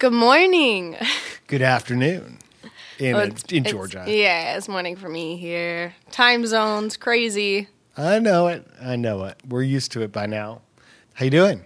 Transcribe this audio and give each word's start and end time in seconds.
Good 0.00 0.12
morning. 0.14 0.96
Good 1.46 1.60
afternoon 1.62 2.38
in, 2.98 3.14
Oh, 3.14 3.18
uh, 3.18 3.22
it's- 3.24 3.42
in 3.50 3.58
it's- 3.58 3.70
Georgia. 3.72 4.04
yeah, 4.08 4.56
it's 4.56 4.66
morning 4.66 4.96
for 4.96 5.08
me 5.10 5.36
here. 5.36 5.94
Time 6.10 6.46
zones 6.46 6.96
crazy. 6.96 7.68
I 7.98 8.18
know 8.18 8.48
it. 8.48 8.66
I 8.82 8.96
know 8.96 9.24
it. 9.24 9.36
We're 9.46 9.62
used 9.62 9.92
to 9.92 10.02
it 10.02 10.10
by 10.10 10.24
now. 10.26 10.62
How 11.14 11.26
you 11.26 11.30
doing? 11.30 11.64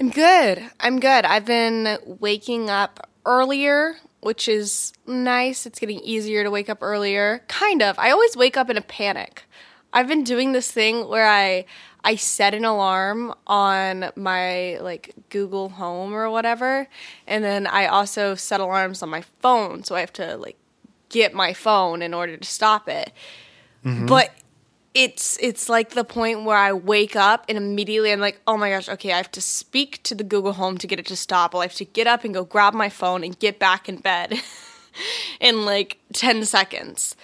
I'm 0.00 0.10
good. 0.10 0.70
I'm 0.80 0.98
good. 0.98 1.24
I've 1.24 1.44
been 1.44 1.98
waking 2.04 2.68
up 2.68 3.08
earlier, 3.24 3.96
which 4.20 4.48
is 4.48 4.92
nice. 5.06 5.66
It's 5.66 5.78
getting 5.78 6.00
easier 6.00 6.42
to 6.42 6.50
wake 6.50 6.68
up 6.68 6.78
earlier. 6.82 7.44
Kind 7.46 7.80
of. 7.80 7.96
I 7.98 8.10
always 8.10 8.36
wake 8.36 8.56
up 8.56 8.68
in 8.70 8.76
a 8.76 8.82
panic. 8.82 9.44
I've 9.92 10.08
been 10.08 10.24
doing 10.24 10.50
this 10.52 10.70
thing 10.70 11.08
where 11.08 11.28
I 11.28 11.64
I 12.06 12.14
set 12.14 12.54
an 12.54 12.64
alarm 12.64 13.34
on 13.48 14.12
my 14.14 14.78
like 14.78 15.12
Google 15.28 15.70
Home 15.70 16.14
or 16.14 16.30
whatever, 16.30 16.86
and 17.26 17.42
then 17.42 17.66
I 17.66 17.86
also 17.86 18.36
set 18.36 18.60
alarms 18.60 19.02
on 19.02 19.08
my 19.08 19.24
phone, 19.40 19.82
so 19.82 19.96
I 19.96 20.00
have 20.00 20.12
to 20.12 20.36
like 20.36 20.56
get 21.08 21.34
my 21.34 21.52
phone 21.52 22.02
in 22.02 22.14
order 22.14 22.36
to 22.36 22.48
stop 22.48 22.88
it. 22.88 23.12
Mm-hmm. 23.84 24.06
But 24.06 24.30
it's 24.94 25.36
it's 25.40 25.68
like 25.68 25.90
the 25.90 26.04
point 26.04 26.44
where 26.44 26.56
I 26.56 26.72
wake 26.72 27.16
up 27.16 27.44
and 27.48 27.58
immediately 27.58 28.12
I'm 28.12 28.20
like, 28.20 28.40
oh 28.46 28.56
my 28.56 28.70
gosh, 28.70 28.88
okay, 28.88 29.12
I 29.12 29.16
have 29.16 29.32
to 29.32 29.40
speak 29.40 30.00
to 30.04 30.14
the 30.14 30.22
Google 30.22 30.52
Home 30.52 30.78
to 30.78 30.86
get 30.86 31.00
it 31.00 31.06
to 31.06 31.16
stop. 31.16 31.56
I'll 31.56 31.62
have 31.62 31.74
to 31.74 31.84
get 31.84 32.06
up 32.06 32.22
and 32.22 32.32
go 32.32 32.44
grab 32.44 32.72
my 32.72 32.88
phone 32.88 33.24
and 33.24 33.36
get 33.36 33.58
back 33.58 33.88
in 33.88 33.96
bed 33.96 34.40
in 35.40 35.66
like 35.66 35.98
ten 36.12 36.44
seconds. 36.44 37.16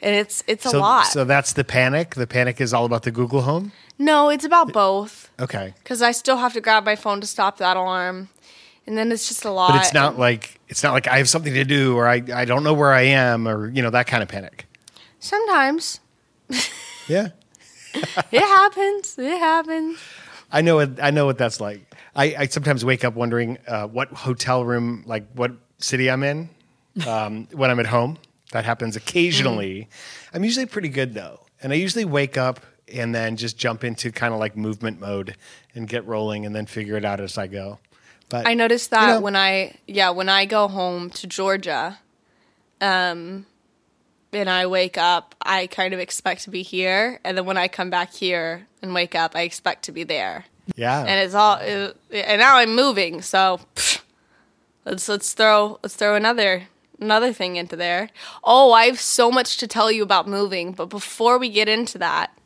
And 0.00 0.14
it's 0.14 0.44
it's 0.46 0.64
a 0.66 0.70
so, 0.70 0.80
lot. 0.80 1.06
so 1.06 1.24
that's 1.24 1.52
the 1.54 1.64
panic. 1.64 2.14
The 2.14 2.26
panic 2.26 2.60
is 2.60 2.72
all 2.72 2.84
about 2.84 3.02
the 3.02 3.10
Google 3.10 3.42
Home. 3.42 3.72
no, 3.98 4.28
it's 4.28 4.44
about 4.44 4.72
both 4.72 5.30
Okay, 5.40 5.74
because 5.82 6.02
I 6.02 6.12
still 6.12 6.36
have 6.36 6.52
to 6.52 6.60
grab 6.60 6.84
my 6.84 6.94
phone 6.96 7.20
to 7.20 7.26
stop 7.26 7.58
that 7.58 7.76
alarm, 7.76 8.28
and 8.86 8.96
then 8.96 9.10
it's 9.10 9.26
just 9.28 9.44
a 9.44 9.50
lot. 9.50 9.72
but 9.72 9.80
it's 9.82 9.92
not 9.94 10.16
like 10.18 10.60
it's 10.68 10.82
not 10.84 10.92
like 10.92 11.08
I 11.08 11.18
have 11.18 11.28
something 11.28 11.52
to 11.54 11.64
do 11.64 11.96
or 11.96 12.06
I 12.08 12.22
I 12.32 12.44
don't 12.44 12.62
know 12.62 12.74
where 12.74 12.92
I 12.92 13.02
am 13.02 13.48
or 13.48 13.68
you 13.70 13.82
know 13.82 13.90
that 13.90 14.06
kind 14.06 14.22
of 14.22 14.28
panic. 14.28 14.66
Sometimes 15.18 15.98
Yeah, 17.08 17.28
it 17.94 18.40
happens. 18.40 19.18
It 19.18 19.38
happens. 19.38 19.98
I 20.52 20.60
know 20.60 20.78
it. 20.78 20.98
I 21.02 21.10
know 21.10 21.26
what 21.26 21.38
that's 21.38 21.60
like. 21.60 21.80
I, 22.14 22.34
I 22.38 22.46
sometimes 22.46 22.84
wake 22.84 23.04
up 23.04 23.14
wondering 23.14 23.58
uh, 23.66 23.86
what 23.88 24.08
hotel 24.10 24.64
room, 24.64 25.02
like 25.06 25.26
what 25.34 25.52
city 25.78 26.10
I'm 26.10 26.22
in 26.22 26.48
um, 27.06 27.48
when 27.52 27.70
I'm 27.70 27.80
at 27.80 27.86
home. 27.86 28.18
That 28.52 28.64
happens 28.64 28.96
occasionally. 28.96 29.88
I'm 30.32 30.44
usually 30.44 30.66
pretty 30.66 30.88
good 30.88 31.14
though, 31.14 31.40
and 31.62 31.72
I 31.72 31.76
usually 31.76 32.04
wake 32.04 32.38
up 32.38 32.60
and 32.92 33.14
then 33.14 33.36
just 33.36 33.58
jump 33.58 33.84
into 33.84 34.10
kind 34.10 34.32
of 34.32 34.40
like 34.40 34.56
movement 34.56 34.98
mode 35.00 35.36
and 35.74 35.86
get 35.86 36.06
rolling, 36.06 36.46
and 36.46 36.54
then 36.56 36.64
figure 36.66 36.96
it 36.96 37.04
out 37.04 37.20
as 37.20 37.36
I 37.36 37.46
go. 37.46 37.78
But 38.30 38.46
I 38.46 38.54
noticed 38.54 38.90
that 38.90 39.06
You 39.06 39.14
know. 39.14 39.20
when 39.20 39.36
I 39.36 39.74
yeah 39.86 40.10
when 40.10 40.28
I 40.28 40.46
go 40.46 40.68
home 40.68 41.10
to 41.10 41.26
Georgia, 41.26 41.98
um, 42.80 43.46
and 44.32 44.48
I 44.50 44.66
wake 44.66 44.96
up, 44.96 45.34
I 45.42 45.66
kind 45.66 45.92
of 45.92 46.00
expect 46.00 46.44
to 46.44 46.50
be 46.50 46.62
here, 46.62 47.20
and 47.24 47.36
then 47.36 47.44
when 47.44 47.56
I 47.58 47.68
come 47.68 47.90
back 47.90 48.12
here 48.14 48.66
and 48.82 48.94
wake 48.94 49.14
up, 49.14 49.34
I 49.34 49.42
expect 49.42 49.84
to 49.84 49.92
be 49.92 50.04
there, 50.04 50.46
yeah, 50.76 51.00
and 51.00 51.20
it's 51.20 51.34
all 51.34 51.56
it, 51.60 51.96
and 52.10 52.40
now 52.40 52.56
I'm 52.56 52.74
moving, 52.74 53.20
so 53.20 53.60
pff, 53.74 54.00
let's 54.86 55.08
let's 55.08 55.32
throw 55.34 55.78
let's 55.82 55.96
throw 55.96 56.14
another 56.14 56.68
another 57.00 57.32
thing 57.32 57.56
into 57.56 57.76
there. 57.76 58.10
Oh, 58.44 58.72
I 58.72 58.86
have 58.86 59.00
so 59.00 59.30
much 59.30 59.56
to 59.58 59.66
tell 59.66 59.90
you 59.90 60.02
about 60.02 60.26
moving, 60.28 60.72
but 60.72 60.86
before 60.86 61.38
we 61.38 61.48
get 61.48 61.68
into 61.68 61.98
that, 61.98 62.36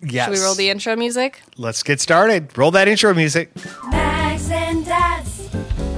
yes. 0.00 0.26
should 0.26 0.38
we 0.38 0.44
roll 0.44 0.54
the 0.54 0.70
intro 0.70 0.96
music? 0.96 1.42
Let's 1.56 1.82
get 1.82 2.00
started. 2.00 2.56
Roll 2.56 2.70
that 2.72 2.88
intro 2.88 3.14
music. 3.14 3.50
Mags 3.90 4.50
and 4.50 4.84
Dads, 4.84 5.48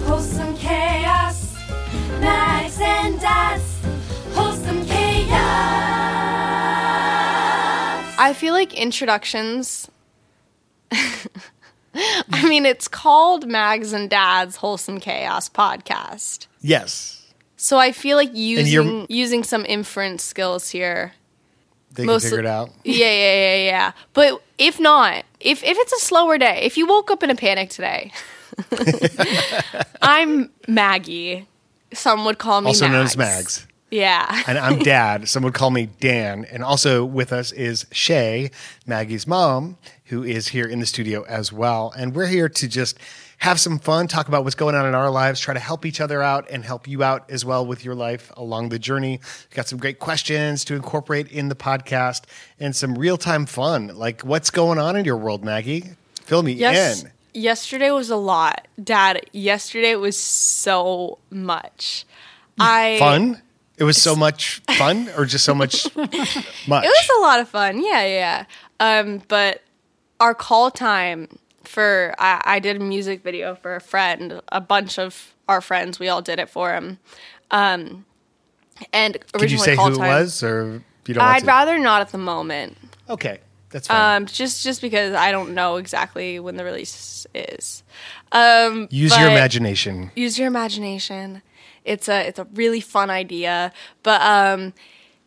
wholesome 0.04 0.56
chaos. 0.56 1.56
Mags 2.20 2.80
and 2.80 3.20
Dads, 3.20 3.80
wholesome 4.32 4.84
chaos. 4.86 4.96
I 8.18 8.34
feel 8.36 8.54
like 8.54 8.74
introductions. 8.74 9.90
I 11.98 12.48
mean, 12.48 12.66
it's 12.66 12.88
called 12.88 13.46
Mags 13.46 13.92
and 13.92 14.10
Dad's 14.10 14.56
Wholesome 14.56 15.00
Chaos 15.00 15.48
podcast. 15.48 16.46
Yes, 16.60 17.15
So 17.56 17.78
I 17.78 17.92
feel 17.92 18.16
like 18.16 18.30
using 18.34 19.06
using 19.08 19.42
some 19.44 19.64
inference 19.66 20.22
skills 20.22 20.70
here. 20.70 21.12
they 21.92 22.04
Mostly- 22.04 22.30
can 22.30 22.36
figure 22.38 22.50
it 22.50 22.52
out. 22.52 22.70
Yeah, 22.84 23.10
yeah, 23.10 23.34
yeah, 23.34 23.56
yeah. 23.64 23.92
But 24.12 24.42
if 24.58 24.78
not, 24.78 25.24
if 25.40 25.62
if 25.64 25.76
it's 25.78 25.92
a 25.92 26.00
slower 26.04 26.36
day, 26.38 26.60
if 26.62 26.76
you 26.76 26.86
woke 26.86 27.10
up 27.10 27.22
in 27.22 27.30
a 27.30 27.34
panic 27.34 27.70
today, 27.70 28.12
I'm 30.02 30.50
Maggie. 30.68 31.46
Some 31.92 32.24
would 32.24 32.38
call 32.38 32.60
me 32.60 32.68
Also 32.68 32.86
known 32.86 32.94
Mags. 33.04 33.10
as 33.12 33.16
Mags. 33.16 33.66
Yeah. 33.90 34.42
and 34.48 34.58
I'm 34.58 34.80
Dad. 34.80 35.28
Some 35.28 35.44
would 35.44 35.54
call 35.54 35.70
me 35.70 35.86
Dan. 36.00 36.44
And 36.50 36.62
also 36.64 37.04
with 37.04 37.32
us 37.32 37.52
is 37.52 37.86
Shay, 37.92 38.50
Maggie's 38.86 39.26
mom, 39.26 39.76
who 40.06 40.24
is 40.24 40.48
here 40.48 40.66
in 40.66 40.80
the 40.80 40.86
studio 40.86 41.22
as 41.28 41.52
well. 41.52 41.92
And 41.96 42.14
we're 42.14 42.26
here 42.26 42.48
to 42.48 42.68
just 42.68 42.98
have 43.38 43.60
some 43.60 43.78
fun, 43.78 44.08
talk 44.08 44.28
about 44.28 44.44
what's 44.44 44.54
going 44.56 44.74
on 44.74 44.86
in 44.86 44.94
our 44.94 45.10
lives, 45.10 45.40
try 45.40 45.52
to 45.54 45.60
help 45.60 45.84
each 45.84 46.00
other 46.00 46.22
out 46.22 46.48
and 46.50 46.64
help 46.64 46.88
you 46.88 47.02
out 47.02 47.30
as 47.30 47.44
well 47.44 47.66
with 47.66 47.84
your 47.84 47.94
life 47.94 48.32
along 48.36 48.70
the 48.70 48.78
journey. 48.78 49.20
We've 49.22 49.50
got 49.54 49.68
some 49.68 49.78
great 49.78 49.98
questions 49.98 50.64
to 50.66 50.74
incorporate 50.74 51.28
in 51.30 51.48
the 51.48 51.54
podcast 51.54 52.22
and 52.58 52.74
some 52.74 52.96
real 52.96 53.16
time 53.18 53.44
fun. 53.46 53.88
Like 53.94 54.22
what's 54.22 54.50
going 54.50 54.78
on 54.78 54.96
in 54.96 55.04
your 55.04 55.16
world, 55.18 55.44
Maggie? 55.44 55.84
Fill 56.22 56.42
me 56.42 56.52
Yes. 56.52 57.02
in. 57.04 57.12
Yesterday 57.34 57.90
was 57.90 58.08
a 58.08 58.16
lot. 58.16 58.66
Dad, 58.82 59.26
yesterday 59.32 59.94
was 59.96 60.16
so 60.18 61.18
much. 61.30 62.06
I 62.58 62.96
Fun? 62.98 63.42
It 63.76 63.84
was 63.84 64.00
so 64.00 64.16
much 64.16 64.62
fun 64.78 65.10
or 65.18 65.26
just 65.26 65.44
so 65.44 65.54
much 65.54 65.84
much? 65.96 66.84
It 66.84 66.88
was 66.88 67.10
a 67.18 67.20
lot 67.20 67.40
of 67.40 67.48
fun. 67.50 67.84
Yeah, 67.84 68.06
yeah. 68.06 68.44
Um, 68.80 69.20
but 69.28 69.62
our 70.18 70.34
call 70.34 70.70
time 70.70 71.28
for 71.68 72.14
I, 72.18 72.40
I 72.44 72.58
did 72.58 72.76
a 72.76 72.80
music 72.80 73.22
video 73.22 73.54
for 73.54 73.76
a 73.76 73.80
friend, 73.80 74.40
a 74.50 74.60
bunch 74.60 74.98
of 74.98 75.34
our 75.48 75.60
friends, 75.60 75.98
we 75.98 76.08
all 76.08 76.22
did 76.22 76.38
it 76.38 76.48
for 76.48 76.74
him. 76.74 76.98
Um, 77.50 78.04
and 78.92 79.16
originally 79.34 79.38
Could 79.38 79.50
you 79.50 79.58
say 79.58 79.76
who 79.76 79.92
it 79.92 79.98
was 79.98 80.42
or 80.42 80.82
you 81.06 81.14
don't 81.14 81.24
I'd 81.24 81.46
rather 81.46 81.78
not 81.78 82.00
at 82.00 82.10
the 82.10 82.18
moment. 82.18 82.76
Okay, 83.08 83.38
that's 83.70 83.86
fine. 83.88 84.22
Um, 84.22 84.26
just 84.26 84.64
just 84.64 84.80
because 84.80 85.14
I 85.14 85.30
don't 85.30 85.54
know 85.54 85.76
exactly 85.76 86.40
when 86.40 86.56
the 86.56 86.64
release 86.64 87.26
is. 87.34 87.82
Um, 88.32 88.88
Use 88.90 89.16
your 89.16 89.28
imagination. 89.28 90.10
use 90.16 90.38
your 90.38 90.48
imagination. 90.48 91.42
It's 91.84 92.08
a 92.08 92.26
it's 92.26 92.38
a 92.40 92.44
really 92.54 92.80
fun 92.80 93.10
idea, 93.10 93.72
but 94.02 94.20
um, 94.20 94.74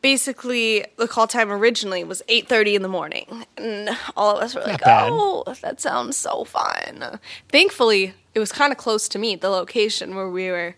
basically 0.02 0.86
the 0.98 1.08
call 1.08 1.28
time 1.28 1.52
originally 1.52 2.04
was 2.04 2.22
eight 2.28 2.48
thirty 2.48 2.76
in 2.76 2.82
the 2.82 2.88
morning, 2.88 3.46
and 3.58 3.90
all 4.16 4.38
of 4.38 4.44
us 4.44 4.56
were 4.56 4.62
like, 4.62 4.84
bad. 4.84 5.10
"Oh, 5.12 5.44
that 5.62 5.82
sounds 5.82 6.18
so 6.18 6.44
fun." 6.44 7.20
Thankfully, 7.50 8.14
it 8.34 8.40
was 8.40 8.52
kind 8.52 8.72
of 8.72 8.78
close 8.78 9.08
to 9.10 9.20
me, 9.20 9.36
the 9.36 9.50
location 9.50 10.16
where 10.16 10.30
we 10.30 10.50
were 10.50 10.76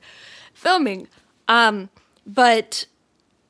filming. 0.53 1.07
Um, 1.47 1.89
but 2.25 2.85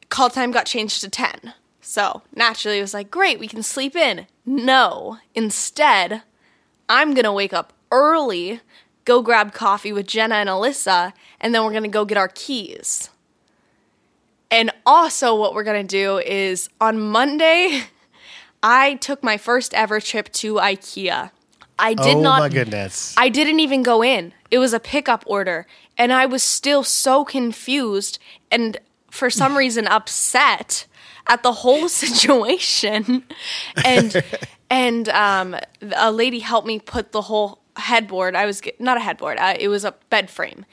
call 0.09 0.29
time 0.29 0.51
got 0.51 0.65
changed 0.65 1.01
to 1.01 1.09
10. 1.09 1.53
So 1.81 2.23
naturally, 2.35 2.79
it 2.79 2.81
was 2.81 2.93
like, 2.93 3.11
great, 3.11 3.39
we 3.39 3.47
can 3.47 3.63
sleep 3.63 3.95
in. 3.95 4.27
No. 4.45 5.19
Instead, 5.35 6.23
I'm 6.89 7.13
going 7.13 7.25
to 7.25 7.31
wake 7.31 7.53
up 7.53 7.73
early, 7.91 8.61
go 9.05 9.21
grab 9.21 9.53
coffee 9.53 9.93
with 9.93 10.07
Jenna 10.07 10.35
and 10.35 10.49
Alyssa, 10.49 11.13
and 11.39 11.53
then 11.53 11.63
we're 11.63 11.71
going 11.71 11.83
to 11.83 11.89
go 11.89 12.05
get 12.05 12.17
our 12.17 12.29
keys. 12.29 13.10
And 14.51 14.69
also, 14.85 15.33
what 15.33 15.55
we're 15.55 15.63
going 15.63 15.87
to 15.87 15.87
do 15.87 16.19
is 16.19 16.69
on 16.79 16.99
Monday, 16.99 17.83
I 18.63 18.95
took 18.95 19.23
my 19.23 19.37
first 19.37 19.73
ever 19.73 19.99
trip 19.99 20.31
to 20.33 20.55
IKEA. 20.55 21.31
I 21.79 21.95
did 21.95 22.17
oh 22.17 22.21
not 22.21 22.39
my 22.39 22.49
goodness. 22.49 23.15
I 23.17 23.29
didn't 23.29 23.59
even 23.59 23.81
go 23.81 24.03
in. 24.03 24.33
It 24.51 24.59
was 24.59 24.73
a 24.73 24.79
pickup 24.79 25.23
order. 25.25 25.65
And 25.97 26.13
I 26.13 26.27
was 26.27 26.43
still 26.43 26.83
so 26.83 27.25
confused 27.25 28.19
and 28.51 28.77
for 29.09 29.29
some 29.31 29.57
reason 29.57 29.87
upset 29.87 30.85
at 31.27 31.41
the 31.41 31.53
whole 31.53 31.89
situation. 32.03 33.23
And 33.83 34.23
and 34.69 35.09
um, 35.09 35.55
a 35.95 36.11
lady 36.11 36.39
helped 36.39 36.67
me 36.67 36.79
put 36.79 37.11
the 37.13 37.21
whole 37.21 37.59
headboard. 37.75 38.35
I 38.35 38.45
was 38.45 38.61
not 38.79 38.97
a 38.97 38.99
headboard. 38.99 39.37
Uh, 39.39 39.55
it 39.59 39.67
was 39.67 39.83
a 39.83 39.93
bed 40.09 40.29
frame 40.29 40.65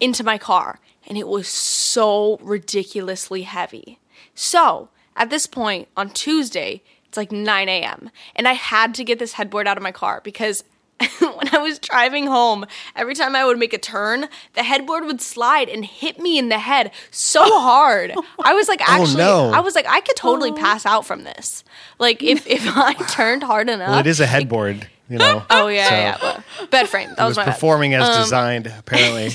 into 0.00 0.24
my 0.24 0.36
car, 0.36 0.78
and 1.06 1.16
it 1.16 1.28
was 1.28 1.48
so 1.48 2.38
ridiculously 2.42 3.42
heavy. 3.42 3.98
So 4.34 4.88
at 5.16 5.30
this 5.30 5.46
point 5.46 5.88
on 5.96 6.10
Tuesday, 6.10 6.82
it's 7.06 7.16
like 7.16 7.32
9 7.32 7.68
a.m. 7.68 8.10
And 8.34 8.46
I 8.46 8.52
had 8.52 8.94
to 8.96 9.04
get 9.04 9.18
this 9.18 9.34
headboard 9.34 9.66
out 9.66 9.76
of 9.76 9.82
my 9.82 9.92
car 9.92 10.20
because 10.22 10.64
when 11.18 11.54
I 11.54 11.58
was 11.58 11.78
driving 11.78 12.26
home, 12.26 12.64
every 12.94 13.14
time 13.14 13.36
I 13.36 13.44
would 13.44 13.58
make 13.58 13.74
a 13.74 13.78
turn, 13.78 14.28
the 14.54 14.62
headboard 14.62 15.04
would 15.04 15.20
slide 15.20 15.68
and 15.68 15.84
hit 15.84 16.18
me 16.18 16.38
in 16.38 16.48
the 16.48 16.58
head 16.58 16.90
so 17.10 17.42
hard. 17.60 18.14
I 18.42 18.54
was 18.54 18.66
like, 18.68 18.80
oh, 18.86 19.02
actually, 19.02 19.18
no. 19.18 19.50
I 19.50 19.60
was 19.60 19.74
like, 19.74 19.86
I 19.86 20.00
could 20.00 20.16
totally 20.16 20.50
oh. 20.50 20.54
pass 20.54 20.86
out 20.86 21.04
from 21.04 21.24
this. 21.24 21.64
Like, 21.98 22.22
if, 22.22 22.46
if 22.46 22.62
I 22.66 22.94
turned 23.10 23.42
hard 23.42 23.68
enough. 23.68 23.90
well, 23.90 23.98
it 23.98 24.06
is 24.06 24.20
a 24.20 24.26
headboard, 24.26 24.88
you 25.08 25.18
know. 25.18 25.42
Oh, 25.50 25.68
yeah, 25.68 25.88
So 25.88 25.94
yeah. 25.94 26.18
Well, 26.22 26.44
bed 26.70 26.88
frame. 26.88 27.08
That 27.10 27.18
It 27.18 27.22
was, 27.26 27.36
was 27.36 27.44
bad. 27.46 27.52
performing 27.54 27.94
as 27.94 28.16
designed, 28.24 28.66
apparently. 28.78 29.30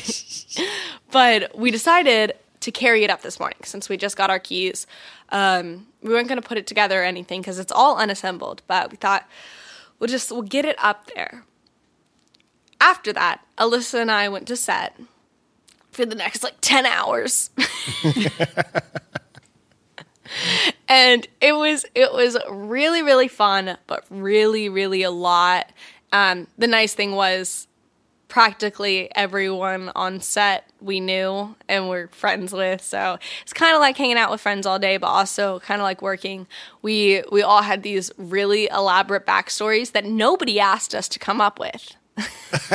but 1.11 1.57
we 1.57 1.71
decided 1.71 2.33
to 2.61 2.71
carry 2.71 3.03
it 3.03 3.09
up 3.09 3.21
this 3.21 3.39
morning 3.39 3.57
since 3.63 3.89
we 3.89 3.97
just 3.97 4.15
got 4.17 4.29
our 4.29 4.39
keys. 4.39 4.85
Um, 5.29 5.87
we 6.03 6.09
weren't 6.13 6.27
going 6.27 6.41
to 6.41 6.47
put 6.47 6.57
it 6.57 6.67
together 6.67 7.01
or 7.01 7.05
anything 7.05 7.41
because 7.41 7.57
it's 7.59 7.71
all 7.71 7.97
unassembled, 7.97 8.61
but 8.67 8.91
we 8.91 8.97
thought 8.97 9.27
we'll 9.99 10.07
just 10.09 10.31
we'll 10.31 10.41
get 10.41 10.65
it 10.65 10.75
up 10.79 11.07
there. 11.15 11.43
After 12.79 13.13
that, 13.13 13.41
Alyssa 13.57 14.01
and 14.01 14.11
I 14.11 14.27
went 14.29 14.47
to 14.47 14.55
set 14.55 14.95
for 15.91 16.05
the 16.05 16.15
next 16.15 16.43
like 16.43 16.55
10 16.61 16.85
hours. 16.85 17.49
and 20.87 21.27
it 21.39 21.53
was 21.53 21.85
it 21.95 22.13
was 22.13 22.37
really 22.49 23.01
really 23.01 23.27
fun 23.27 23.77
but 23.87 24.05
really 24.09 24.69
really 24.69 25.03
a 25.03 25.11
lot. 25.11 25.71
Um, 26.13 26.47
the 26.57 26.67
nice 26.67 26.93
thing 26.93 27.13
was 27.13 27.67
practically 28.31 29.13
everyone 29.13 29.91
on 29.93 30.21
set 30.21 30.69
we 30.79 31.01
knew 31.01 31.53
and 31.67 31.89
we're 31.89 32.07
friends 32.07 32.53
with. 32.53 32.81
So 32.81 33.19
it's 33.41 33.51
kind 33.51 33.75
of 33.75 33.81
like 33.81 33.97
hanging 33.97 34.17
out 34.17 34.31
with 34.31 34.39
friends 34.39 34.65
all 34.65 34.79
day 34.79 34.95
but 34.97 35.07
also 35.07 35.59
kind 35.59 35.81
of 35.81 35.83
like 35.83 36.01
working. 36.01 36.47
We 36.81 37.23
we 37.31 37.41
all 37.41 37.61
had 37.61 37.83
these 37.83 38.09
really 38.17 38.69
elaborate 38.69 39.25
backstories 39.25 39.91
that 39.91 40.05
nobody 40.05 40.59
asked 40.59 40.95
us 40.95 41.09
to 41.09 41.19
come 41.19 41.41
up 41.41 41.59
with. 41.59 41.95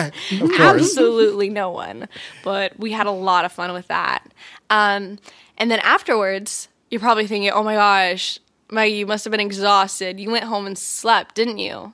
Absolutely 0.58 1.48
no 1.48 1.70
one. 1.70 2.08
But 2.44 2.78
we 2.78 2.92
had 2.92 3.06
a 3.06 3.10
lot 3.10 3.44
of 3.44 3.52
fun 3.52 3.72
with 3.72 3.88
that. 3.88 4.24
Um, 4.68 5.18
and 5.56 5.70
then 5.70 5.78
afterwards 5.80 6.68
you're 6.90 7.00
probably 7.00 7.26
thinking 7.26 7.50
oh 7.50 7.62
my 7.62 7.74
gosh 7.74 8.38
maggie 8.70 8.94
you 8.94 9.06
must 9.06 9.24
have 9.24 9.30
been 9.30 9.40
exhausted 9.40 10.18
you 10.20 10.30
went 10.30 10.44
home 10.44 10.66
and 10.66 10.78
slept 10.78 11.34
didn't 11.34 11.58
you 11.58 11.92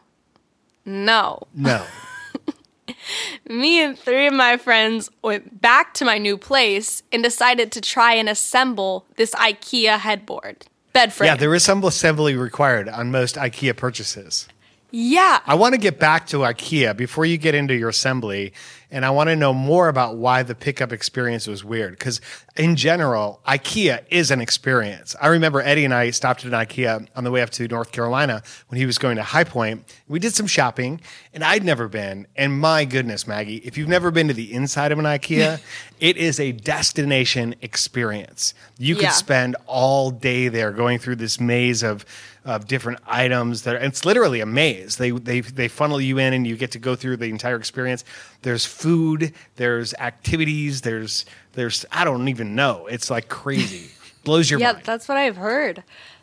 no 0.84 1.38
No. 1.54 1.84
me 3.48 3.82
and 3.82 3.98
three 3.98 4.26
of 4.26 4.34
my 4.34 4.56
friends 4.56 5.10
went 5.22 5.60
back 5.60 5.94
to 5.94 6.04
my 6.04 6.18
new 6.18 6.36
place 6.36 7.02
and 7.12 7.22
decided 7.22 7.70
to 7.72 7.80
try 7.80 8.14
and 8.14 8.28
assemble 8.28 9.06
this 9.16 9.32
IKEA 9.32 9.98
headboard 9.98 10.66
bed 10.92 11.12
frame. 11.12 11.28
Yeah, 11.28 11.36
there 11.36 11.54
is 11.54 11.64
some 11.64 11.82
assembly 11.84 12.36
required 12.36 12.88
on 12.88 13.10
most 13.10 13.36
IKEA 13.36 13.76
purchases. 13.76 14.48
Yeah. 14.90 15.40
I 15.46 15.54
want 15.54 15.74
to 15.74 15.80
get 15.80 15.98
back 15.98 16.26
to 16.28 16.38
IKEA 16.38 16.96
before 16.96 17.24
you 17.24 17.38
get 17.38 17.54
into 17.54 17.74
your 17.74 17.88
assembly, 17.88 18.52
and 18.92 19.04
I 19.04 19.10
want 19.10 19.28
to 19.30 19.34
know 19.36 19.52
more 19.52 19.88
about 19.88 20.16
why 20.16 20.42
the 20.42 20.54
pickup 20.54 20.92
experience 20.92 21.46
was 21.46 21.64
weird. 21.64 21.98
Because 21.98 22.20
in 22.56 22.76
general, 22.76 23.40
IKEA 23.48 24.04
is 24.10 24.30
an 24.30 24.40
experience. 24.40 25.16
I 25.20 25.28
remember 25.28 25.60
Eddie 25.62 25.86
and 25.86 25.94
I 25.94 26.10
stopped 26.10 26.44
at 26.44 26.52
an 26.52 26.58
IKEA 26.66 27.08
on 27.16 27.24
the 27.24 27.30
way 27.30 27.40
up 27.42 27.50
to 27.50 27.66
North 27.66 27.90
Carolina 27.90 28.42
when 28.68 28.78
he 28.78 28.84
was 28.86 28.98
going 28.98 29.16
to 29.16 29.22
High 29.22 29.44
Point. 29.44 29.84
We 30.06 30.18
did 30.18 30.34
some 30.34 30.46
shopping, 30.46 31.00
and 31.32 31.42
I'd 31.42 31.64
never 31.64 31.88
been. 31.88 32.26
And 32.36 32.60
my 32.60 32.84
goodness, 32.84 33.26
Maggie, 33.26 33.56
if 33.64 33.78
you've 33.78 33.88
never 33.88 34.10
been 34.10 34.28
to 34.28 34.34
the 34.34 34.52
inside 34.52 34.92
of 34.92 34.98
an 34.98 35.06
IKEA, 35.06 35.60
it 36.00 36.16
is 36.18 36.38
a 36.38 36.52
destination 36.52 37.54
experience. 37.62 38.52
You 38.78 38.94
could 38.94 39.04
Yeah. 39.04 39.10
spend 39.10 39.56
all 39.66 40.10
day 40.10 40.48
there 40.48 40.70
going 40.72 40.98
through 40.98 41.16
this 41.16 41.40
maze 41.40 41.82
of 41.82 42.04
of 42.44 42.66
different 42.66 42.98
items 43.06 43.62
that 43.62 43.76
are, 43.76 43.78
it's 43.78 44.04
literally 44.04 44.40
a 44.40 44.46
maze. 44.46 44.96
They 44.96 45.12
they 45.12 45.40
they 45.42 45.68
funnel 45.68 46.00
you 46.00 46.18
in 46.18 46.32
and 46.32 46.44
you 46.44 46.56
get 46.56 46.72
to 46.72 46.78
go 46.80 46.96
through 46.96 47.18
the 47.18 47.26
entire 47.26 47.54
experience. 47.56 48.04
There's 48.42 48.64
food, 48.66 49.32
there's 49.56 49.94
activities, 49.94 50.82
there's 50.82 51.24
there's 51.52 51.84
I 51.92 52.04
don't 52.04 52.28
even 52.28 52.54
know. 52.54 52.86
It's 52.86 53.10
like 53.10 53.28
crazy. 53.28 53.90
Blows 54.24 54.50
your 54.50 54.60
yeah, 54.60 54.72
mind. 54.72 54.78
Yeah, 54.78 54.84
that's 54.84 55.08
what 55.08 55.16
I've 55.16 55.36
heard. 55.36 55.82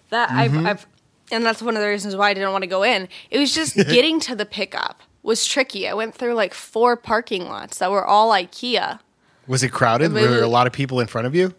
That 0.10 0.30
Mm-hmm. 0.30 0.60
I've, 0.60 0.66
I've, 0.66 0.88
and 1.32 1.46
that's 1.46 1.62
one 1.62 1.76
of 1.76 1.82
the 1.82 1.88
reasons 1.88 2.16
why 2.16 2.30
I 2.30 2.34
didn't 2.34 2.52
want 2.52 2.64
to 2.64 2.68
go 2.70 2.84
in. 2.84 3.08
It 3.30 3.40
was 3.40 3.54
just 3.54 3.76
getting 3.76 4.20
to 4.22 4.36
the 4.36 4.46
pickup 4.46 5.02
was 5.22 5.46
tricky. 5.46 5.88
I 5.88 5.94
went 5.94 6.16
through 6.16 6.34
like 6.34 6.54
four 6.54 6.96
parking 6.96 7.46
lots 7.46 7.80
that 7.80 7.92
were 7.92 8.06
all 8.06 8.32
IKEA. 8.32 9.00
Was 9.48 9.64
it 9.64 9.70
crowded? 9.72 10.14
Were 10.14 10.22
there 10.22 10.44
a 10.44 10.48
lot 10.48 10.68
of 10.68 10.74
people 10.74 11.00
in 11.00 11.08
front 11.08 11.28
of 11.28 11.36
you? 11.36 11.54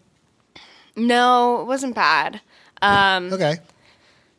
No, 0.97 1.61
it 1.61 1.65
wasn't 1.65 1.95
bad. 1.95 2.41
Um, 2.83 3.33
Okay. 3.33 3.59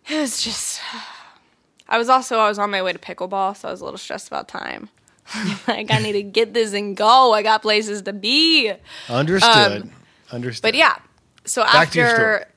It 0.10 0.20
was 0.20 0.42
just. 0.42 0.82
I 1.88 1.98
was 1.98 2.08
also 2.08 2.40
I 2.40 2.48
was 2.48 2.58
on 2.58 2.72
my 2.72 2.82
way 2.82 2.94
to 2.94 3.00
pickleball, 3.00 3.56
so 3.58 3.68
I 3.68 3.72
was 3.72 3.82
a 3.82 3.86
little 3.86 3.98
stressed 3.98 4.28
about 4.28 4.48
time. 4.48 4.90
like 5.68 5.92
I 5.92 6.00
need 6.00 6.14
to 6.14 6.24
get 6.24 6.54
this 6.54 6.74
and 6.74 6.96
go. 6.96 7.34
I 7.34 7.42
got 7.44 7.62
places 7.62 8.02
to 8.04 8.14
be. 8.14 8.72
Understood. 9.10 9.90
Understood. 10.32 10.66
Um, 10.66 10.72
But 10.72 10.76
yeah, 10.78 10.96
so 11.46 11.64
Back 11.64 11.92
to 11.92 12.00
your 12.00 12.10
story. 12.10 12.22
after 12.22 12.48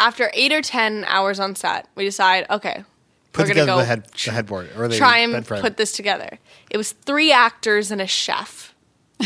after 0.00 0.30
eight 0.34 0.52
or 0.52 0.62
ten 0.62 1.04
hours 1.06 1.38
on 1.40 1.54
set, 1.54 1.88
we 1.94 2.04
decide 2.04 2.46
okay, 2.50 2.84
put 3.32 3.42
we're 3.44 3.48
together 3.48 3.66
gonna 3.66 3.76
go 3.76 3.80
the 3.80 3.84
head 3.86 4.06
the 4.24 4.30
headboard 4.30 4.70
or 4.76 4.88
the 4.88 4.96
try 4.96 5.18
and 5.18 5.32
bed 5.32 5.46
frame. 5.46 5.60
put 5.62 5.76
this 5.76 5.92
together. 5.92 6.38
It 6.70 6.76
was 6.76 6.92
three 6.92 7.32
actors 7.32 7.90
and 7.90 8.00
a 8.00 8.06
chef. 8.06 8.74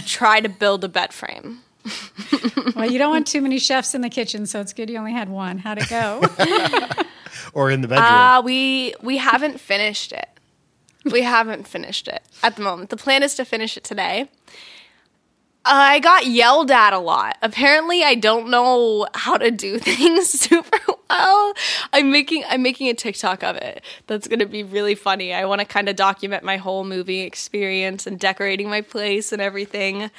try 0.05 0.41
to 0.41 0.49
build 0.49 0.85
a 0.85 0.89
bed 0.89 1.13
frame. 1.13 1.61
Well, 2.75 2.91
you 2.91 2.99
don't 2.99 3.11
want 3.11 3.27
too 3.27 3.41
many 3.41 3.59
chefs 3.59 3.95
in 3.95 4.03
the 4.03 4.11
kitchen, 4.11 4.45
so 4.45 4.61
it's 4.61 4.75
good 4.75 4.91
you 4.91 4.99
only 4.99 5.13
had 5.13 5.31
one. 5.31 5.57
How'd 5.59 5.79
it 5.79 5.89
go? 5.89 6.21
or 7.55 7.71
in 7.71 7.81
the 7.81 7.89
bedroom. 7.89 8.07
Uh, 8.07 8.43
we 8.43 8.95
we 9.01 9.17
haven't 9.17 9.61
finished 9.61 10.13
it. 10.13 10.29
We 11.13 11.23
haven't 11.23 11.69
finished 11.69 12.09
it 12.09 12.23
at 12.43 12.57
the 12.57 12.63
moment. 12.63 12.91
The 12.91 12.97
plan 12.97 13.23
is 13.23 13.35
to 13.37 13.45
finish 13.45 13.77
it 13.77 13.85
today. 13.85 14.29
I 15.69 15.99
got 15.99 16.27
yelled 16.27 16.71
at 16.71 16.93
a 16.93 16.99
lot. 16.99 17.37
Apparently, 17.43 18.05
I 18.05 18.15
don't 18.15 18.51
know 18.51 19.07
how 19.15 19.37
to 19.37 19.51
do 19.51 19.79
things 19.81 20.29
super 20.29 20.79
well. 21.11 21.55
I'm 21.93 22.11
making 22.13 22.45
I'm 22.49 22.63
making 22.63 22.89
a 22.89 22.95
TikTok 22.95 23.43
of 23.43 23.57
it. 23.57 23.83
That's 24.07 24.29
going 24.29 24.39
to 24.39 24.47
be 24.47 24.63
really 24.63 24.95
funny. 24.95 25.35
I 25.35 25.45
want 25.45 25.61
to 25.61 25.65
kind 25.65 25.89
of 25.89 25.97
document 25.97 26.45
my 26.45 26.57
whole 26.57 26.85
movie 26.85 27.21
experience 27.21 28.07
and 28.07 28.19
decorating 28.19 28.71
my 28.71 28.81
place 28.81 29.33
and 29.33 29.43
everything. 29.43 30.11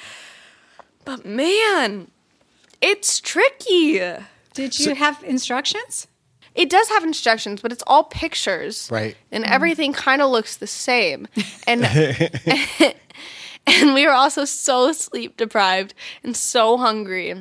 But 1.06 1.26
man, 1.26 2.12
it's 2.82 3.20
tricky. 3.20 4.02
Did 4.54 4.80
you 4.80 4.96
have 4.96 5.24
instructions? 5.24 6.08
It 6.58 6.70
does 6.70 6.90
have 6.90 7.04
instructions, 7.04 7.62
but 7.62 7.72
it's 7.72 7.84
all 7.88 8.04
pictures. 8.06 8.90
Right. 8.92 9.16
And 9.32 9.46
everything 9.46 9.94
kind 9.94 10.22
of 10.22 10.30
looks 10.32 10.58
the 10.58 10.68
same. 10.68 11.28
And 11.68 11.84
and 13.68 13.94
we 13.94 14.06
were 14.06 14.14
also 14.14 14.44
so 14.46 14.92
sleep 14.92 15.38
deprived 15.38 15.94
and 16.24 16.36
so 16.36 16.78
hungry. 16.78 17.36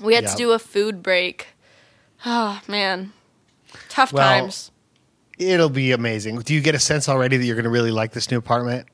We 0.00 0.14
had 0.14 0.24
Yeah. 0.24 0.30
to 0.30 0.36
do 0.36 0.52
a 0.52 0.58
food 0.58 1.02
break. 1.02 1.48
Oh, 2.26 2.60
man. 2.68 3.12
Tough 3.88 4.12
Well, 4.12 4.22
times. 4.26 4.70
It'll 5.38 5.70
be 5.70 5.92
amazing. 5.92 6.38
Do 6.40 6.52
you 6.54 6.60
get 6.60 6.74
a 6.74 6.78
sense 6.78 7.08
already 7.08 7.36
that 7.38 7.44
you're 7.44 7.56
going 7.56 7.64
to 7.64 7.70
really 7.70 7.90
like 7.92 8.12
this 8.12 8.30
new 8.30 8.38
apartment? 8.38 8.86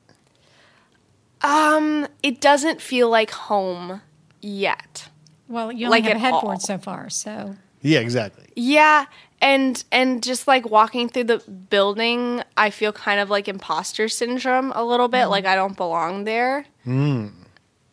Um, 1.41 2.07
it 2.23 2.41
doesn't 2.41 2.81
feel 2.81 3.09
like 3.09 3.31
home 3.31 4.01
yet. 4.41 5.09
Well, 5.47 5.71
you 5.71 5.85
only 5.87 6.01
Like 6.01 6.03
have 6.05 6.13
a 6.13 6.15
at 6.15 6.21
headboard 6.21 6.55
all. 6.55 6.59
so 6.59 6.77
far, 6.77 7.09
so 7.09 7.55
Yeah, 7.85 7.99
exactly. 7.99 8.45
Yeah, 8.55 9.05
and 9.41 9.83
and 9.91 10.23
just 10.23 10.47
like 10.47 10.69
walking 10.69 11.07
through 11.07 11.25
the 11.25 11.37
building, 11.69 12.41
I 12.57 12.71
feel 12.71 12.91
kind 12.91 13.19
of 13.19 13.29
like 13.29 13.47
imposter 13.47 14.09
syndrome 14.09 14.71
a 14.75 14.83
little 14.83 15.07
bit, 15.07 15.27
like 15.27 15.45
I 15.45 15.55
don't 15.55 15.77
belong 15.77 16.23
there. 16.23 16.65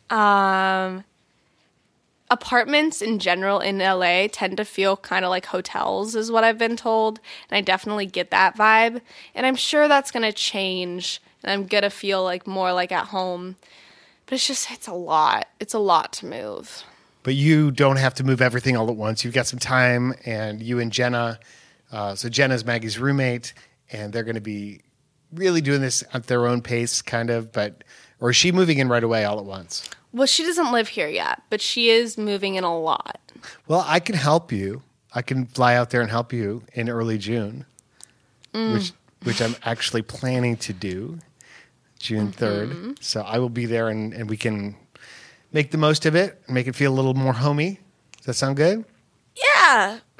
Um, 0.09 1.03
apartments 2.31 3.01
in 3.03 3.19
general 3.19 3.59
in 3.59 3.77
LA 3.77 4.27
tend 4.31 4.57
to 4.57 4.65
feel 4.65 4.97
kind 4.97 5.23
of 5.25 5.29
like 5.29 5.45
hotels, 5.47 6.15
is 6.15 6.31
what 6.31 6.43
I've 6.43 6.57
been 6.57 6.75
told, 6.75 7.19
and 7.49 7.57
I 7.57 7.61
definitely 7.61 8.07
get 8.07 8.31
that 8.31 8.57
vibe. 8.57 9.01
And 9.35 9.45
I'm 9.45 9.55
sure 9.55 9.87
that's 9.87 10.09
gonna 10.09 10.33
change, 10.33 11.21
and 11.43 11.51
I'm 11.51 11.67
gonna 11.67 11.91
feel 11.91 12.23
like 12.23 12.47
more 12.47 12.73
like 12.73 12.91
at 12.91 13.07
home. 13.07 13.57
But 14.25 14.35
it's 14.35 14.47
just 14.47 14.71
it's 14.71 14.87
a 14.87 14.93
lot. 14.93 15.47
It's 15.59 15.75
a 15.75 15.79
lot 15.79 16.13
to 16.13 16.25
move. 16.25 16.83
But 17.23 17.35
you 17.35 17.71
don't 17.71 17.95
have 17.95 18.13
to 18.15 18.23
move 18.23 18.41
everything 18.41 18.75
all 18.75 18.89
at 18.89 18.95
once. 18.95 19.23
You've 19.23 19.33
got 19.33 19.47
some 19.47 19.59
time, 19.59 20.13
and 20.25 20.61
you 20.61 20.79
and 20.79 20.91
Jenna. 20.91 21.39
Uh, 21.91 22.15
so 22.15 22.27
Jenna's 22.29 22.65
Maggie's 22.65 22.99
roommate, 22.99 23.53
and 23.91 24.11
they're 24.11 24.23
going 24.23 24.35
to 24.35 24.41
be 24.41 24.81
really 25.33 25.61
doing 25.61 25.81
this 25.81 26.03
at 26.13 26.27
their 26.27 26.45
own 26.47 26.61
pace, 26.61 27.01
kind 27.01 27.29
of. 27.29 27.51
But 27.51 27.83
or 28.19 28.29
is 28.31 28.35
she 28.35 28.51
moving 28.51 28.79
in 28.79 28.89
right 28.89 29.03
away 29.03 29.25
all 29.25 29.39
at 29.39 29.45
once? 29.45 29.89
Well, 30.11 30.27
she 30.27 30.43
doesn't 30.43 30.71
live 30.71 30.89
here 30.89 31.07
yet, 31.07 31.41
but 31.49 31.59
she 31.61 31.89
is 31.89 32.17
moving 32.17 32.55
in 32.55 32.63
a 32.63 32.77
lot. 32.77 33.19
Well, 33.67 33.83
I 33.87 33.99
can 33.99 34.15
help 34.15 34.51
you. 34.51 34.83
I 35.15 35.21
can 35.21 35.45
fly 35.45 35.75
out 35.75 35.89
there 35.89 36.01
and 36.01 36.09
help 36.09 36.33
you 36.33 36.63
in 36.73 36.89
early 36.89 37.17
June, 37.17 37.65
which 38.53 38.91
which 39.23 39.41
I'm 39.41 39.55
actually 39.63 40.01
planning 40.01 40.57
to 40.57 40.73
do 40.73 41.19
June 41.99 42.31
3rd. 42.33 43.01
So 43.01 43.21
I 43.21 43.39
will 43.39 43.49
be 43.49 43.65
there 43.65 43.87
and, 43.89 44.13
and 44.13 44.29
we 44.29 44.35
can 44.37 44.75
make 45.53 45.71
the 45.71 45.77
most 45.77 46.05
of 46.05 46.15
it 46.15 46.41
and 46.45 46.53
make 46.55 46.67
it 46.67 46.75
feel 46.75 46.91
a 46.91 46.95
little 46.95 47.13
more 47.13 47.33
homey. 47.33 47.79
Does 48.17 48.25
that 48.25 48.33
sound 48.33 48.57
good? 48.57 48.83
Yeah. 49.35 49.99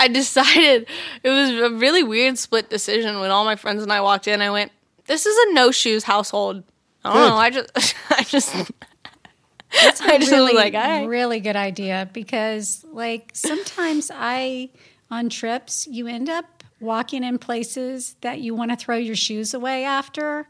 I 0.00 0.06
decided 0.08 0.86
it 1.22 1.28
was 1.28 1.50
a 1.50 1.70
really 1.74 2.02
weird 2.04 2.38
split 2.38 2.70
decision 2.70 3.18
when 3.18 3.30
all 3.30 3.44
my 3.44 3.56
friends 3.56 3.82
and 3.82 3.92
I 3.92 4.00
walked 4.00 4.28
in. 4.28 4.40
I 4.40 4.50
went, 4.50 4.70
"This 5.06 5.26
is 5.26 5.36
a 5.48 5.54
no 5.54 5.70
shoes 5.72 6.04
household." 6.04 6.62
I 7.04 7.12
don't 7.12 7.22
Good. 7.22 7.28
know. 7.30 7.36
I 7.36 7.50
just, 7.50 7.94
I 8.10 8.22
just, 8.22 8.54
I 10.02 10.18
just 10.18 10.30
really, 10.30 10.54
was 10.54 10.62
like, 10.62 10.74
"I." 10.74 11.04
really 11.04 11.40
good 11.40 11.56
idea 11.56 12.08
because, 12.12 12.84
like, 12.92 13.30
sometimes 13.34 14.10
I 14.14 14.70
on 15.10 15.28
trips 15.30 15.86
you 15.88 16.06
end 16.06 16.28
up 16.28 16.44
walking 16.80 17.24
in 17.24 17.38
places 17.38 18.14
that 18.20 18.40
you 18.40 18.54
want 18.54 18.70
to 18.70 18.76
throw 18.76 18.96
your 18.96 19.16
shoes 19.16 19.52
away 19.52 19.84
after, 19.84 20.46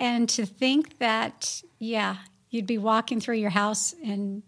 And 0.00 0.28
to 0.30 0.46
think 0.46 0.98
that, 0.98 1.62
yeah, 1.78 2.16
you'd 2.50 2.66
be 2.66 2.78
walking 2.78 3.20
through 3.20 3.36
your 3.36 3.50
house 3.50 3.94
in 4.02 4.42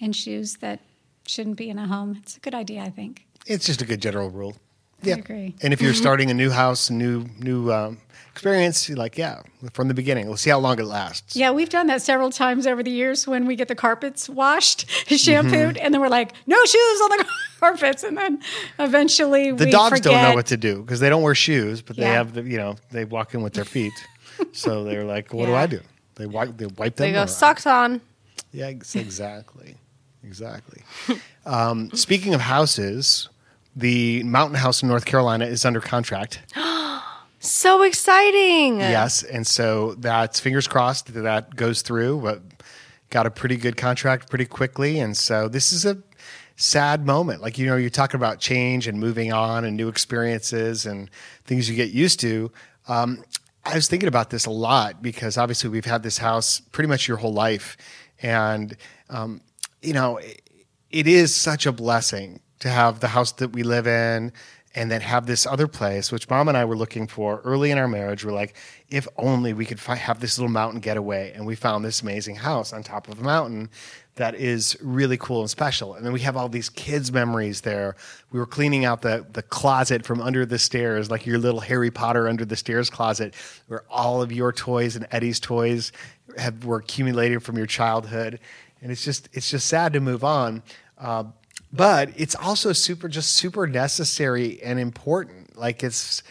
in 0.00 0.12
shoes 0.12 0.56
that 0.56 0.80
shouldn't 1.26 1.56
be 1.56 1.70
in 1.70 1.78
a 1.78 1.86
home. 1.86 2.16
It's 2.22 2.36
a 2.36 2.40
good 2.40 2.54
idea, 2.54 2.82
I 2.82 2.90
think. 2.90 3.24
It's 3.46 3.64
just 3.66 3.80
a 3.80 3.86
good 3.86 4.02
general 4.02 4.28
rule. 4.30 4.56
Yeah. 5.02 5.16
agree. 5.16 5.54
And 5.62 5.72
if 5.72 5.82
you're 5.82 5.94
starting 5.94 6.30
a 6.30 6.34
new 6.34 6.50
house, 6.50 6.88
new 6.90 7.26
new 7.38 7.70
um, 7.72 7.98
experience, 8.32 8.88
you're 8.88 8.96
like, 8.98 9.16
yeah, 9.18 9.42
from 9.72 9.88
the 9.88 9.94
beginning. 9.94 10.26
We'll 10.26 10.36
see 10.38 10.50
how 10.50 10.58
long 10.58 10.78
it 10.78 10.84
lasts. 10.84 11.36
Yeah, 11.36 11.50
we've 11.50 11.68
done 11.68 11.86
that 11.88 12.02
several 12.02 12.30
times 12.30 12.66
over 12.66 12.82
the 12.82 12.90
years 12.90 13.26
when 13.26 13.46
we 13.46 13.54
get 13.54 13.68
the 13.68 13.74
carpets 13.74 14.28
washed, 14.28 14.88
shampooed, 15.08 15.76
and 15.76 15.92
then 15.94 16.00
we're 16.00 16.08
like, 16.08 16.32
no 16.46 16.56
shoes 16.64 17.00
on 17.02 17.10
the 17.18 17.26
carpets, 17.60 18.02
and 18.02 18.16
then 18.16 18.40
eventually 18.78 19.52
The 19.52 19.66
we 19.66 19.70
dogs 19.70 19.90
forget. 19.98 20.04
don't 20.12 20.22
know 20.22 20.34
what 20.34 20.46
to 20.46 20.56
do 20.56 20.82
because 20.82 21.00
they 21.00 21.08
don't 21.08 21.22
wear 21.22 21.34
shoes, 21.34 21.80
but 21.82 21.96
they 21.96 22.06
have 22.06 22.34
the 22.34 22.42
you 22.42 22.56
know 22.56 22.76
they 22.90 23.04
walk 23.04 23.34
in 23.34 23.42
with 23.42 23.52
their 23.54 23.64
feet, 23.64 23.92
so 24.52 24.84
they're 24.84 25.04
like, 25.04 25.32
what 25.32 25.46
do 25.46 25.54
I 25.54 25.66
do? 25.66 25.80
They 26.16 26.26
wipe 26.26 26.56
they 26.56 26.66
wipe 26.66 26.96
them. 26.96 27.06
They 27.08 27.12
go 27.12 27.24
or- 27.24 27.26
socks 27.26 27.66
on. 27.66 28.00
Yeah, 28.52 28.66
ex- 28.66 28.94
exactly, 28.94 29.76
exactly. 30.22 30.82
um, 31.44 31.90
speaking 31.92 32.34
of 32.34 32.40
houses, 32.40 33.28
the 33.74 34.22
Mountain 34.22 34.56
House 34.56 34.82
in 34.82 34.88
North 34.88 35.04
Carolina 35.04 35.46
is 35.46 35.64
under 35.64 35.80
contract. 35.80 36.40
So 37.40 37.82
exciting. 37.82 38.80
Yes, 38.80 39.22
and 39.22 39.46
so 39.46 39.96
that's 39.96 40.40
fingers 40.40 40.66
crossed 40.66 41.12
that 41.12 41.20
that 41.20 41.54
goes 41.54 41.82
through. 41.82 42.22
But 42.22 42.40
got 43.10 43.26
a 43.26 43.30
pretty 43.30 43.56
good 43.56 43.76
contract 43.76 44.30
pretty 44.30 44.46
quickly, 44.46 44.98
and 44.98 45.14
so 45.14 45.48
this 45.48 45.70
is 45.70 45.84
a 45.84 45.98
sad 46.56 47.04
moment. 47.04 47.42
Like 47.42 47.58
you 47.58 47.66
know, 47.66 47.76
you're 47.76 47.90
talking 47.90 48.16
about 48.16 48.38
change 48.40 48.86
and 48.86 48.98
moving 48.98 49.30
on 49.30 49.66
and 49.66 49.76
new 49.76 49.88
experiences 49.88 50.86
and 50.86 51.10
things 51.44 51.68
you 51.68 51.76
get 51.76 51.90
used 51.90 52.18
to. 52.20 52.50
Um, 52.88 53.22
I 53.66 53.74
was 53.74 53.88
thinking 53.88 54.08
about 54.08 54.30
this 54.30 54.46
a 54.46 54.50
lot 54.50 55.02
because 55.02 55.38
obviously 55.38 55.70
we've 55.70 55.84
had 55.84 56.02
this 56.02 56.18
house 56.18 56.60
pretty 56.60 56.88
much 56.88 57.08
your 57.08 57.16
whole 57.16 57.32
life, 57.32 57.76
and 58.22 58.76
um, 59.08 59.40
you 59.82 59.92
know, 59.92 60.18
it, 60.18 60.42
it 60.90 61.06
is 61.06 61.34
such 61.34 61.66
a 61.66 61.72
blessing 61.72 62.40
to 62.60 62.68
have 62.68 63.00
the 63.00 63.08
house 63.08 63.32
that 63.32 63.52
we 63.52 63.62
live 63.62 63.86
in 63.86 64.32
and 64.74 64.90
then 64.90 65.00
have 65.00 65.26
this 65.26 65.46
other 65.46 65.68
place, 65.68 66.10
which 66.10 66.28
mom 66.28 66.48
and 66.48 66.56
I 66.56 66.64
were 66.64 66.76
looking 66.76 67.06
for 67.06 67.40
early 67.44 67.70
in 67.70 67.78
our 67.78 67.86
marriage. 67.86 68.24
We're 68.24 68.32
like, 68.32 68.56
if 68.88 69.06
only 69.16 69.52
we 69.52 69.64
could 69.66 69.78
fi- 69.78 69.94
have 69.94 70.20
this 70.20 70.38
little 70.38 70.50
mountain 70.50 70.80
getaway. 70.80 71.32
And 71.32 71.46
we 71.46 71.54
found 71.54 71.84
this 71.84 72.02
amazing 72.02 72.36
house 72.36 72.72
on 72.72 72.82
top 72.82 73.08
of 73.08 73.20
a 73.20 73.22
mountain 73.22 73.70
that 74.16 74.34
is 74.36 74.76
really 74.80 75.16
cool 75.16 75.40
and 75.40 75.50
special. 75.50 75.94
And 75.94 76.06
then 76.06 76.12
we 76.12 76.20
have 76.20 76.36
all 76.36 76.48
these 76.48 76.68
kids' 76.68 77.10
memories 77.10 77.62
there. 77.62 77.96
We 78.30 78.38
were 78.38 78.46
cleaning 78.46 78.84
out 78.84 79.02
the, 79.02 79.26
the 79.32 79.42
closet 79.42 80.04
from 80.04 80.20
under 80.20 80.46
the 80.46 80.58
stairs, 80.58 81.10
like 81.10 81.26
your 81.26 81.38
little 81.38 81.60
Harry 81.60 81.90
Potter 81.90 82.28
under 82.28 82.44
the 82.44 82.56
stairs 82.56 82.90
closet, 82.90 83.34
where 83.66 83.82
all 83.90 84.22
of 84.22 84.30
your 84.30 84.52
toys 84.52 84.94
and 84.94 85.06
Eddie's 85.10 85.40
toys 85.40 85.90
have 86.38 86.64
were 86.64 86.78
accumulated 86.78 87.42
from 87.42 87.56
your 87.56 87.66
childhood. 87.66 88.38
And 88.82 88.92
it's 88.92 89.04
just 89.04 89.28
it's 89.32 89.50
just 89.50 89.66
sad 89.66 89.92
to 89.94 90.00
move 90.00 90.22
on. 90.22 90.62
Uh, 90.96 91.24
but 91.74 92.10
it's 92.16 92.36
also 92.36 92.72
super 92.72 93.08
just 93.08 93.32
super 93.32 93.66
necessary 93.66 94.62
and 94.62 94.78
important 94.78 95.58
like 95.58 95.82
it's 95.82 96.22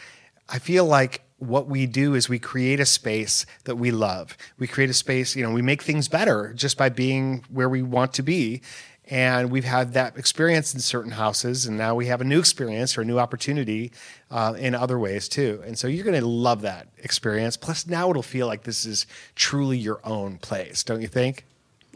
i 0.48 0.58
feel 0.58 0.84
like 0.86 1.23
what 1.38 1.66
we 1.66 1.86
do 1.86 2.14
is 2.14 2.28
we 2.28 2.38
create 2.38 2.80
a 2.80 2.86
space 2.86 3.44
that 3.64 3.76
we 3.76 3.90
love 3.90 4.36
we 4.58 4.66
create 4.66 4.90
a 4.90 4.94
space 4.94 5.34
you 5.34 5.42
know 5.42 5.52
we 5.52 5.62
make 5.62 5.82
things 5.82 6.08
better 6.08 6.52
just 6.54 6.78
by 6.78 6.88
being 6.88 7.44
where 7.50 7.68
we 7.68 7.82
want 7.82 8.12
to 8.12 8.22
be 8.22 8.62
and 9.06 9.50
we've 9.50 9.64
had 9.64 9.92
that 9.92 10.16
experience 10.16 10.72
in 10.72 10.80
certain 10.80 11.10
houses 11.10 11.66
and 11.66 11.76
now 11.76 11.94
we 11.94 12.06
have 12.06 12.20
a 12.20 12.24
new 12.24 12.38
experience 12.38 12.96
or 12.96 13.02
a 13.02 13.04
new 13.04 13.18
opportunity 13.18 13.92
uh, 14.30 14.54
in 14.58 14.74
other 14.74 14.98
ways 14.98 15.28
too 15.28 15.62
and 15.66 15.78
so 15.78 15.86
you're 15.86 16.04
going 16.04 16.18
to 16.18 16.26
love 16.26 16.62
that 16.62 16.86
experience 16.98 17.56
plus 17.56 17.86
now 17.86 18.08
it'll 18.08 18.22
feel 18.22 18.46
like 18.46 18.62
this 18.62 18.86
is 18.86 19.06
truly 19.34 19.76
your 19.76 20.00
own 20.04 20.38
place 20.38 20.82
don't 20.82 21.02
you 21.02 21.08
think 21.08 21.44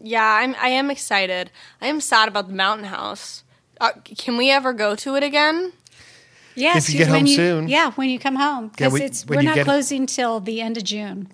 Yeah, 0.02 0.25
I'm. 0.25 0.54
I 0.61 0.68
am 0.68 0.90
excited. 0.90 1.50
I 1.80 1.87
am 1.87 2.00
sad 2.00 2.28
about 2.28 2.49
the 2.49 2.54
mountain 2.54 2.87
house. 2.87 3.42
Uh, 3.80 3.92
can 4.04 4.37
we 4.37 4.50
ever 4.50 4.73
go 4.73 4.95
to 4.97 5.16
it 5.16 5.23
again? 5.23 5.73
Yes, 6.59 6.88
If 6.88 6.95
you 6.95 6.99
get 6.99 7.09
when 7.11 7.21
home 7.21 7.27
you, 7.27 7.37
soon. 7.37 7.69
Yeah, 7.69 7.93
when 7.93 8.11
you 8.11 8.19
come 8.19 8.37
home, 8.37 8.65
Yeah, 8.65 8.71
because 8.88 8.93
we, 8.93 9.03
it's 9.03 9.27
we're 9.27 9.43
not 9.43 9.55
get- 9.55 9.65
closing 9.65 10.07
till 10.07 10.41
the 10.41 10.61
end 10.61 10.77
of 10.77 10.85
June. 10.85 11.29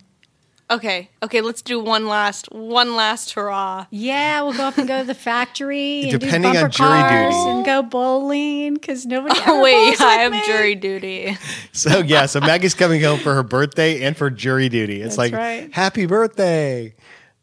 Okay. 0.70 1.10
Okay. 1.22 1.42
Let's 1.42 1.60
do 1.60 1.78
one 1.78 2.06
last. 2.06 2.50
One 2.50 2.96
last 2.96 3.32
hurrah. 3.34 3.84
Yeah, 3.90 4.40
we'll 4.42 4.54
go 4.54 4.64
up 4.64 4.78
and 4.78 4.88
go 4.88 5.00
to 5.00 5.06
the 5.06 5.14
factory 5.14 6.02
and 6.08 6.18
Depending 6.18 6.52
do 6.52 6.58
on 6.58 6.64
bumper 6.64 6.76
jury 6.76 6.88
cars 7.00 7.34
duty. 7.34 7.50
and 7.50 7.66
go 7.66 7.82
bowling 7.82 8.74
because 8.74 9.04
nobody. 9.04 9.34
Oh, 9.40 9.42
ever 9.42 9.50
Oh 9.52 9.62
wait, 9.62 9.72
bowls 9.98 10.00
I 10.00 10.16
with 10.16 10.20
have 10.22 10.32
me. 10.32 10.42
jury 10.46 10.74
duty. 10.74 11.36
So 11.72 11.98
yeah, 11.98 12.24
so 12.26 12.40
Maggie's 12.40 12.72
coming 12.74 13.02
home 13.02 13.18
for 13.18 13.34
her 13.34 13.42
birthday 13.42 14.02
and 14.04 14.16
for 14.16 14.30
jury 14.30 14.68
duty. 14.70 15.02
It's 15.02 15.16
That's 15.16 15.18
like 15.18 15.32
right. 15.34 15.72
happy 15.74 16.06
birthday. 16.06 16.94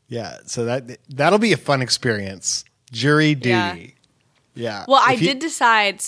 Yeah, 0.08 0.38
so 0.48 0.66
that 0.66 0.98
that'll 1.10 1.38
be 1.40 1.54
a 1.54 1.58
fun 1.58 1.82
experience. 1.84 2.66
Jury 2.92 3.36
duty. 3.36 3.50
Yeah. 3.50 3.76
Yeah. 4.56 4.86
Well, 4.88 5.02
I 5.06 5.14
you- 5.14 5.28
did 5.28 5.40
decide. 5.40 6.02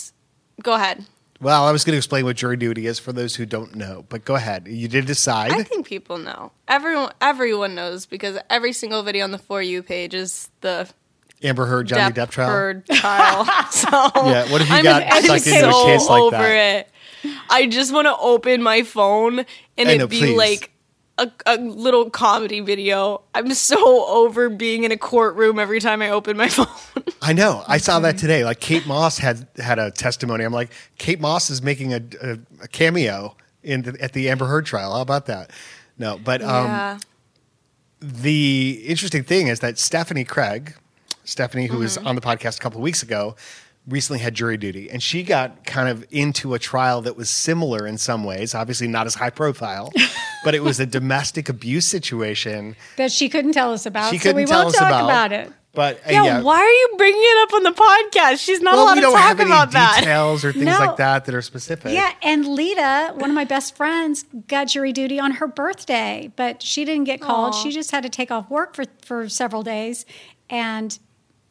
Go 0.63 0.73
ahead. 0.73 1.05
Well, 1.43 1.65
I 1.65 1.71
was 1.71 1.83
going 1.83 1.93
to 1.93 1.97
explain 1.97 2.23
what 2.25 2.37
jury 2.37 2.55
duty 2.57 2.87
is 2.87 2.99
for 2.99 3.11
those 3.11 3.35
who 3.35 3.45
don't 3.45 3.75
know, 3.75 4.05
but 4.09 4.23
go 4.25 4.35
ahead. 4.35 4.67
You 4.67 4.87
did 4.87 5.05
decide. 5.05 5.51
I 5.51 5.63
think 5.63 5.85
people 5.85 6.17
know. 6.17 6.51
Everyone, 6.67 7.11
everyone 7.19 7.75
knows 7.75 8.05
because 8.05 8.37
every 8.49 8.71
single 8.71 9.03
video 9.03 9.25
on 9.25 9.31
the 9.31 9.37
for 9.37 9.61
you 9.61 9.83
page 9.83 10.13
is 10.13 10.49
the 10.61 10.89
Amber 11.43 11.65
Heard, 11.65 11.87
Johnny 11.87 12.13
Depp, 12.13 12.29
trial. 12.29 12.49
Heard 12.49 12.85
trial. 12.87 13.45
so 13.71 13.89
Yeah, 13.89 14.49
what 14.51 14.61
if 14.61 14.69
you 14.69 14.75
I'm, 14.75 14.83
got 14.83 15.03
I'm 15.03 15.21
sucked 15.23 15.47
into 15.47 15.67
a 15.67 15.71
so 15.73 15.85
case 15.85 16.07
like 16.07 16.21
over 16.21 16.37
that? 16.37 16.87
it. 17.25 17.33
I 17.49 17.67
just 17.67 17.93
want 17.93 18.07
to 18.07 18.17
open 18.17 18.63
my 18.63 18.83
phone 18.83 19.39
and 19.77 19.89
I 19.89 19.93
it 19.93 19.97
know, 19.97 20.07
be 20.07 20.19
please. 20.19 20.37
like 20.37 20.72
a, 21.17 21.31
a 21.45 21.57
little 21.57 22.09
comedy 22.09 22.59
video. 22.59 23.21
I'm 23.35 23.53
so 23.53 24.05
over 24.07 24.49
being 24.49 24.83
in 24.83 24.91
a 24.91 24.97
courtroom 24.97 25.59
every 25.59 25.79
time 25.79 26.01
I 26.01 26.09
open 26.09 26.37
my 26.37 26.49
phone. 26.49 26.67
I 27.21 27.33
know. 27.33 27.63
I 27.67 27.77
saw 27.77 27.99
that 27.99 28.17
today. 28.17 28.43
Like 28.43 28.59
Kate 28.59 28.85
Moss 28.87 29.17
had 29.17 29.47
had 29.57 29.79
a 29.79 29.91
testimony. 29.91 30.43
I'm 30.43 30.53
like, 30.53 30.71
Kate 30.97 31.19
Moss 31.19 31.49
is 31.49 31.61
making 31.61 31.93
a, 31.93 32.01
a, 32.21 32.39
a 32.63 32.67
cameo 32.67 33.35
in 33.61 33.83
the, 33.83 34.01
at 34.01 34.13
the 34.13 34.29
Amber 34.29 34.45
Heard 34.45 34.65
trial. 34.65 34.93
How 34.93 35.01
about 35.01 35.27
that? 35.27 35.51
No, 35.97 36.17
but 36.17 36.41
um, 36.41 36.65
yeah. 36.65 36.99
the 38.01 38.83
interesting 38.85 39.23
thing 39.23 39.47
is 39.47 39.59
that 39.59 39.77
Stephanie 39.77 40.23
Craig, 40.23 40.75
Stephanie, 41.23 41.67
who 41.67 41.77
was 41.77 41.97
on 41.97 42.15
the 42.15 42.21
podcast 42.21 42.57
a 42.57 42.61
couple 42.61 42.79
of 42.79 42.83
weeks 42.83 43.03
ago, 43.03 43.35
recently 43.87 44.19
had 44.19 44.33
jury 44.33 44.57
duty, 44.57 44.89
and 44.89 45.03
she 45.03 45.23
got 45.23 45.65
kind 45.65 45.89
of 45.89 46.05
into 46.11 46.53
a 46.53 46.59
trial 46.59 47.01
that 47.01 47.17
was 47.17 47.29
similar 47.29 47.85
in 47.85 47.97
some 47.97 48.23
ways. 48.23 48.55
Obviously, 48.55 48.87
not 48.87 49.05
as 49.07 49.15
high 49.15 49.29
profile, 49.29 49.91
but 50.43 50.55
it 50.55 50.63
was 50.63 50.79
a 50.79 50.85
domestic 50.85 51.49
abuse 51.49 51.85
situation. 51.85 52.75
that 52.97 53.11
she 53.11 53.29
couldn't 53.29 53.53
tell 53.53 53.73
us 53.73 53.85
about. 53.85 54.09
She 54.11 54.17
so 54.17 54.23
couldn't 54.29 54.35
we 54.37 54.45
tell 54.45 54.63
won't 54.63 54.75
us 54.75 54.79
talk 54.79 54.87
about. 54.89 55.03
about, 55.05 55.31
it. 55.33 55.51
But 55.75 55.97
uh, 56.07 56.11
yeah, 56.11 56.23
yeah, 56.23 56.41
why 56.43 56.59
are 56.59 56.69
you 56.69 56.93
bringing 56.99 57.19
it 57.19 57.37
up 57.47 57.53
on 57.55 57.63
the 57.63 57.71
podcast? 57.71 58.45
She's 58.45 58.61
not 58.61 58.75
well, 58.75 58.83
allowed 58.85 58.93
we 58.93 58.99
to 58.99 59.01
don't 59.01 59.13
talk 59.13 59.21
have 59.23 59.39
any 59.39 59.49
about 59.49 59.71
that. 59.71 59.95
details 60.01 60.45
or 60.45 60.51
things 60.53 60.65
No. 60.65 60.77
like 60.77 60.97
that 60.97 61.25
that 61.25 61.33
are 61.33 61.41
specific. 61.41 61.91
Yeah, 61.93 62.13
and 62.21 62.45
Lita, 62.47 63.13
one 63.15 63.31
of 63.31 63.35
my 63.35 63.43
best 63.43 63.75
friends, 63.75 64.23
got 64.47 64.65
jury 64.67 64.93
duty 64.93 65.19
on 65.19 65.31
her 65.31 65.47
birthday, 65.47 66.31
but 66.35 66.61
she 66.61 66.85
didn't 66.85 67.05
get 67.05 67.21
called. 67.21 67.55
Aw. 67.55 67.63
She 67.63 67.71
just 67.71 67.89
had 67.89 68.03
to 68.03 68.09
take 68.09 68.29
off 68.29 68.51
work 68.51 68.75
for, 68.75 68.85
for 69.01 69.27
several 69.27 69.63
days 69.63 70.05
and 70.47 70.99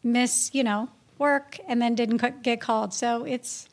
miss, 0.05 0.51
you 0.55 0.63
know, 0.63 0.89
work 1.23 1.59
and 1.67 1.81
then 1.81 1.95
didn't 1.95 2.43
get 2.43 2.61
called. 2.61 2.93
So 2.93 3.25
it's 3.25 3.69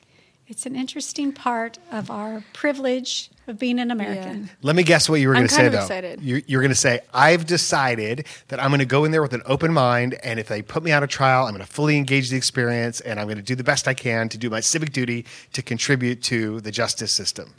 it's 0.48 0.66
an 0.66 0.76
interesting 0.76 1.32
part 1.32 1.78
of 1.92 2.10
our 2.10 2.44
privilege 2.54 3.30
of 3.46 3.60
being 3.60 3.78
an 3.80 3.92
American. 3.92 4.50
Let 4.64 4.76
me 4.76 4.82
guess 4.82 5.08
what 5.08 5.20
you 5.20 5.28
were 5.28 5.36
going 5.36 5.48
to 5.48 5.54
say, 5.54 5.68
of 5.68 5.74
though. 5.74 5.82
excited. 5.82 6.24
You're, 6.24 6.42
you're 6.48 6.62
going 6.62 6.72
to 6.72 6.76
say, 6.76 7.02
I've 7.14 7.46
decided 7.46 8.26
that 8.48 8.60
I'm 8.60 8.72
going 8.72 8.80
to 8.80 8.86
go 8.86 9.06
in 9.06 9.12
there 9.12 9.22
with 9.22 9.34
an 9.34 9.44
open 9.46 9.72
mind, 9.72 10.16
and 10.24 10.40
if 10.40 10.48
they 10.48 10.64
put 10.64 10.82
me 10.82 10.92
on 10.92 11.04
a 11.04 11.08
trial, 11.08 11.46
I'm 11.46 11.52
going 11.52 11.66
to 11.66 11.72
fully 11.72 11.98
engage 11.98 12.32
the 12.32 12.38
experience, 12.38 13.00
and 13.00 13.20
I'm 13.20 13.28
going 13.28 13.38
to 13.38 13.44
do 13.44 13.54
the 13.54 13.64
best 13.64 13.88
I 13.88 13.94
can 13.94 14.28
to 14.30 14.40
do 14.40 14.50
my 14.50 14.60
civic 14.60 14.92
duty 14.92 15.28
to 15.54 15.62
contribute 15.62 16.24
to 16.24 16.62
the 16.62 16.72
justice 16.72 17.12
system. 17.12 17.54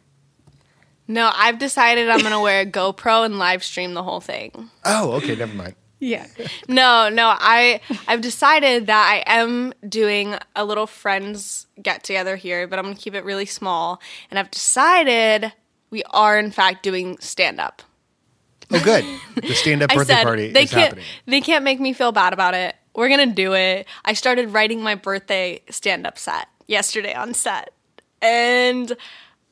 No, 1.06 1.30
I've 1.32 1.60
decided 1.60 2.08
I'm 2.08 2.20
going 2.20 2.32
to 2.32 2.40
wear 2.40 2.62
a 2.62 2.66
GoPro 2.66 3.24
and 3.24 3.38
live 3.38 3.62
stream 3.62 3.94
the 3.94 4.02
whole 4.02 4.20
thing. 4.20 4.70
Oh, 4.84 5.12
okay, 5.12 5.36
never 5.36 5.54
mind. 5.54 5.74
Yeah. 6.00 6.26
No, 6.66 7.10
no, 7.10 7.34
I 7.38 7.80
I've 8.08 8.22
decided 8.22 8.86
that 8.86 9.06
I 9.06 9.22
am 9.30 9.74
doing 9.86 10.34
a 10.56 10.64
little 10.64 10.86
friends 10.86 11.66
get 11.80 12.02
together 12.02 12.36
here, 12.36 12.66
but 12.66 12.78
I'm 12.78 12.86
going 12.86 12.96
to 12.96 13.00
keep 13.00 13.14
it 13.14 13.24
really 13.24 13.46
small. 13.46 14.00
And 14.30 14.38
I've 14.38 14.50
decided 14.50 15.52
we 15.90 16.02
are 16.10 16.38
in 16.38 16.50
fact 16.50 16.82
doing 16.82 17.18
stand 17.20 17.60
up. 17.60 17.82
Oh, 18.72 18.82
good. 18.82 19.04
The 19.36 19.54
stand-up 19.54 19.90
birthday 19.94 20.14
said 20.14 20.22
party 20.22 20.52
they 20.52 20.62
is 20.62 20.70
can't 20.70 20.84
happening. 20.84 21.04
they 21.26 21.40
can't 21.40 21.64
make 21.64 21.80
me 21.80 21.92
feel 21.92 22.12
bad 22.12 22.32
about 22.32 22.54
it. 22.54 22.76
We're 22.94 23.08
going 23.08 23.28
to 23.28 23.34
do 23.34 23.54
it. 23.54 23.86
I 24.04 24.14
started 24.14 24.50
writing 24.50 24.82
my 24.82 24.94
birthday 24.94 25.62
stand 25.70 26.06
up 26.06 26.18
set 26.18 26.48
yesterday 26.66 27.14
on 27.14 27.34
set. 27.34 27.72
And 28.22 28.96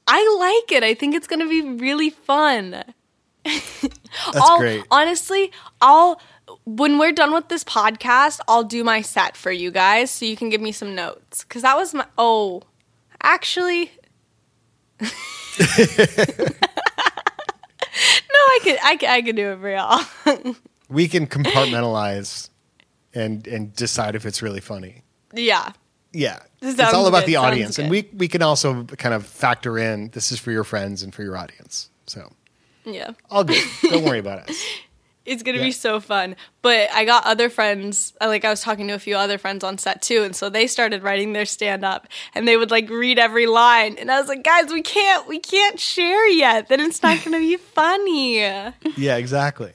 I 0.07 0.63
like 0.65 0.73
it. 0.77 0.83
I 0.83 0.95
think 0.95 1.15
it's 1.15 1.27
going 1.27 1.41
to 1.41 1.49
be 1.49 1.63
really 1.83 2.11
fun. 2.11 2.85
That's 3.45 4.57
great. 4.59 4.85
Honestly, 4.91 5.53
I'll 5.81 6.21
when 6.65 6.99
we're 6.99 7.13
done 7.13 7.33
with 7.33 7.49
this 7.49 7.65
podcast, 7.65 8.41
I'll 8.49 8.65
do 8.65 8.83
my 8.85 9.01
set 9.03 9.37
for 9.37 9.51
you 9.53 9.71
guys 9.71 10.11
so 10.11 10.25
you 10.25 10.37
can 10.37 10.49
give 10.49 10.61
me 10.61 10.73
some 10.73 10.95
notes 10.95 11.45
cuz 11.45 11.63
that 11.63 11.77
was 11.77 11.95
my 11.95 12.07
oh, 12.17 12.63
actually 13.23 13.91
no, 15.01 15.07
I 18.35 18.59
could, 18.63 18.79
I 18.83 18.97
could, 18.97 19.09
I 19.09 19.23
could 19.23 19.37
do 19.37 19.53
it 19.53 19.61
for 19.61 19.71
y'all. 19.71 20.55
We 20.91 21.07
can 21.07 21.27
compartmentalize 21.27 22.49
and 23.13 23.47
and 23.47 23.75
decide 23.77 24.15
if 24.15 24.25
it's 24.25 24.41
really 24.41 24.61
funny. 24.61 25.03
yeah. 25.35 25.73
Yeah. 26.15 26.39
it's 26.63 26.81
all 26.95 27.07
about 27.07 27.21
good, 27.21 27.29
the 27.29 27.33
sounds 27.35 27.45
audience. 27.47 27.79
And 27.79 27.91
good. 27.91 28.11
we 28.13 28.19
we 28.21 28.29
can 28.29 28.41
also 28.41 28.85
kind 28.85 29.15
of 29.15 29.27
factor 29.27 29.77
in 29.79 30.09
this 30.15 30.33
is 30.33 30.39
for 30.41 30.51
your 30.51 30.65
friends 30.65 31.03
and 31.03 31.15
for 31.15 31.23
your 31.23 31.37
audience. 31.37 31.91
So 32.07 32.33
Yeah. 32.87 33.11
all 33.31 33.45
good. 33.45 33.63
Don't 33.83 34.03
worry 34.03 34.19
about 34.19 34.49
us. 34.49 34.65
It's 35.29 35.43
gonna 35.43 35.59
Yeah. 35.59 35.65
be 35.65 35.73
so 35.73 36.01
fun. 36.01 36.35
But 36.63 36.91
I 36.93 37.05
got 37.05 37.25
other 37.27 37.49
friends. 37.51 38.15
Uh, 38.21 38.27
like 38.29 38.45
I 38.45 38.51
was 38.51 38.61
talking 38.61 38.89
to 38.89 38.95
a 38.95 38.99
few 38.99 39.17
other 39.17 39.39
friends 39.39 39.63
on 39.63 39.79
set 39.79 40.03
too, 40.03 40.23
and 40.23 40.35
so 40.35 40.49
they 40.49 40.67
started 40.67 41.03
writing 41.03 41.33
their 41.35 41.45
stand 41.47 41.85
up, 41.85 42.09
and 42.35 42.49
they 42.49 42.57
would 42.57 42.71
like 42.71 42.89
read 42.91 43.19
every 43.19 43.47
line, 43.47 43.97
and 43.99 44.11
I 44.11 44.19
was 44.21 44.29
like, 44.29 44.43
guys, 44.43 44.73
we 44.73 44.83
can't, 44.83 45.27
we 45.29 45.39
can't 45.39 45.79
share 45.79 46.27
yet. 46.29 46.69
Then 46.69 46.81
it's 46.81 47.03
not 47.03 47.23
gonna 47.25 47.39
be 47.39 47.57
funny. 47.75 48.39
Yeah, 48.39 49.17
exactly. 49.17 49.73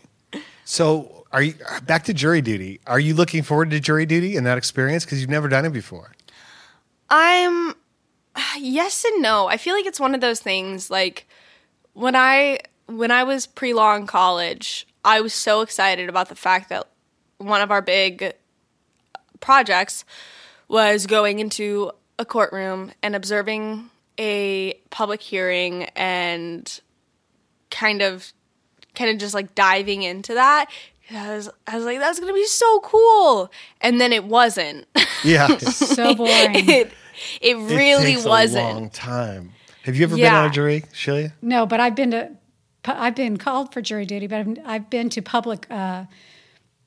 So 0.65 1.25
are 1.31 1.41
you 1.41 1.55
back 1.85 2.03
to 2.05 2.13
jury 2.13 2.41
duty? 2.41 2.79
Are 2.87 2.99
you 2.99 3.13
looking 3.15 3.43
forward 3.43 3.69
to 3.71 3.79
jury 3.79 4.05
duty 4.05 4.37
and 4.37 4.45
that 4.45 4.57
experience 4.57 5.03
because 5.05 5.19
you've 5.21 5.29
never 5.29 5.47
done 5.47 5.65
it 5.65 5.73
before? 5.73 6.11
I'm 7.09 7.75
yes 8.59 9.05
and 9.05 9.21
no. 9.21 9.47
I 9.47 9.57
feel 9.57 9.73
like 9.75 9.85
it's 9.85 9.99
one 9.99 10.15
of 10.15 10.21
those 10.21 10.39
things 10.39 10.89
like 10.89 11.27
when 11.93 12.15
I 12.15 12.59
when 12.87 13.11
I 13.11 13.23
was 13.23 13.45
pre-law 13.45 13.95
in 13.95 14.07
college, 14.07 14.85
I 15.05 15.21
was 15.21 15.33
so 15.33 15.61
excited 15.61 16.09
about 16.09 16.29
the 16.29 16.35
fact 16.35 16.69
that 16.69 16.87
one 17.37 17.61
of 17.61 17.71
our 17.71 17.81
big 17.81 18.33
projects 19.39 20.05
was 20.67 21.05
going 21.07 21.39
into 21.39 21.91
a 22.17 22.25
courtroom 22.25 22.91
and 23.01 23.15
observing 23.15 23.89
a 24.19 24.73
public 24.91 25.21
hearing 25.21 25.83
and 25.95 26.79
kind 27.69 28.01
of 28.01 28.31
kind 28.95 29.09
of 29.09 29.17
just 29.17 29.33
like 29.33 29.55
diving 29.55 30.03
into 30.03 30.35
that. 30.35 30.69
I 31.11 31.35
was, 31.35 31.49
I 31.67 31.75
was 31.75 31.85
like, 31.85 31.99
that's 31.99 32.19
gonna 32.19 32.33
be 32.33 32.45
so 32.45 32.79
cool. 32.81 33.51
And 33.81 33.99
then 33.99 34.13
it 34.13 34.23
wasn't. 34.25 34.85
Yeah. 35.23 35.47
So 35.57 36.15
boring. 36.15 36.69
it 36.69 36.91
it 37.41 37.55
really 37.57 38.13
takes 38.15 38.25
wasn't. 38.25 38.65
a 38.65 38.73
long 38.73 38.89
time. 38.89 39.51
Have 39.83 39.95
you 39.95 40.03
ever 40.03 40.15
been 40.15 40.23
Yeah. 40.23 40.41
on 40.43 40.49
a 40.49 40.53
jury, 40.53 40.81
Shelia? 40.93 41.33
No, 41.41 41.65
but 41.65 41.79
I've 41.79 41.95
been 41.95 42.11
to, 42.11 42.29
pu- 42.29 42.37
I've 42.85 43.15
been 43.15 43.37
called 43.37 43.73
for 43.73 43.81
jury 43.81 44.05
duty, 44.05 44.27
but 44.27 44.39
I've, 44.39 44.57
I've 44.65 44.89
been 44.89 45.09
to 45.11 45.21
public, 45.21 45.67
uh, 45.69 46.05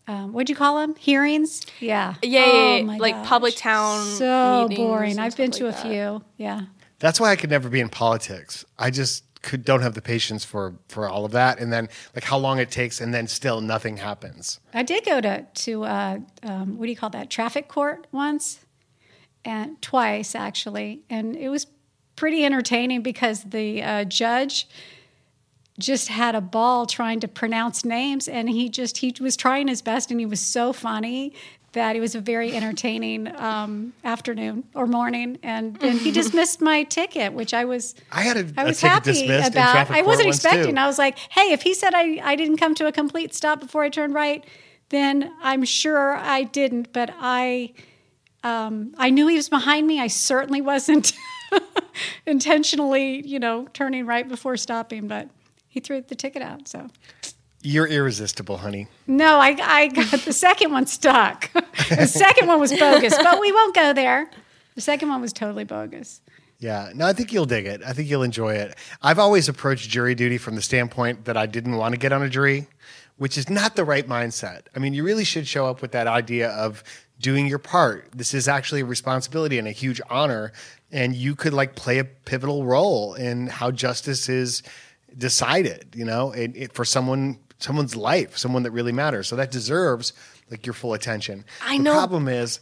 um, 0.06 0.32
what'd 0.32 0.48
you 0.50 0.56
call 0.56 0.76
them? 0.78 0.94
Hearings? 0.96 1.64
Yeah. 1.80 2.14
Yeah, 2.22 2.40
yeah, 2.40 2.44
Oh 2.44 2.76
yeah, 2.76 2.82
my 2.84 2.96
like 2.98 3.24
public 3.24 3.56
town 3.56 4.04
So 4.04 4.68
boring. 4.74 5.18
I've 5.18 5.36
been 5.36 5.50
to 5.52 5.64
like 5.66 5.74
a 5.74 5.76
that. 5.76 5.86
few. 5.88 6.24
Yeah. 6.36 6.62
That's 6.98 7.18
why 7.20 7.30
I 7.30 7.36
could 7.36 7.50
never 7.50 7.68
be 7.68 7.80
in 7.80 7.88
politics. 7.88 8.64
I 8.78 8.90
just 8.90 9.24
could 9.42 9.64
don't 9.64 9.82
have 9.82 9.94
the 9.94 10.02
patience 10.02 10.44
for 10.44 10.74
for 10.88 11.08
all 11.08 11.24
of 11.24 11.32
that, 11.32 11.60
and 11.60 11.72
then 11.72 11.88
like 12.14 12.24
how 12.24 12.38
long 12.38 12.58
it 12.58 12.70
takes, 12.70 13.00
and 13.00 13.12
then 13.12 13.26
still 13.28 13.60
nothing 13.60 13.98
happens. 13.98 14.60
I 14.74 14.82
did 14.82 15.04
go 15.04 15.20
to 15.20 15.42
to 15.42 15.84
uh, 15.84 16.18
um, 16.42 16.78
what 16.78 16.86
do 16.86 16.90
you 16.90 16.96
call 16.96 17.10
that 17.10 17.28
traffic 17.30 17.68
court 17.68 18.06
once, 18.12 18.64
and 19.44 19.80
twice 19.82 20.34
actually, 20.34 21.02
and 21.10 21.36
it 21.36 21.48
was 21.50 21.66
pretty 22.16 22.44
entertaining 22.44 23.02
because 23.02 23.44
the 23.44 23.82
uh, 23.82 24.04
judge 24.04 24.66
just 25.78 26.08
had 26.08 26.34
a 26.34 26.40
ball 26.40 26.86
trying 26.86 27.20
to 27.20 27.28
pronounce 27.28 27.84
names, 27.84 28.28
and 28.28 28.48
he 28.48 28.68
just 28.68 28.98
he 28.98 29.14
was 29.20 29.36
trying 29.36 29.68
his 29.68 29.82
best, 29.82 30.10
and 30.10 30.20
he 30.20 30.26
was 30.26 30.40
so 30.40 30.72
funny 30.72 31.32
that 31.76 31.94
it 31.94 32.00
was 32.00 32.14
a 32.14 32.20
very 32.20 32.56
entertaining 32.56 33.28
um, 33.36 33.92
afternoon 34.02 34.64
or 34.74 34.86
morning, 34.86 35.38
and, 35.42 35.76
and 35.82 35.98
he 35.98 36.10
dismissed 36.22 36.62
my 36.62 36.82
ticket, 36.84 37.34
which 37.34 37.52
I 37.52 37.66
was 37.66 37.94
I 38.10 38.22
had 38.22 38.38
a, 38.38 38.46
I 38.56 38.62
a 38.62 38.66
was 38.68 38.80
ticket 38.80 39.06
happy 39.06 39.26
about. 39.26 39.90
I 39.90 40.00
wasn't 40.00 40.28
expecting. 40.28 40.74
too. 40.74 40.80
I 40.80 40.86
was 40.86 40.98
like, 40.98 41.18
hey, 41.18 41.52
if 41.52 41.62
he 41.62 41.74
said 41.74 41.92
I, 41.94 42.18
I 42.24 42.34
didn't 42.34 42.56
come 42.56 42.74
to 42.76 42.86
a 42.86 42.92
complete 42.92 43.34
stop 43.34 43.60
before 43.60 43.82
I 43.82 43.90
turned 43.90 44.14
right, 44.14 44.42
then 44.88 45.30
I'm 45.42 45.64
sure 45.64 46.16
I 46.16 46.44
didn't. 46.44 46.94
But 46.94 47.10
I 47.18 47.74
um, 48.42 48.94
I 48.96 49.10
knew 49.10 49.26
he 49.26 49.36
was 49.36 49.50
behind 49.50 49.86
me. 49.86 50.00
I 50.00 50.06
certainly 50.06 50.62
wasn't 50.62 51.12
intentionally, 52.26 53.26
you 53.26 53.38
know, 53.38 53.68
turning 53.74 54.06
right 54.06 54.26
before 54.26 54.56
stopping. 54.56 55.08
But 55.08 55.28
he 55.76 55.80
threw 55.80 56.00
the 56.00 56.14
ticket 56.14 56.40
out. 56.40 56.66
So 56.66 56.88
You're 57.62 57.86
irresistible, 57.86 58.56
honey. 58.56 58.88
no, 59.06 59.38
I 59.38 59.54
I 59.60 59.88
got 59.88 60.20
the 60.20 60.32
second 60.32 60.72
one 60.72 60.86
stuck. 60.86 61.52
the 61.90 62.06
second 62.06 62.48
one 62.48 62.58
was 62.58 62.72
bogus, 62.72 63.14
but 63.18 63.38
we 63.42 63.52
won't 63.52 63.74
go 63.74 63.92
there. 63.92 64.30
The 64.74 64.80
second 64.80 65.10
one 65.10 65.20
was 65.20 65.34
totally 65.34 65.64
bogus. 65.64 66.22
Yeah, 66.58 66.90
no, 66.94 67.06
I 67.06 67.12
think 67.12 67.30
you'll 67.30 67.44
dig 67.44 67.66
it. 67.66 67.82
I 67.86 67.92
think 67.92 68.08
you'll 68.08 68.22
enjoy 68.22 68.54
it. 68.54 68.74
I've 69.02 69.18
always 69.18 69.50
approached 69.50 69.90
jury 69.90 70.14
duty 70.14 70.38
from 70.38 70.54
the 70.54 70.62
standpoint 70.62 71.26
that 71.26 71.36
I 71.36 71.44
didn't 71.44 71.76
want 71.76 71.92
to 71.92 71.98
get 71.98 72.10
on 72.12 72.22
a 72.22 72.30
jury, 72.30 72.68
which 73.18 73.36
is 73.36 73.50
not 73.50 73.76
the 73.76 73.84
right 73.84 74.08
mindset. 74.08 74.62
I 74.74 74.78
mean, 74.78 74.94
you 74.94 75.04
really 75.04 75.24
should 75.24 75.46
show 75.46 75.66
up 75.66 75.82
with 75.82 75.92
that 75.92 76.06
idea 76.06 76.48
of 76.52 76.82
doing 77.20 77.46
your 77.46 77.58
part. 77.58 78.08
This 78.14 78.32
is 78.32 78.48
actually 78.48 78.80
a 78.80 78.86
responsibility 78.86 79.58
and 79.58 79.68
a 79.68 79.72
huge 79.72 80.00
honor, 80.08 80.52
and 80.90 81.14
you 81.14 81.34
could 81.34 81.52
like 81.52 81.74
play 81.74 81.98
a 81.98 82.04
pivotal 82.04 82.64
role 82.64 83.12
in 83.12 83.48
how 83.48 83.70
justice 83.70 84.30
is 84.30 84.62
decided. 85.16 85.94
You 85.94 86.04
know, 86.04 86.32
it, 86.32 86.52
it, 86.54 86.72
for 86.72 86.84
someone 86.84 87.38
someone's 87.58 87.96
life, 87.96 88.36
someone 88.36 88.62
that 88.64 88.70
really 88.70 88.92
matters. 88.92 89.28
So 89.28 89.36
that 89.36 89.50
deserves 89.50 90.12
like 90.50 90.66
your 90.66 90.74
full 90.74 90.94
attention. 90.94 91.44
I 91.64 91.78
the 91.78 91.84
know- 91.84 91.92
problem 91.92 92.28
is 92.28 92.60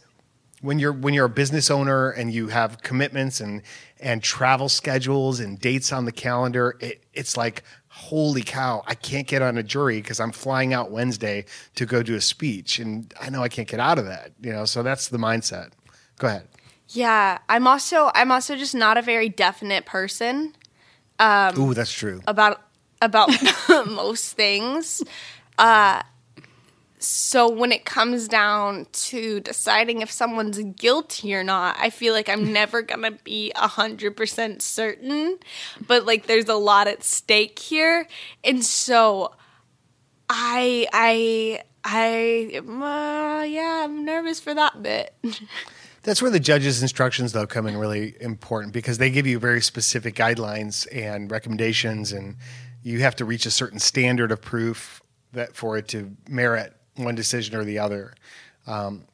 when 0.61 0.79
you're 0.79 0.93
when 0.93 1.13
you're 1.13 1.25
a 1.25 1.29
business 1.29 1.69
owner 1.69 2.09
and 2.09 2.33
you 2.33 2.47
have 2.47 2.81
commitments 2.81 3.39
and 3.39 3.61
and 3.99 4.23
travel 4.23 4.69
schedules 4.69 5.39
and 5.39 5.59
dates 5.59 5.91
on 5.91 6.05
the 6.05 6.11
calendar, 6.11 6.77
it, 6.79 7.03
it's 7.13 7.37
like 7.37 7.63
holy 7.87 8.41
cow, 8.41 8.83
I 8.87 8.93
can't 8.93 9.25
get 9.25 9.41
on 9.41 9.57
a 9.57 9.63
jury 9.63 10.01
because 10.01 10.19
I'm 10.19 10.33
flying 10.33 10.73
out 10.73 10.91
Wednesday 10.91 11.45
to 11.75 11.85
go 11.85 12.03
do 12.03 12.15
a 12.15 12.21
speech, 12.21 12.77
and 12.77 13.13
I 13.21 13.29
know 13.29 13.41
I 13.41 13.47
can't 13.47 13.69
get 13.69 13.79
out 13.79 13.97
of 13.97 14.05
that. 14.05 14.33
You 14.41 14.51
know, 14.51 14.65
so 14.65 14.83
that's 14.83 15.07
the 15.07 15.17
mindset. 15.17 15.71
Go 16.17 16.27
ahead. 16.27 16.47
Yeah, 16.89 17.39
I'm 17.47 17.67
also 17.67 18.11
I'm 18.13 18.31
also 18.31 18.55
just 18.55 18.75
not 18.75 18.97
a 18.97 19.01
very 19.01 19.29
definite 19.29 19.85
person 19.85 20.55
Ooh, 21.57 21.73
that's 21.73 21.91
true. 21.91 22.21
about 22.27 22.61
about 23.01 23.29
most 23.87 24.33
things. 24.33 25.03
Uh, 25.57 26.01
so 26.97 27.47
when 27.49 27.71
it 27.71 27.85
comes 27.85 28.27
down 28.27 28.87
to 28.91 29.39
deciding 29.39 30.01
if 30.01 30.09
someone's 30.09 30.57
guilty 30.59 31.35
or 31.35 31.43
not, 31.43 31.75
I 31.79 31.89
feel 31.89 32.13
like 32.13 32.29
I'm 32.29 32.51
never 32.59 32.81
gonna 32.81 33.11
be 33.11 33.51
a 33.55 33.67
hundred 33.67 34.17
percent 34.17 34.61
certain. 34.61 35.37
But 35.87 36.05
like, 36.05 36.27
there's 36.27 36.49
a 36.49 36.55
lot 36.55 36.87
at 36.87 37.03
stake 37.03 37.59
here, 37.59 38.07
and 38.43 38.63
so 38.65 39.35
I 40.29 40.87
I 40.91 41.63
I 41.83 42.59
uh, 42.59 43.43
yeah, 43.43 43.83
I'm 43.83 44.03
nervous 44.05 44.39
for 44.39 44.53
that 44.53 44.81
bit. 44.81 45.13
That's 46.05 46.21
where 46.21 46.29
the 46.29 46.39
judge's 46.39 46.83
instructions, 46.83 47.33
though, 47.33 47.47
come 47.47 47.65
in 47.65 47.75
really 47.77 48.15
important 48.21 48.73
because 48.73 48.99
they 48.99 49.09
give 49.09 49.25
you 49.25 49.39
very 49.39 49.59
specific 49.59 50.13
guidelines 50.13 50.87
and 50.95 51.31
recommendations, 51.31 52.11
and 52.11 52.37
you 52.83 52.99
have 52.99 53.15
to 53.15 53.25
reach 53.25 53.47
a 53.47 53.51
certain 53.51 53.79
standard 53.79 54.31
of 54.31 54.39
proof 54.39 55.01
that 55.33 55.55
for 55.55 55.77
it 55.77 55.87
to 55.89 56.15
merit 56.29 56.73
one 56.95 57.15
decision 57.15 57.55
or 57.55 57.63
the 57.63 57.79
other. 57.79 58.13
Um, 58.67 59.05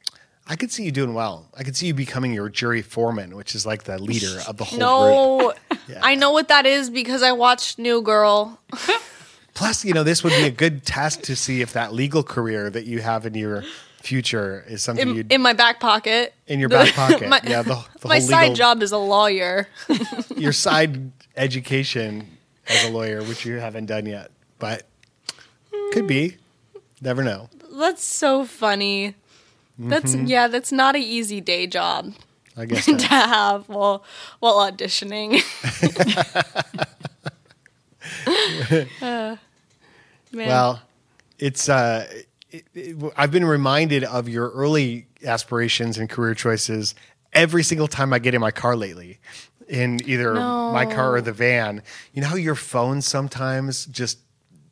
I 0.46 0.54
could 0.54 0.70
see 0.70 0.84
you 0.84 0.92
doing 0.92 1.14
well. 1.14 1.48
I 1.56 1.62
could 1.62 1.76
see 1.76 1.86
you 1.86 1.94
becoming 1.94 2.34
your 2.34 2.50
jury 2.50 2.82
foreman, 2.82 3.36
which 3.36 3.54
is 3.54 3.64
like 3.64 3.84
the 3.84 3.98
leader 3.98 4.40
of 4.46 4.58
the 4.58 4.64
whole 4.64 5.38
group. 5.38 5.58
No, 5.88 5.98
I 6.02 6.14
know 6.14 6.32
what 6.32 6.48
that 6.48 6.66
is 6.66 6.90
because 6.90 7.22
I 7.22 7.32
watched 7.32 7.78
New 7.78 8.02
Girl. 8.02 8.60
Plus, 9.54 9.82
you 9.82 9.94
know, 9.94 10.02
this 10.02 10.22
would 10.22 10.34
be 10.34 10.44
a 10.44 10.50
good 10.50 10.84
test 10.84 11.24
to 11.24 11.36
see 11.36 11.62
if 11.62 11.72
that 11.72 11.94
legal 11.94 12.22
career 12.22 12.68
that 12.68 12.84
you 12.84 13.00
have 13.00 13.24
in 13.24 13.32
your 13.32 13.64
future 14.02 14.64
is 14.68 14.82
something 14.82 15.16
in, 15.16 15.26
in 15.30 15.40
my 15.42 15.52
back 15.52 15.80
pocket. 15.80 16.34
In 16.46 16.58
your 16.60 16.68
back 16.68 16.92
pocket. 16.94 17.28
my, 17.28 17.40
Yeah, 17.44 17.62
the- 17.62 17.84
the 18.00 18.08
my 18.08 18.18
side 18.18 18.42
legal- 18.50 18.54
job 18.56 18.82
is 18.82 18.92
a 18.92 18.98
lawyer. 18.98 19.68
your 20.36 20.52
side 20.52 21.12
education 21.36 22.36
as 22.68 22.84
a 22.84 22.90
lawyer, 22.90 23.22
which 23.22 23.44
you 23.46 23.56
haven't 23.56 23.86
done 23.86 24.06
yet, 24.06 24.30
but 24.58 24.84
could 25.92 26.06
be. 26.06 26.36
Never 27.00 27.22
know. 27.24 27.48
that's 27.78 28.04
so 28.04 28.44
funny. 28.44 29.14
That's 29.78 30.14
Mm-hmm. 30.14 30.26
yeah, 30.26 30.46
that's 30.48 30.70
not 30.70 30.94
an 30.94 31.02
easy 31.02 31.40
day 31.40 31.66
job 31.66 32.12
I 32.56 32.66
guess 32.66 32.84
to 32.86 32.96
have 33.06 33.68
while 33.68 34.04
while 34.38 34.56
auditioning. 34.70 35.40
Uh. 39.00 39.36
Well, 40.34 40.82
it's. 41.38 41.68
Uh, 41.68 42.06
it, 42.52 42.64
it, 42.74 43.12
I've 43.16 43.30
been 43.30 43.44
reminded 43.44 44.04
of 44.04 44.28
your 44.28 44.50
early 44.50 45.06
aspirations 45.24 45.98
and 45.98 46.08
career 46.08 46.34
choices 46.34 46.94
every 47.32 47.62
single 47.62 47.88
time 47.88 48.12
I 48.12 48.18
get 48.18 48.34
in 48.34 48.40
my 48.40 48.50
car 48.50 48.76
lately. 48.76 49.18
In 49.68 50.00
either 50.04 50.34
my 50.34 50.84
car 50.84 51.14
or 51.14 51.20
the 51.22 51.32
van, 51.32 51.82
you 52.12 52.20
know 52.20 52.28
how 52.28 52.36
your 52.36 52.54
phone 52.56 53.00
sometimes 53.00 53.86
just 53.86 54.18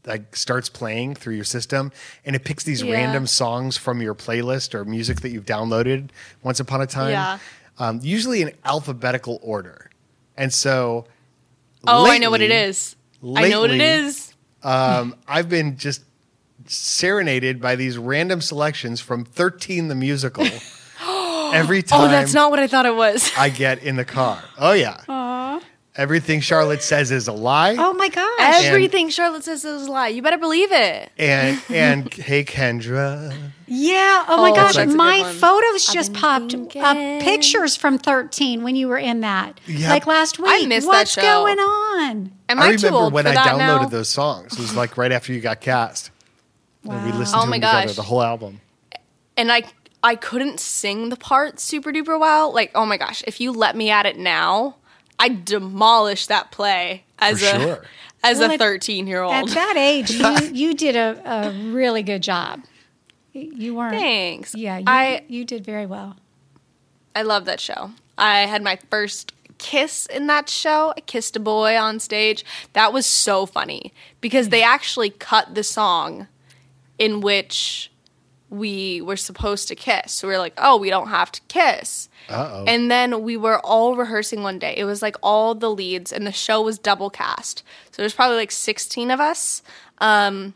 like 0.05 0.37
starts 0.37 0.69
playing 0.69 1.15
through 1.15 1.35
your 1.37 1.45
system 1.45 1.91
and 2.25 2.37
it 2.37 2.45
picks 2.45 2.65
these 2.65 2.83
Yeah. 2.83 2.93
random 2.95 3.27
songs 3.27 3.77
from 3.79 4.03
your 4.03 4.15
playlist 4.15 4.75
or 4.75 4.85
music 4.85 5.21
that 5.21 5.31
you've 5.31 5.47
downloaded 5.47 6.11
once 6.43 6.61
upon 6.61 6.83
a 6.83 6.87
time. 6.87 7.11
Yeah. 7.11 7.39
Um, 7.79 8.01
usually 8.03 8.43
in 8.43 8.53
alphabetical 8.65 9.39
order. 9.43 9.91
And 10.37 10.53
so 10.53 11.07
oh, 11.87 12.11
I 12.11 12.19
know 12.19 12.31
what 12.31 12.43
it 12.43 12.51
is 12.51 12.97
lately- 13.23 13.49
I 13.49 13.51
know 13.53 13.61
what 13.61 13.71
it 13.71 13.81
is 13.81 14.35
um, 14.63 15.17
I've 15.27 15.49
been 15.49 15.79
just 15.79 16.03
serenaded 16.67 17.61
by 17.61 17.77
these 17.77 17.99
random 17.99 18.41
selections 18.41 19.01
from 19.01 19.25
13 19.25 19.89
the 19.89 19.95
musical 19.95 20.45
every 21.55 21.83
time 21.83 22.03
Oh, 22.03 22.09
that's 22.09 22.35
not 22.35 22.51
what 22.51 22.59
I 22.61 22.67
thought 22.67 22.87
it 22.87 22.95
was. 22.95 23.31
I 23.37 23.49
get 23.51 23.83
in 23.83 23.97
the 23.97 24.05
car. 24.05 24.43
Oh, 24.59 24.73
yeah. 24.73 25.01
Aww. 25.09 25.63
Everything 25.97 26.41
Charlotte 26.41 26.83
says 26.83 27.11
is 27.11 27.27
a 27.27 27.33
lie. 27.33 27.75
Oh 27.77 27.93
my 27.95 28.09
gosh. 28.09 28.65
Everything 28.65 29.11
Charlotte 29.11 29.43
says 29.45 29.65
is 29.65 29.87
a 29.89 29.91
lie. 29.91 30.09
You 30.09 30.23
better 30.23 30.39
believe 30.39 30.71
it. 30.71 31.11
And, 31.19 31.61
and 31.69 32.15
hey, 32.15 32.45
Kendra. 32.45 33.37
Yeah. 33.67 34.25
Oh, 34.29 34.37
oh 34.39 34.43
my 34.43 34.51
Oh, 34.51 34.55
gosh. 34.55 34.77
that's 34.77 34.95
My 34.95 35.25
photos 35.25 35.87
just 35.87 36.15
popped 36.15 36.53
thinking. 36.53 36.81
up 36.83 36.97
pictures 37.23 37.77
from 37.77 37.99
13 37.99 38.63
when 38.63 38.77
you 38.77 38.87
were 38.89 38.99
in 38.99 39.21
that. 39.23 39.61
Yep. 39.67 39.91
Like 39.91 40.07
last 40.07 40.39
week. 40.39 40.49
I 40.51 40.67
missed 40.67 40.87
that 40.87 40.93
What's 40.93 41.13
show. 41.13 41.23
going 41.23 41.59
on? 41.59 42.33
Am 42.49 42.61
I 42.61 42.67
I, 42.69 42.77
too 42.77 42.87
remember 42.87 42.97
old 42.99 43.13
when 43.13 43.25
for 43.25 43.31
I 43.31 43.35
downloaded 43.35 43.59
now? 43.83 43.87
those 43.87 44.09
songs. 44.09 44.53
It 44.55 44.61
was 44.61 44.77
like 44.77 44.97
right 44.97 45.13
after 45.13 45.33
you 45.33 45.41
got 45.41 45.61
cast. 45.61 46.13
And 46.89 47.05
we 47.05 47.13
listened 47.13 47.41
Oh 47.41 47.45
to 47.45 47.51
my 47.51 47.59
them 47.59 47.69
together, 47.69 47.87
gosh. 47.89 47.97
the 47.97 48.03
whole 48.03 48.23
album. 48.23 48.61
and 49.37 49.53
I 49.53 49.65
I 50.03 50.15
couldn't 50.17 50.61
sing 50.61 51.11
the 51.11 51.17
part 51.17 51.61
super 51.61 51.93
duper 51.93 52.19
well. 52.19 52.53
Like, 52.53 52.71
oh 52.75 52.87
my 52.87 52.97
gosh, 52.97 53.23
if 53.27 53.41
you 53.41 53.53
let 53.53 53.77
me 53.77 53.91
at 53.91 54.07
it 54.07 54.19
now, 54.19 54.77
I'd 55.19 55.45
demolish 55.45 56.27
that 56.29 56.51
play 56.51 57.05
as 57.19 57.41
For 57.41 57.57
a 57.57 57.61
sure. 57.61 57.85
as 58.23 58.39
Well, 58.39 58.53
a 58.53 58.59
thirteen 58.59 59.07
year 59.07 59.23
old. 59.23 59.35
At 59.35 59.49
that 59.49 59.77
age, 59.77 60.11
you, 60.11 60.37
you 60.53 60.75
did 60.75 60.97
a, 60.97 61.21
a 61.25 61.71
really 61.71 62.03
good 62.03 62.23
job. 62.23 62.63
You 63.33 63.75
weren't. 63.75 63.95
Thanks. 63.95 64.55
Yeah, 64.55 64.79
you, 64.79 64.85
I 64.87 65.25
you 65.29 65.45
did 65.45 65.65
very 65.65 65.87
well. 65.87 66.17
I 67.15 67.23
love 67.23 67.45
that 67.45 67.61
show. 67.61 67.91
I 68.17 68.41
had 68.41 68.63
my 68.63 68.79
first 68.91 69.33
kiss 69.59 70.07
in 70.07 70.27
that 70.29 70.49
show. 70.49 70.95
I 70.97 71.01
kissed 71.01 71.37
a 71.37 71.41
boy 71.41 71.77
on 71.77 72.01
stage. 72.01 72.45
That 72.73 72.93
was 72.93 73.05
so 73.05 73.47
funny 73.47 73.93
because 74.21 74.49
they 74.49 74.63
mm. 74.63 74.67
actually 74.67 75.11
cut 75.11 75.55
the 75.55 75.63
song 75.63 76.27
in 77.01 77.21
which 77.21 77.91
we 78.51 79.01
were 79.01 79.17
supposed 79.17 79.69
to 79.69 79.75
kiss. 79.75 80.13
So 80.13 80.29
we 80.29 80.35
were 80.35 80.39
like, 80.39 80.53
oh, 80.59 80.77
we 80.77 80.91
don't 80.91 81.09
have 81.09 81.33
to 81.33 81.41
kiss. 81.49 82.09
Uh-oh. 82.29 82.65
And 82.67 82.91
then 82.91 83.23
we 83.23 83.37
were 83.37 83.59
all 83.61 83.97
rehearsing 83.97 84.43
one 84.43 84.59
day. 84.59 84.75
It 84.77 84.85
was 84.85 85.01
like 85.01 85.17
all 85.23 85.55
the 85.55 85.71
leads, 85.71 86.13
and 86.13 86.27
the 86.27 86.33
show 86.33 86.61
was 86.61 86.79
double 86.79 87.09
cast. 87.09 87.65
So 87.91 88.03
there's 88.03 88.13
probably 88.13 88.37
like 88.37 88.51
16 88.51 89.11
of 89.11 89.19
us. 89.19 89.63
Um, 89.99 90.55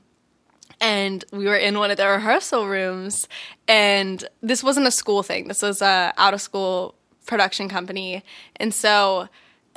and 0.81 1.25
we 1.33 1.47
were 1.47 1.57
in 1.57 1.79
one 1.79 1.91
of 1.91 1.97
the 1.97 2.07
rehearsal 2.07 2.69
rooms. 2.69 3.27
And 3.67 4.29
this 4.43 4.63
wasn't 4.63 4.87
a 4.87 4.91
school 4.91 5.23
thing, 5.23 5.49
this 5.49 5.63
was 5.63 5.81
a 5.81 6.13
out 6.19 6.35
of 6.35 6.43
school 6.43 6.97
production 7.27 7.71
company. 7.71 8.23
And 8.57 8.75
so 8.75 9.29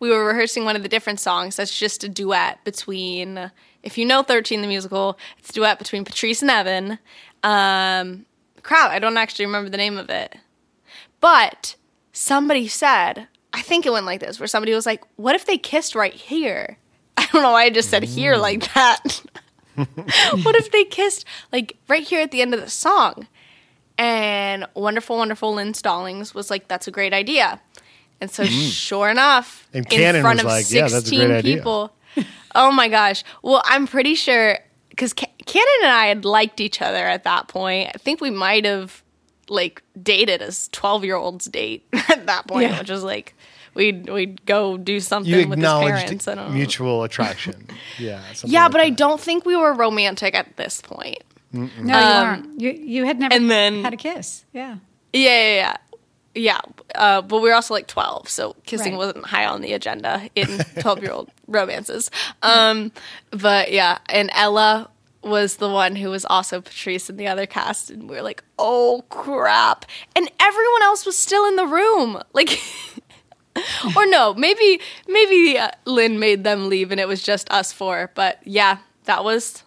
we 0.00 0.10
were 0.10 0.26
rehearsing 0.26 0.64
one 0.64 0.76
of 0.76 0.82
the 0.82 0.88
different 0.88 1.18
songs. 1.18 1.56
That's 1.56 1.76
just 1.76 2.04
a 2.04 2.08
duet 2.08 2.62
between, 2.64 3.50
if 3.84 3.98
you 3.98 4.04
know 4.04 4.22
13 4.22 4.62
the 4.62 4.66
musical, 4.66 5.18
it's 5.38 5.50
a 5.50 5.52
duet 5.52 5.78
between 5.78 6.04
Patrice 6.04 6.42
and 6.42 6.50
Evan. 6.50 6.98
Um, 7.42 8.24
crap, 8.62 8.90
I 8.90 8.98
don't 8.98 9.16
actually 9.16 9.46
remember 9.46 9.70
the 9.70 9.76
name 9.76 9.98
of 9.98 10.10
it. 10.10 10.36
But 11.20 11.76
somebody 12.12 12.66
said, 12.66 13.28
I 13.52 13.62
think 13.62 13.86
it 13.86 13.92
went 13.92 14.06
like 14.06 14.20
this, 14.20 14.40
where 14.40 14.46
somebody 14.46 14.74
was 14.74 14.86
like, 14.86 15.04
What 15.16 15.34
if 15.34 15.46
they 15.46 15.58
kissed 15.58 15.94
right 15.94 16.14
here? 16.14 16.78
I 17.16 17.26
don't 17.32 17.42
know 17.42 17.52
why 17.52 17.64
I 17.64 17.70
just 17.70 17.90
said 17.90 18.02
here 18.02 18.36
like 18.36 18.72
that. 18.74 19.20
what 19.76 20.54
if 20.54 20.70
they 20.70 20.84
kissed 20.84 21.24
like 21.52 21.76
right 21.88 22.04
here 22.04 22.20
at 22.20 22.30
the 22.30 22.40
end 22.40 22.54
of 22.54 22.60
the 22.60 22.70
song? 22.70 23.26
And 23.96 24.66
wonderful, 24.74 25.18
wonderful 25.18 25.54
Lynn 25.54 25.74
Stallings 25.74 26.34
was 26.34 26.50
like, 26.50 26.68
That's 26.68 26.88
a 26.88 26.90
great 26.90 27.12
idea. 27.12 27.60
And 28.20 28.30
so, 28.30 28.44
sure 28.44 29.10
enough, 29.10 29.68
And 29.74 29.84
in 29.84 29.90
Cannon 29.90 30.22
front 30.22 30.40
of 30.40 30.46
like, 30.46 30.70
"Yeah, 30.70 30.86
16 30.86 30.90
that's 30.90 31.10
a 31.10 31.16
great 31.16 31.38
idea." 31.38 31.56
people. 31.56 31.92
oh 32.54 32.70
my 32.72 32.88
gosh. 32.88 33.24
Well, 33.42 33.62
I'm 33.64 33.86
pretty 33.86 34.14
sure 34.14 34.58
because 34.90 35.12
Ca- 35.12 35.26
Cannon 35.46 35.68
and 35.82 35.92
I 35.92 36.06
had 36.06 36.24
liked 36.24 36.60
each 36.60 36.80
other 36.82 37.04
at 37.06 37.24
that 37.24 37.48
point. 37.48 37.90
I 37.94 37.98
think 37.98 38.20
we 38.20 38.30
might 38.30 38.64
have 38.64 39.02
like 39.48 39.82
dated 40.02 40.40
as 40.40 40.68
12 40.72 41.04
year 41.04 41.16
olds 41.16 41.44
date 41.46 41.86
at 42.08 42.26
that 42.26 42.46
point, 42.46 42.70
Yeah. 42.70 42.78
which 42.78 42.90
was 42.90 43.02
like 43.04 43.34
we'd 43.74 44.08
we'd 44.08 44.44
go 44.46 44.76
do 44.78 45.00
something 45.00 45.30
You 45.32 45.48
with 45.48 45.58
his 45.58 45.66
parents. 45.68 46.02
acknowledged 46.04 46.28
I 46.28 46.34
don't 46.34 46.48
know. 46.48 46.54
mutual 46.54 47.02
attraction. 47.02 47.66
Yeah. 47.98 48.22
Yeah, 48.44 48.62
like 48.64 48.72
but 48.72 48.80
I 48.80 48.90
don't 48.90 49.20
think 49.20 49.44
we 49.44 49.54
were 49.56 49.72
romantic 49.74 50.34
at 50.34 50.56
this 50.56 50.80
point. 50.80 51.22
No, 51.52 51.68
you 51.78 51.92
Um, 51.94 52.22
weren't. 52.42 52.60
You 52.60 52.70
you 52.70 53.04
had 53.04 53.18
never 53.20 53.34
and 53.34 53.48
then- 53.50 53.84
had 53.84 53.92
a 53.92 53.96
kiss. 53.96 54.44
Yeah. 54.52 54.76
Yeah, 55.12 55.30
yeah, 55.30 55.54
yeah. 55.54 55.76
Yeah, 56.34 56.60
uh, 56.94 57.22
but 57.22 57.40
we 57.42 57.48
were 57.48 57.54
also 57.54 57.74
like 57.74 57.86
12, 57.86 58.28
so 58.28 58.56
kissing 58.64 58.92
Right. 58.94 58.98
wasn't 58.98 59.26
high 59.26 59.46
on 59.46 59.60
the 59.60 59.72
agenda 59.72 60.28
in 60.34 60.46
12 60.80 61.02
year 61.02 61.12
old 61.12 61.30
romances. 61.46 62.10
Um, 62.42 62.92
but 63.30 63.70
yeah, 63.72 63.98
and 64.08 64.30
Ella 64.34 64.90
was 65.22 65.56
the 65.56 65.68
one 65.70 65.96
who 65.96 66.10
was 66.10 66.24
also 66.26 66.60
Patrice 66.60 67.08
in 67.08 67.16
the 67.16 67.26
other 67.26 67.46
cast, 67.46 67.90
and 67.90 68.08
we 68.10 68.16
were 68.16 68.22
like, 68.22 68.44
oh 68.58 69.04
crap. 69.08 69.86
And 70.14 70.30
everyone 70.40 70.82
else 70.82 71.06
was 71.06 71.16
still 71.16 71.46
in 71.46 71.56
the 71.56 71.66
room. 71.66 72.20
Like, 72.32 72.60
or 73.96 74.06
no, 74.06 74.34
maybe, 74.34 74.80
maybe 75.08 75.58
uh, 75.58 75.70
Lynn 75.86 76.18
made 76.18 76.44
them 76.44 76.68
leave 76.68 76.90
and 76.90 77.00
it 77.00 77.08
was 77.08 77.22
just 77.22 77.50
us 77.50 77.72
four. 77.72 78.10
But 78.14 78.40
yeah, 78.44 78.78
that 79.04 79.24
was 79.24 79.63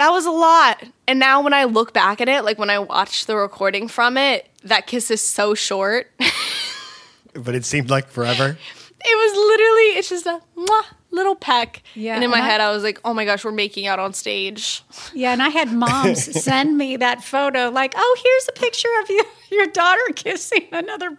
that 0.00 0.10
was 0.12 0.24
a 0.24 0.30
lot. 0.30 0.82
And 1.06 1.18
now 1.18 1.42
when 1.42 1.52
I 1.52 1.64
look 1.64 1.92
back 1.92 2.22
at 2.22 2.28
it, 2.28 2.42
like 2.42 2.58
when 2.58 2.70
I 2.70 2.78
watch 2.78 3.26
the 3.26 3.36
recording 3.36 3.86
from 3.86 4.16
it, 4.16 4.48
that 4.64 4.86
kiss 4.86 5.10
is 5.10 5.20
so 5.20 5.54
short. 5.54 6.10
But 7.32 7.54
it 7.54 7.64
seemed 7.64 7.90
like 7.90 8.08
forever. 8.08 8.58
It 9.02 9.16
was 9.16 9.36
literally, 9.36 9.98
it's 9.98 10.08
just 10.08 10.26
a 10.26 10.40
mwah, 10.56 10.82
little 11.12 11.36
peck. 11.36 11.82
Yeah, 11.94 12.16
And 12.16 12.24
in 12.24 12.30
my 12.30 12.38
I- 12.38 12.44
head, 12.48 12.60
I 12.60 12.72
was 12.72 12.82
like, 12.82 12.98
oh 13.04 13.14
my 13.14 13.24
gosh, 13.24 13.44
we're 13.44 13.52
making 13.52 13.86
out 13.86 14.00
on 14.00 14.12
stage. 14.14 14.82
Yeah, 15.14 15.32
and 15.32 15.40
I 15.40 15.48
had 15.50 15.72
moms 15.84 16.24
send 16.42 16.76
me 16.76 16.96
that 16.96 17.22
photo, 17.22 17.68
like, 17.70 17.92
"Oh, 17.96 18.16
here's 18.24 18.48
a 18.48 18.52
picture 18.60 18.88
of 19.02 19.10
you, 19.10 19.22
your 19.56 19.66
daughter 19.68 20.02
kissing 20.16 20.66
another 20.72 21.16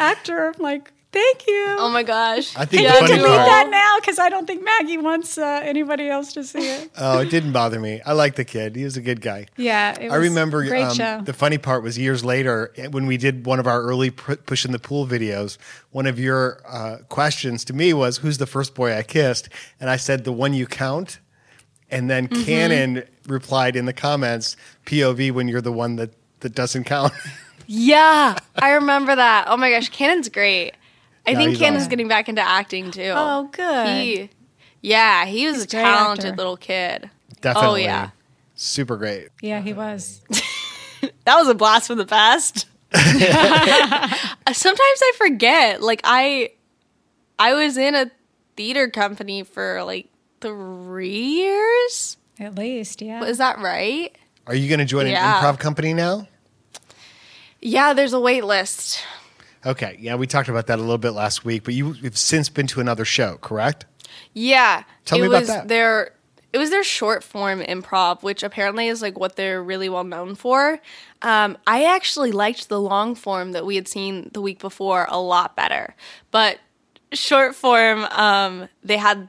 actor." 0.00 0.48
I'm 0.56 0.60
like, 0.60 0.90
"Thank 1.16 1.46
you." 1.46 1.64
Oh 1.78 1.90
my 1.90 2.02
gosh. 2.02 2.54
I 2.56 2.64
think 2.66 2.82
Yeah, 2.82 2.92
the 2.92 2.98
funny 3.00 3.16
Delete 3.16 3.26
part- 3.36 3.46
that 3.46 3.68
now 3.70 3.92
because 4.00 4.18
I 4.18 4.28
don't 4.28 4.46
think 4.46 4.62
Maggie 4.64 4.98
wants 4.98 5.38
uh, 5.38 5.60
anybody 5.64 6.08
else 6.08 6.32
to 6.34 6.44
see 6.44 6.66
it. 6.76 6.90
Oh, 6.98 7.18
it 7.20 7.30
didn't 7.30 7.52
bother 7.52 7.80
me. 7.80 8.00
I 8.04 8.12
like 8.12 8.34
the 8.36 8.44
kid. 8.44 8.76
He 8.76 8.84
was 8.84 8.96
a 8.96 9.00
good 9.00 9.20
guy. 9.20 9.46
Yeah, 9.56 9.98
it 9.98 10.10
I 10.10 10.18
was 10.18 10.28
remember 10.28 10.64
great 10.64 10.82
um, 10.84 10.94
show. 10.94 11.20
the 11.24 11.32
funny 11.32 11.58
part 11.58 11.82
was 11.82 11.96
years 11.98 12.24
later 12.24 12.72
eh, 12.76 12.88
when 12.88 13.06
we 13.06 13.16
did 13.16 13.46
one 13.46 13.58
of 13.60 13.66
our 13.66 13.80
early 13.82 14.10
pu- 14.10 14.36
push 14.36 14.64
in 14.64 14.72
the 14.72 14.78
pool 14.78 15.06
videos. 15.06 15.58
One 15.90 16.06
of 16.06 16.18
your 16.18 16.60
uh, 16.68 16.98
questions 17.08 17.64
to 17.66 17.72
me 17.72 17.92
was, 17.94 18.18
"Who's 18.18 18.38
the 18.38 18.46
first 18.46 18.74
boy 18.74 18.94
I 18.96 19.02
kissed?" 19.02 19.48
And 19.80 19.88
I 19.90 19.96
said, 19.96 20.24
"The 20.24 20.32
one 20.32 20.52
you 20.54 20.66
count." 20.66 21.18
And 21.90 22.10
then 22.10 22.26
Mm-hmm. 22.28 22.44
Cannon 22.44 23.04
replied 23.28 23.76
in 23.76 23.84
the 23.86 23.92
comments, 23.92 24.56
"POV 24.86 25.30
when 25.32 25.46
you're 25.48 25.60
the 25.62 25.72
one 25.72 25.96
that 25.96 26.10
that 26.40 26.54
doesn't 26.54 26.84
count." 26.84 27.12
yeah, 27.66 28.36
I 28.56 28.70
remember 28.72 29.14
that. 29.16 29.46
Oh 29.48 29.56
my 29.56 29.70
gosh, 29.70 29.88
Cannon's 29.88 30.28
great. 30.28 30.72
I 31.26 31.32
Yeah, 31.32 31.38
think 31.38 31.50
he's 31.50 31.58
Cannon's 31.58 31.82
awesome. 31.82 31.90
getting 31.90 32.08
back 32.08 32.28
into 32.28 32.42
acting 32.42 32.90
too. 32.90 33.12
Oh, 33.14 33.48
good. 33.52 33.88
He, 33.88 34.30
yeah, 34.82 35.24
he 35.26 35.46
was 35.46 35.56
He's 35.56 35.62
a 35.64 35.66
a 35.66 35.82
talented 35.82 36.24
actor. 36.26 36.36
little 36.36 36.56
kid. 36.56 37.10
Definitely. 37.40 37.82
Oh 37.82 37.84
yeah. 37.86 38.10
Super 38.54 38.96
great. 38.96 39.28
yeah, 39.42 39.60
he 39.60 39.72
was. 39.72 40.22
That 41.24 41.36
was 41.36 41.46
a 41.48 41.54
blast 41.54 41.88
from 41.88 41.98
the 41.98 42.06
past. 42.06 42.66
Sometimes 42.92 43.20
I 44.80 45.12
forget. 45.18 45.82
Like 45.82 46.00
I 46.04 46.50
I 47.38 47.52
was 47.54 47.76
in 47.76 47.94
a 47.94 48.10
theater 48.56 48.88
company 48.88 49.42
for 49.42 49.82
like 49.84 50.08
3 50.40 51.08
years. 51.18 52.16
At 52.40 52.54
least, 52.56 53.02
yeah. 53.02 53.24
Is 53.24 53.38
that 53.38 53.58
right? 53.58 54.16
Are 54.46 54.54
you 54.54 54.68
going 54.68 54.78
to 54.78 54.84
join 54.84 55.06
Yeah. 55.06 55.38
an 55.38 55.44
improv 55.44 55.58
company 55.58 55.92
now? 55.94 56.26
Yeah, 57.60 57.92
there's 57.92 58.12
a 58.12 58.20
wait 58.20 58.44
list. 58.44 59.00
Okay. 59.66 59.96
Yeah, 60.00 60.14
we 60.14 60.26
talked 60.26 60.48
about 60.48 60.68
that 60.68 60.78
a 60.78 60.82
little 60.82 60.96
bit 60.98 61.10
last 61.10 61.44
week, 61.44 61.64
but 61.64 61.74
you- 61.74 61.96
you've 62.00 62.16
since 62.16 62.48
been 62.48 62.66
to 62.68 62.80
another 62.80 63.04
show, 63.04 63.36
correct? 63.38 63.84
Yeah. 64.32 64.84
Tell 65.04 65.18
me 65.18 65.26
about 65.26 65.40
was 65.40 65.48
that. 65.48 65.68
Their 65.68 66.12
it 66.52 66.58
was 66.58 66.70
their 66.70 66.84
short 66.84 67.22
form 67.22 67.60
improv, 67.60 68.22
which 68.22 68.42
apparently 68.42 68.86
is 68.88 69.02
like 69.02 69.18
what 69.18 69.36
they're 69.36 69.62
really 69.62 69.90
well 69.90 70.04
known 70.04 70.34
for. 70.34 70.80
Um, 71.20 71.58
I 71.66 71.84
actually 71.84 72.32
liked 72.32 72.70
the 72.70 72.80
long 72.80 73.14
form 73.14 73.52
that 73.52 73.66
we 73.66 73.74
had 73.74 73.86
seen 73.88 74.30
the 74.32 74.40
week 74.40 74.58
before 74.58 75.06
a 75.10 75.18
lot 75.20 75.54
better, 75.54 75.94
but 76.30 76.58
short 77.12 77.54
form, 77.54 78.04
um, 78.04 78.68
they 78.82 78.96
had 78.96 79.28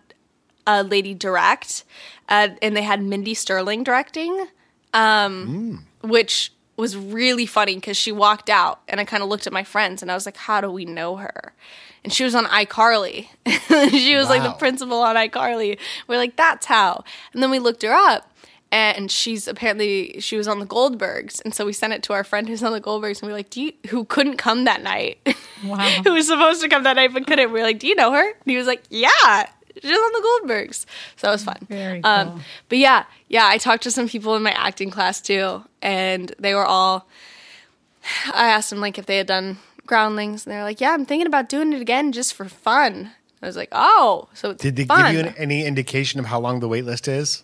a 0.66 0.84
lady 0.84 1.14
direct, 1.14 1.84
uh, 2.30 2.50
and 2.62 2.78
they 2.78 2.82
had 2.84 3.02
Mindy 3.02 3.34
Sterling 3.34 3.84
directing, 3.84 4.48
um, 4.94 5.86
which 6.02 6.54
was 6.78 6.96
really 6.96 7.46
funny 7.46 7.76
because 7.76 7.98
she 7.98 8.12
walked 8.12 8.50
out, 8.50 8.80
and 8.88 9.00
I 9.00 9.06
kind 9.06 9.24
of 9.24 9.30
looked 9.30 9.48
at 9.48 9.54
my 9.54 9.64
friends, 9.64 10.02
and 10.02 10.12
I 10.12 10.14
was 10.16 10.26
like, 10.26 10.38
"How 10.38 10.62
do 10.62 10.70
we 10.72 10.86
know 10.86 11.16
her?" 11.18 11.54
And 12.04 12.14
she 12.14 12.24
was 12.24 12.36
on 12.36 12.46
iCarly. 12.46 13.28
she 13.90 14.16
was 14.16 14.30
like 14.30 14.44
the 14.44 14.52
principal 14.54 15.00
on 15.02 15.16
iCarly. 15.16 15.78
We're 16.08 16.18
like, 16.18 16.36
"That's 16.36 16.66
how." 16.68 17.04
And 17.34 17.42
then 17.44 17.50
we 17.52 17.60
looked 17.60 17.82
her 17.84 17.92
up. 17.92 18.32
And 18.70 19.10
she's 19.10 19.48
apparently 19.48 20.20
she 20.20 20.36
was 20.36 20.46
on 20.46 20.60
the 20.60 20.66
Goldbergs, 20.66 21.42
and 21.46 21.56
so 21.56 21.66
we 21.66 21.72
sent 21.72 21.94
it 21.94 22.04
to 22.04 22.14
our 22.14 22.26
friend 22.26 22.50
who's 22.50 22.62
on 22.62 22.74
the 22.74 22.82
Goldbergs, 22.82 23.22
and 23.22 23.28
we 23.28 23.32
are 23.32 23.38
like, 23.38 23.50
"Do 23.50 23.62
you 23.62 23.72
who 23.88 24.04
couldn't 24.04 24.36
come 24.38 24.66
that 24.66 24.84
night? 24.84 25.20
Wow. 25.64 25.78
who 26.04 26.14
was 26.14 26.28
supposed 26.28 26.62
to 26.62 26.70
come 26.70 26.84
that 26.84 26.98
night 26.98 27.14
but 27.14 27.26
couldn't?" 27.26 27.54
We 27.54 27.62
are 27.62 27.64
like, 27.64 27.80
"Do 27.80 27.88
you 27.88 27.96
know 27.96 28.12
her?" 28.12 28.28
And 28.30 28.44
he 28.46 28.58
was 28.58 28.68
like, 28.68 28.84
"Yeah, 28.90 29.48
She's 29.82 29.92
on 29.92 30.12
the 30.14 30.40
Goldbergs. 30.48 30.86
So 31.16 31.28
that 31.28 31.32
was 31.32 31.44
fun. 31.44 31.58
Very 31.70 32.04
Um, 32.04 32.44
but 32.70 32.78
yeah, 32.78 33.06
yeah, 33.28 33.46
I 33.48 33.58
talked 33.58 33.84
to 33.84 33.92
some 33.92 34.08
people 34.08 34.36
in 34.36 34.44
my 34.44 34.52
acting 34.52 34.90
class 34.90 35.22
too, 35.22 35.64
and 35.82 36.34
they 36.40 36.54
were 36.54 36.66
all. 36.66 37.08
I 38.34 38.50
asked 38.50 38.70
them 38.70 38.80
like 38.80 38.98
if 38.98 39.06
they 39.06 39.18
had 39.18 39.28
done 39.28 39.58
Groundlings, 39.86 40.46
and 40.46 40.54
they're 40.54 40.64
like, 40.64 40.82
"Yeah, 40.82 40.92
I'm 40.92 41.06
thinking 41.06 41.28
about 41.28 41.50
doing 41.50 41.74
it 41.74 41.82
again 41.82 42.12
just 42.12 42.34
for 42.34 42.46
fun." 42.46 43.12
I 43.42 43.46
was 43.46 43.56
like, 43.56 43.70
"Oh, 43.72 44.30
so 44.34 44.52
it's 44.52 44.62
Did 44.62 44.76
they 44.76 44.86
fun. 44.86 45.14
give 45.14 45.14
you 45.14 45.30
an, 45.30 45.36
any 45.38 45.66
indication 45.66 46.20
of 46.20 46.26
how 46.26 46.40
long 46.40 46.60
the 46.60 46.68
wait 46.68 46.86
list 46.86 47.08
is? 47.08 47.44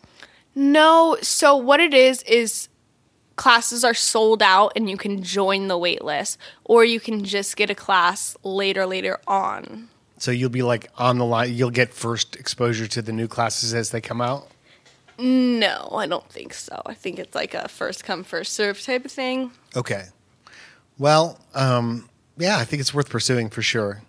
No, 0.56 1.18
so 1.22 1.56
what 1.56 1.80
it 1.80 1.94
is 1.94 2.22
is 2.24 2.70
classes 3.36 3.84
are 3.84 3.94
sold 3.94 4.44
out 4.44 4.72
and 4.76 4.90
you 4.90 4.98
can 4.98 5.24
join 5.24 5.68
the 5.68 5.78
wait 5.78 6.04
list 6.04 6.38
or 6.64 6.86
you 6.86 7.00
can 7.00 7.24
just 7.24 7.56
get 7.56 7.70
a 7.70 7.76
class 7.76 8.38
later 8.44 8.86
later 8.86 9.20
on. 9.28 9.90
So 10.24 10.32
you'll 10.32 10.50
be 10.50 10.62
like 10.62 10.90
on 10.98 11.18
the 11.18 11.26
line. 11.26 11.54
You'll 11.54 11.70
get 11.70 11.94
first 11.94 12.38
exposure 12.38 12.88
to 12.88 13.02
the 13.02 13.12
new 13.12 13.28
classes 13.28 13.74
as 13.74 13.90
they 13.90 14.00
come 14.00 14.22
out. 14.22 14.48
No, 15.20 15.90
I 15.94 16.08
don't 16.08 16.30
think 16.30 16.54
so. 16.54 16.82
I 16.86 16.94
think 16.94 17.20
it's 17.20 17.36
like 17.36 17.54
a 17.54 17.68
first 17.68 18.06
come 18.06 18.24
first 18.24 18.54
serve 18.54 18.82
type 18.82 19.04
of 19.04 19.12
thing. 19.12 19.52
Okay. 19.76 20.06
Well, 20.98 21.42
um, 21.54 22.08
yeah, 22.38 22.58
I 22.58 22.64
think 22.64 22.80
it's 22.80 22.94
worth 22.94 23.10
pursuing 23.10 23.50
for 23.50 23.62
sure. 23.62 24.02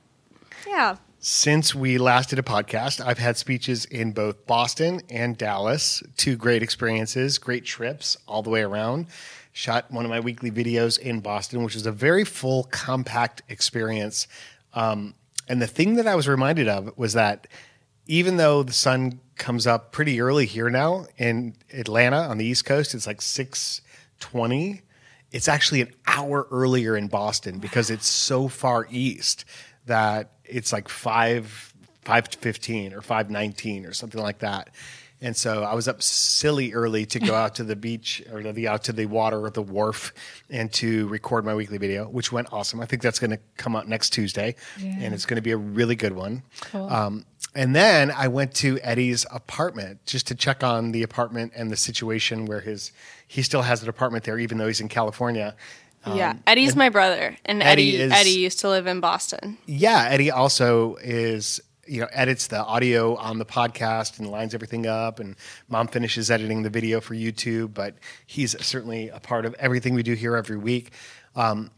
Yeah. 0.69 0.99
Since 1.19 1.75
we 1.75 1.99
last 1.99 2.31
did 2.31 2.39
a 2.39 2.43
podcast, 2.43 3.05
I've 3.05 3.19
had 3.19 3.37
speeches 3.37 3.85
in 3.85 4.13
both 4.13 4.47
Boston 4.47 5.01
and 5.11 5.37
Dallas. 5.37 6.01
Two 6.17 6.37
great 6.37 6.63
experiences, 6.63 7.39
great 7.39 7.65
trips 7.65 8.17
all 8.29 8.45
the 8.45 8.51
way 8.51 8.63
around. 8.63 9.09
Shot 9.53 9.91
one 9.91 10.05
of 10.05 10.13
my 10.13 10.21
weekly 10.21 10.53
videos 10.53 10.97
in 10.97 11.19
Boston, 11.19 11.65
which 11.65 11.75
was 11.75 11.87
a 11.87 11.93
very 11.93 12.25
full, 12.25 12.69
compact 12.71 13.43
experience. 13.49 14.29
Um, 14.75 15.15
and 15.49 15.61
the 15.61 15.67
thing 15.67 15.95
that 15.97 16.07
I 16.07 16.15
was 16.15 16.29
reminded 16.29 16.69
of 16.69 16.97
was 16.97 17.13
that 17.15 17.47
even 18.07 18.37
though 18.37 18.63
the 18.63 18.73
sun 18.73 19.21
comes 19.37 19.67
up 19.67 19.93
pretty 19.93 20.21
early 20.21 20.47
here 20.47 20.71
now 20.71 21.07
in 21.17 21.55
Atlanta 21.73 22.19
on 22.19 22.39
the 22.39 22.45
East 22.45 22.65
Coast, 22.65 22.95
it's 22.95 23.07
like 23.07 23.23
six 23.23 23.81
twenty. 24.21 24.83
It's 25.33 25.49
actually 25.49 25.81
an 25.81 25.93
hour 26.07 26.47
earlier 26.51 26.97
in 26.97 27.09
Boston 27.09 27.59
because 27.59 27.91
it's 27.91 28.07
so 28.07 28.47
far 28.47 28.87
east 28.91 29.45
that 29.87 30.31
it's 30.45 30.73
like 30.73 30.89
five 30.89 31.75
five 32.03 32.29
fifteen 32.29 32.93
or 32.93 33.03
five 33.03 33.31
nineteen 33.31 33.85
or 33.85 33.93
something 33.93 34.23
like 34.23 34.39
that. 34.39 34.71
And 35.25 35.35
so 35.37 35.63
I 35.65 35.75
was 35.75 35.89
up 35.89 36.03
silly 36.03 36.75
early 36.75 37.07
to 37.07 37.19
go 37.19 37.35
out 37.35 37.55
to 37.55 37.65
the 37.65 37.75
beach 37.77 38.23
or 38.31 38.43
to 38.43 38.53
the 38.53 38.69
out 38.69 38.85
to 38.85 38.93
the 38.93 39.07
water 39.07 39.47
at 39.47 39.55
the 39.55 39.63
wharf 39.63 40.13
and 40.51 40.71
to 40.75 41.09
record 41.09 41.45
my 41.47 41.55
weekly 41.55 41.79
video, 41.79 42.05
which 42.09 42.31
went 42.31 42.53
awesome. 42.53 42.81
I 42.81 42.87
think 42.87 43.01
that's 43.01 43.19
going 43.19 43.31
to 43.31 43.39
come 43.57 43.75
out 43.75 43.89
next 43.89 44.11
Tuesday, 44.11 44.55
and 44.83 45.15
it's 45.15 45.25
going 45.25 45.37
to 45.37 45.43
be 45.43 45.53
a 45.53 45.57
really 45.57 45.97
good 45.97 46.13
one. 46.13 46.43
Um, 46.75 47.25
and 47.55 47.75
then 47.75 48.11
I 48.11 48.29
went 48.29 48.55
to 48.57 48.79
Eddie's 48.81 49.25
apartment 49.31 50.05
just 50.05 50.27
to 50.27 50.35
check 50.35 50.63
on 50.63 50.93
the 50.93 51.03
apartment 51.03 51.53
and 51.57 51.71
the 51.71 51.77
situation 51.77 52.45
where 52.47 52.61
his 52.61 52.93
he 53.27 53.43
still 53.43 53.63
has 53.63 53.83
an 53.83 53.89
apartment 53.89 54.25
there, 54.25 54.39
even 54.39 54.59
though 54.59 54.67
he's 54.67 54.81
in 54.81 54.89
California. 54.89 55.55
yeah. 56.07 56.35
Eddie's 56.47 56.77
my 56.77 56.91
brother 56.91 57.35
and 57.47 57.63
Um, 57.63 57.67
Eddie 57.69 57.95
Eddie 57.95 58.03
is- 58.03 58.13
Eddie 58.13 58.31
used 58.31 58.61
to 58.61 58.69
live 58.69 58.87
in 58.87 59.01
Boston. 59.01 59.57
Yeah, 59.67 60.07
Eddie 60.11 60.31
also 60.31 60.97
is 60.97 61.61
you 61.87 62.01
know 62.01 62.09
edits 62.13 62.47
the 62.49 62.63
audio 62.63 63.17
on 63.17 63.39
the 63.39 63.45
podcast 63.45 64.19
and 64.19 64.31
lines 64.31 64.55
everything 64.55 64.87
up, 64.87 65.21
and 65.21 65.37
Mom 65.69 65.89
finishes 65.89 66.31
editing 66.31 66.63
the 66.63 66.71
video 66.71 67.01
for 67.01 67.15
YouTube. 67.15 67.75
But 67.75 67.95
he's 68.27 68.59
certainly 68.65 69.09
a 69.09 69.21
part 69.21 69.47
of 69.47 69.55
everything 69.55 69.95
we 69.95 70.03
do 70.03 70.15
here 70.15 70.37
every 70.37 70.57
week. 70.57 70.93
Um, 71.37 71.71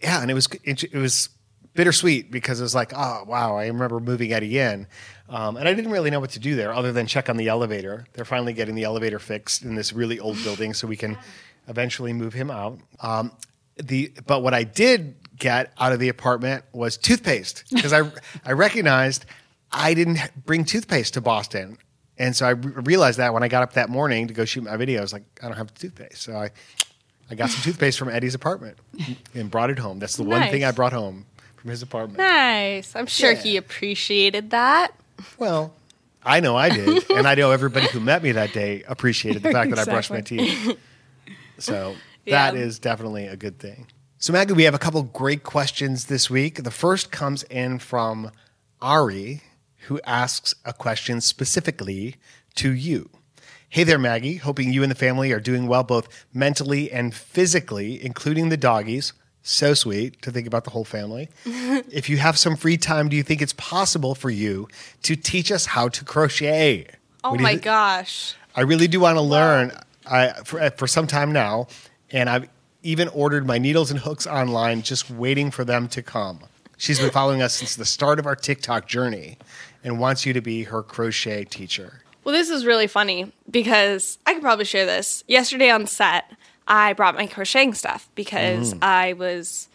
yeah, 0.00 0.22
and 0.22 0.30
it 0.30 0.34
was 0.34 0.48
it, 0.64 0.84
it 0.84 0.94
was 0.98 1.28
bittersweet 1.74 2.30
because 2.30 2.60
it 2.60 2.62
was 2.62 2.74
like, 2.74 2.92
oh 2.94 3.24
wow, 3.26 3.56
I 3.56 3.66
remember 3.66 4.00
moving 4.00 4.32
Eddie 4.32 4.58
in, 4.58 4.86
um, 5.28 5.56
and 5.56 5.68
I 5.68 5.74
didn't 5.74 5.90
really 5.90 6.10
know 6.10 6.20
what 6.20 6.30
to 6.30 6.40
do 6.40 6.56
there 6.56 6.72
other 6.72 6.92
than 6.92 7.06
check 7.06 7.28
on 7.28 7.36
the 7.36 7.48
elevator. 7.48 8.06
They're 8.12 8.24
finally 8.24 8.52
getting 8.52 8.74
the 8.74 8.84
elevator 8.84 9.18
fixed 9.18 9.62
in 9.62 9.74
this 9.74 9.92
really 9.92 10.18
old 10.18 10.36
building, 10.44 10.74
so 10.74 10.86
we 10.86 10.96
can 10.96 11.18
eventually 11.68 12.12
move 12.12 12.34
him 12.34 12.50
out. 12.50 12.78
Um, 13.00 13.32
the 13.76 14.12
but 14.26 14.42
what 14.42 14.54
I 14.54 14.64
did 14.64 15.16
get 15.36 15.72
out 15.78 15.92
of 15.92 15.98
the 15.98 16.08
apartment 16.08 16.64
was 16.72 16.96
toothpaste 16.96 17.64
because 17.72 17.92
I 17.92 18.10
I 18.44 18.52
recognized 18.52 19.24
I 19.72 19.94
didn't 19.94 20.18
bring 20.46 20.64
toothpaste 20.64 21.14
to 21.14 21.20
Boston. 21.20 21.78
And 22.18 22.36
so 22.36 22.46
I 22.46 22.50
re- 22.50 22.72
realized 22.84 23.18
that 23.18 23.32
when 23.32 23.42
I 23.42 23.48
got 23.48 23.62
up 23.62 23.74
that 23.74 23.88
morning 23.88 24.26
to 24.28 24.34
go 24.34 24.44
shoot 24.44 24.64
my 24.64 24.76
video, 24.76 24.98
I 24.98 25.02
was 25.02 25.12
like, 25.12 25.22
I 25.42 25.46
don't 25.48 25.56
have 25.56 25.72
toothpaste. 25.74 26.20
So 26.22 26.34
I, 26.36 26.50
I 27.30 27.34
got 27.34 27.50
some 27.50 27.62
toothpaste 27.62 27.98
from 27.98 28.08
Eddie's 28.08 28.34
apartment 28.34 28.76
and 29.34 29.50
brought 29.50 29.70
it 29.70 29.78
home. 29.78 29.98
That's 29.98 30.16
the 30.16 30.24
one 30.24 30.48
thing 30.50 30.64
I 30.64 30.72
brought 30.72 30.92
home 30.92 31.24
from 31.56 31.70
his 31.70 31.82
apartment. 31.82 32.18
Nice. 32.18 32.94
I'm 32.94 33.06
sure 33.06 33.32
Yeah. 33.32 33.38
he 33.42 33.56
appreciated 33.56 34.50
that. 34.50 34.92
Well, 35.38 35.72
I 36.22 36.40
know 36.40 36.56
I 36.56 36.68
did. 36.68 37.10
and 37.12 37.26
I 37.26 37.34
know 37.34 37.50
everybody 37.52 37.86
who 37.88 38.00
met 38.00 38.22
me 38.22 38.32
that 38.32 38.52
day 38.52 38.82
appreciated 38.88 39.42
the 39.42 39.52
fact 39.52 39.70
that 39.70 39.78
I 39.78 39.84
brushed 39.84 40.10
my 40.10 40.20
teeth. 40.20 40.76
So 41.58 41.94
Yeah. 42.26 42.50
that 42.50 42.58
is 42.58 42.78
definitely 42.78 43.26
a 43.28 43.36
good 43.36 43.58
thing. 43.58 43.86
So, 44.18 44.34
Maggie, 44.34 44.52
we 44.52 44.64
have 44.64 44.74
a 44.74 44.78
couple 44.78 45.02
great 45.04 45.42
questions 45.44 46.04
this 46.06 46.28
week. 46.28 46.62
The 46.64 46.70
first 46.70 47.10
comes 47.10 47.42
in 47.44 47.78
from 47.78 48.30
Arhi, 48.82 49.40
who 49.90 50.00
asks 50.06 50.54
a 50.64 50.72
question 50.72 51.20
specifically 51.20 52.14
to 52.54 52.70
you. 52.70 53.10
Hey 53.68 53.82
there, 53.82 53.98
Maggie. 53.98 54.36
Hoping 54.36 54.72
you 54.72 54.84
and 54.84 54.90
the 54.90 54.94
family 54.94 55.32
are 55.32 55.40
doing 55.40 55.66
well 55.66 55.82
both 55.82 56.08
mentally 56.32 56.92
and 56.92 57.12
physically, 57.12 58.02
including 58.04 58.50
the 58.50 58.56
doggies. 58.56 59.14
So 59.42 59.74
sweet 59.74 60.22
to 60.22 60.30
think 60.30 60.46
about 60.46 60.62
the 60.62 60.70
whole 60.70 60.84
family. 60.84 61.28
if 61.44 62.08
you 62.08 62.18
have 62.18 62.38
some 62.38 62.54
free 62.54 62.76
time, 62.76 63.08
do 63.08 63.16
you 63.16 63.24
think 63.24 63.42
it's 63.42 63.54
possible 63.54 64.14
for 64.14 64.30
you 64.30 64.68
to 65.02 65.16
teach 65.16 65.50
us 65.50 65.66
how 65.66 65.88
to 65.88 66.04
crochet? 66.04 66.86
Oh 67.24 67.30
What 67.30 67.38
do 67.38 67.42
you 67.42 67.48
my 67.48 67.54
thi- 67.56 67.62
gosh. 67.62 68.36
I 68.54 68.60
really 68.60 68.86
do 68.86 69.00
want 69.00 69.16
to 69.16 69.22
learn 69.22 69.72
I, 70.06 70.34
for, 70.44 70.60
uh, 70.60 70.70
for 70.70 70.86
some 70.86 71.08
time 71.08 71.32
now, 71.32 71.66
and 72.12 72.30
I've 72.30 72.48
even 72.84 73.08
ordered 73.08 73.44
my 73.44 73.58
needles 73.58 73.90
and 73.90 73.98
hooks 73.98 74.28
online, 74.28 74.82
just 74.82 75.10
waiting 75.10 75.50
for 75.50 75.64
them 75.64 75.88
to 75.88 76.00
come. 76.00 76.44
She's 76.80 76.98
been 76.98 77.10
following 77.10 77.42
us 77.42 77.52
since 77.52 77.76
the 77.76 77.84
start 77.84 78.18
of 78.18 78.24
our 78.24 78.34
TikTok 78.34 78.88
journey 78.88 79.36
and 79.82 79.98
wants 79.98 80.26
you 80.26 80.32
to 80.32 80.40
be 80.40 80.64
her 80.64 80.82
crochet 80.82 81.44
teacher. 81.44 82.02
Well, 82.24 82.34
this 82.34 82.50
is 82.50 82.66
really 82.66 82.86
funny 82.86 83.32
because 83.50 84.18
I 84.26 84.34
could 84.34 84.42
probably 84.42 84.64
share 84.64 84.86
this. 84.86 85.24
Yesterday 85.26 85.70
on 85.70 85.86
set, 85.86 86.30
I 86.68 86.92
brought 86.92 87.16
my 87.16 87.26
crocheting 87.26 87.74
stuff 87.74 88.08
because 88.14 88.74
mm. 88.74 88.78
I 88.82 89.14
was, 89.14 89.68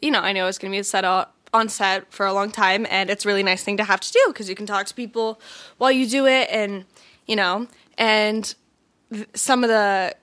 you 0.00 0.10
know, 0.10 0.20
I 0.20 0.32
know 0.32 0.44
I 0.44 0.46
was 0.46 0.58
going 0.58 0.72
to 0.72 0.78
be 0.78 0.82
set 0.82 1.04
up 1.04 1.34
on 1.52 1.68
set 1.68 2.10
for 2.12 2.26
a 2.26 2.32
long 2.32 2.50
time, 2.50 2.86
and 2.88 3.10
it's 3.10 3.24
a 3.24 3.28
really 3.28 3.42
nice 3.42 3.62
thing 3.62 3.76
to 3.76 3.84
have 3.84 4.00
to 4.00 4.12
do 4.12 4.24
because 4.28 4.48
you 4.48 4.54
can 4.54 4.66
talk 4.66 4.86
to 4.86 4.94
people 4.94 5.40
while 5.78 5.92
you 5.92 6.08
do 6.08 6.26
it, 6.26 6.48
and 6.50 6.86
you 7.26 7.36
know, 7.36 7.66
and 7.98 8.54
th- 9.12 9.28
some 9.34 9.62
of 9.62 9.68
the 9.68 10.16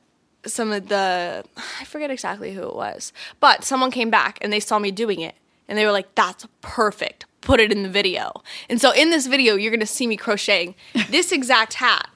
some 0.45 0.71
of 0.71 0.87
the 0.87 1.43
I 1.79 1.83
forget 1.83 2.09
exactly 2.09 2.53
who 2.53 2.63
it 2.63 2.75
was, 2.75 3.13
but 3.39 3.63
someone 3.63 3.91
came 3.91 4.09
back 4.09 4.39
and 4.41 4.51
they 4.51 4.59
saw 4.59 4.79
me 4.79 4.89
doing 4.89 5.21
it, 5.21 5.35
and 5.67 5.77
they 5.77 5.85
were 5.85 5.91
like, 5.91 6.15
"That's 6.15 6.47
perfect. 6.61 7.25
Put 7.47 7.59
it 7.59 7.71
in 7.71 7.83
the 7.83 7.89
video." 7.89 8.43
And 8.69 8.79
so 8.81 8.91
in 8.91 9.09
this 9.09 9.25
video, 9.27 9.55
you're 9.55 9.71
going 9.71 9.79
to 9.79 9.85
see 9.85 10.05
me 10.07 10.17
crocheting 10.17 10.75
this 11.09 11.31
exact 11.31 11.73
hat. 11.75 12.09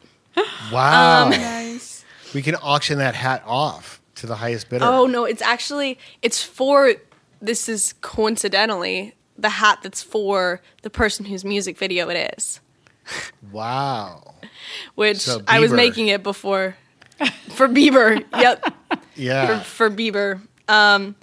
Wow. 0.72 1.30
Nice. 1.30 2.04
we 2.34 2.42
can 2.42 2.56
auction 2.56 2.98
that 3.00 3.16
hat 3.16 3.44
off 3.46 4.02
to 4.16 4.28
the 4.28 4.36
highest 4.36 4.70
bidder. 4.70 4.86
Oh 4.86 5.06
no, 5.08 5.26
it's 5.26 5.42
actually 5.42 5.98
it's 6.22 6.44
for 6.44 6.94
this 7.42 7.68
is 7.68 7.94
coincidentally 8.02 9.16
the 9.38 9.50
hat 9.50 9.80
that's 9.84 10.04
for 10.04 10.62
the 10.84 10.90
person 10.90 11.26
whose 11.26 11.44
music 11.44 11.78
video 11.78 12.10
it 12.10 12.34
is, 12.38 12.60
Wow. 13.52 14.36
which 14.96 15.18
So 15.18 15.42
I 15.48 15.60
was 15.60 15.72
making 15.72 16.08
it 16.10 16.24
before 16.24 16.76
for 17.50 17.68
Bieber. 17.68 18.24
yep, 18.38 18.64
Yeah. 19.16 19.60
for, 19.64 19.88
for 19.88 19.90
Bieber. 19.96 20.42
Um, 20.68 21.16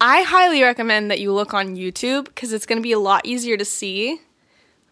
I 0.00 0.22
highly 0.22 0.62
recommend 0.62 1.10
that 1.10 1.18
you 1.20 1.32
look 1.32 1.54
on 1.54 1.74
YouTube 1.76 2.26
because 2.26 2.52
it's 2.52 2.66
going 2.66 2.78
to 2.78 2.82
be 2.82 2.92
a 2.92 2.98
lot 3.00 3.26
easier 3.26 3.56
to 3.56 3.64
see. 3.64 4.20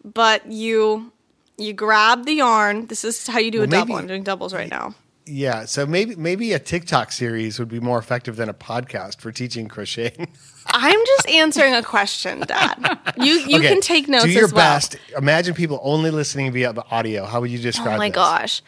But 0.03 0.51
you 0.51 1.11
you 1.57 1.73
grab 1.73 2.25
the 2.25 2.33
yarn. 2.33 2.87
This 2.87 3.03
is 3.03 3.25
how 3.27 3.39
you 3.39 3.51
do 3.51 3.59
Well, 3.59 3.67
a 3.67 3.71
double. 3.71 3.95
I'm 3.95 4.07
doing 4.07 4.23
doubles 4.23 4.53
right 4.53 4.69
now. 4.69 4.95
Yeah. 5.25 5.65
So 5.65 5.85
maybe 5.85 6.15
maybe 6.15 6.53
a 6.53 6.59
TikTok 6.59 7.11
series 7.11 7.57
would 7.59 7.67
be 7.67 7.79
more 7.79 7.97
effective 7.99 8.35
than 8.37 8.47
a 8.49 8.53
podcast 8.53 9.19
for 9.19 9.31
teaching 9.31 9.67
crocheting. 9.67 10.27
I'm 10.67 10.99
just 11.05 11.27
answering 11.33 11.73
a 11.73 11.83
question, 11.83 12.41
Dad. 12.41 12.99
You 13.17 13.33
you 13.33 13.57
Okay, 13.57 13.67
can 13.69 13.81
take 13.81 14.07
notes 14.07 14.25
Do 14.25 14.31
your 14.31 14.47
well. 14.47 14.55
best. 14.55 14.97
Imagine 15.17 15.53
people 15.55 15.79
only 15.83 16.11
listening 16.11 16.51
via 16.51 16.71
the 16.73 16.85
audio. 16.91 17.25
How 17.25 17.41
would 17.41 17.49
you 17.51 17.59
describe 17.59 17.95
Oh 17.95 17.97
my 17.97 18.09
this? 18.09 18.15
gosh. 18.15 18.61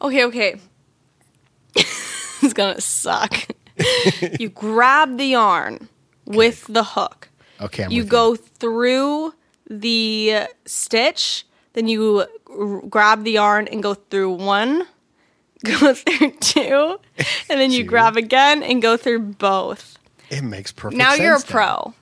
Okay, 0.00 0.24
okay. 0.24 0.56
it's 1.76 2.52
gonna 2.54 2.80
suck. 2.80 3.34
you 4.40 4.48
grab 4.48 5.18
the 5.18 5.26
yarn 5.26 5.88
with 6.24 6.66
the 6.68 6.84
hook. 6.84 7.28
Okay, 7.60 7.84
I'm 7.84 7.90
you 7.90 8.02
with 8.02 8.10
go 8.10 8.36
through 8.36 9.34
the 9.68 10.42
stitch, 10.66 11.44
then 11.72 11.88
you 11.88 12.26
r- 12.50 12.80
grab 12.88 13.24
the 13.24 13.32
yarn 13.32 13.66
and 13.68 13.82
go 13.82 13.94
through 13.94 14.32
one, 14.32 14.84
go 15.64 15.94
through 15.94 16.32
two, 16.40 16.98
and 17.50 17.60
then 17.60 17.70
you 17.70 17.84
grab 17.84 18.16
again 18.16 18.62
and 18.62 18.80
go 18.82 18.96
through 18.96 19.20
both. 19.20 19.98
It 20.30 20.42
makes 20.42 20.72
perfect 20.72 20.98
now 20.98 21.10
sense. 21.10 21.22
you're 21.22 21.36
a 21.36 21.38
now. 21.38 21.44
pro. 21.46 21.94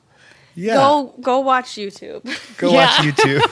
Yeah. 0.57 0.75
Go 0.75 1.15
go 1.21 1.41
watch 1.41 1.73
YouTube. 1.75 2.23
Go 2.59 2.71
Yeah. 2.73 2.77
watch 2.87 3.07
YouTube. 3.07 3.43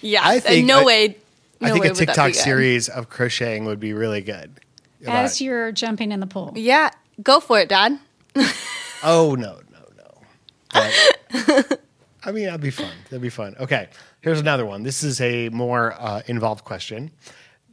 Yeah, 0.00 0.20
I 0.22 0.38
think- 0.40 0.66
no 0.66 0.80
I- 0.80 0.84
way. 0.84 1.16
I 1.60 1.68
no 1.68 1.72
think 1.74 1.82
way 1.84 1.88
a 1.88 1.90
would 1.92 1.96
that 1.96 2.00
be 2.00 2.06
TikTok 2.06 2.34
series 2.34 2.88
of 2.90 3.08
crocheting 3.08 3.64
would 3.64 3.80
be 3.80 3.94
really 3.94 4.20
good. 4.20 4.60
As 5.06 5.32
About- 5.32 5.40
you're 5.40 5.72
jumping 5.72 6.12
in 6.12 6.20
the 6.20 6.26
pool. 6.26 6.52
Yeah, 6.56 6.90
go 7.22 7.40
for 7.40 7.58
it, 7.60 7.68
Dad. 7.68 7.98
oh 9.02 9.34
no, 9.38 9.60
no, 9.72 9.86
no. 9.96 10.22
But, 10.72 11.80
I 12.24 12.32
mean, 12.32 12.46
that'd 12.46 12.60
be 12.60 12.70
fun. 12.70 12.90
That'd 13.04 13.22
be 13.22 13.28
fun. 13.28 13.54
Okay, 13.60 13.88
here's 14.22 14.40
another 14.40 14.64
one. 14.66 14.82
This 14.82 15.02
is 15.02 15.20
a 15.20 15.48
more 15.50 15.94
uh, 15.98 16.22
involved 16.26 16.64
question. 16.64 17.10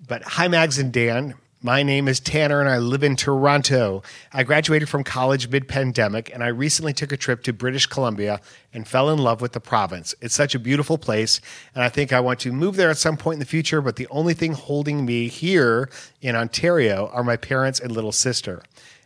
But 0.08 0.24
hi, 0.24 0.48
Mags 0.48 0.78
and 0.78 0.92
Dan. 0.92 1.36
My 1.64 1.84
name 1.84 2.08
is 2.08 2.20
Tanner 2.20 2.60
and 2.60 2.68
I 2.68 2.80
live 2.80 3.04
in 3.04 3.16
Toronto. 3.16 4.02
I 4.34 4.42
graduated 4.42 4.90
from 4.90 5.04
college 5.04 5.48
mid 5.48 5.68
pandemic 5.68 6.34
and 6.34 6.44
I 6.44 6.48
recently 6.48 6.92
took 6.92 7.12
a 7.12 7.18
trip 7.18 7.44
to 7.44 7.54
British 7.54 7.86
Columbia 7.86 8.42
and 8.74 8.88
fell 8.88 9.12
in 9.12 9.20
love 9.20 9.42
with 9.42 9.52
the 9.52 9.60
province. 9.60 10.16
It's 10.22 10.34
such 10.34 10.56
a 10.56 10.60
beautiful 10.60 10.98
place 10.98 11.40
and 11.76 11.84
I 11.84 11.90
think 11.90 12.12
I 12.12 12.20
want 12.20 12.40
to 12.40 12.52
move 12.52 12.78
there 12.78 12.90
at 12.90 12.98
some 12.98 13.16
point 13.16 13.36
in 13.36 13.40
the 13.42 13.46
future, 13.46 13.80
but 13.80 13.98
the 13.98 14.08
only 14.10 14.34
thing 14.34 14.54
holding 14.54 15.06
me 15.06 15.28
here 15.28 15.88
in 16.20 16.36
Ontario 16.36 17.12
are 17.14 17.24
my 17.24 17.38
parents 17.38 17.80
and 17.80 17.92
little 17.92 18.12
sister. 18.12 18.64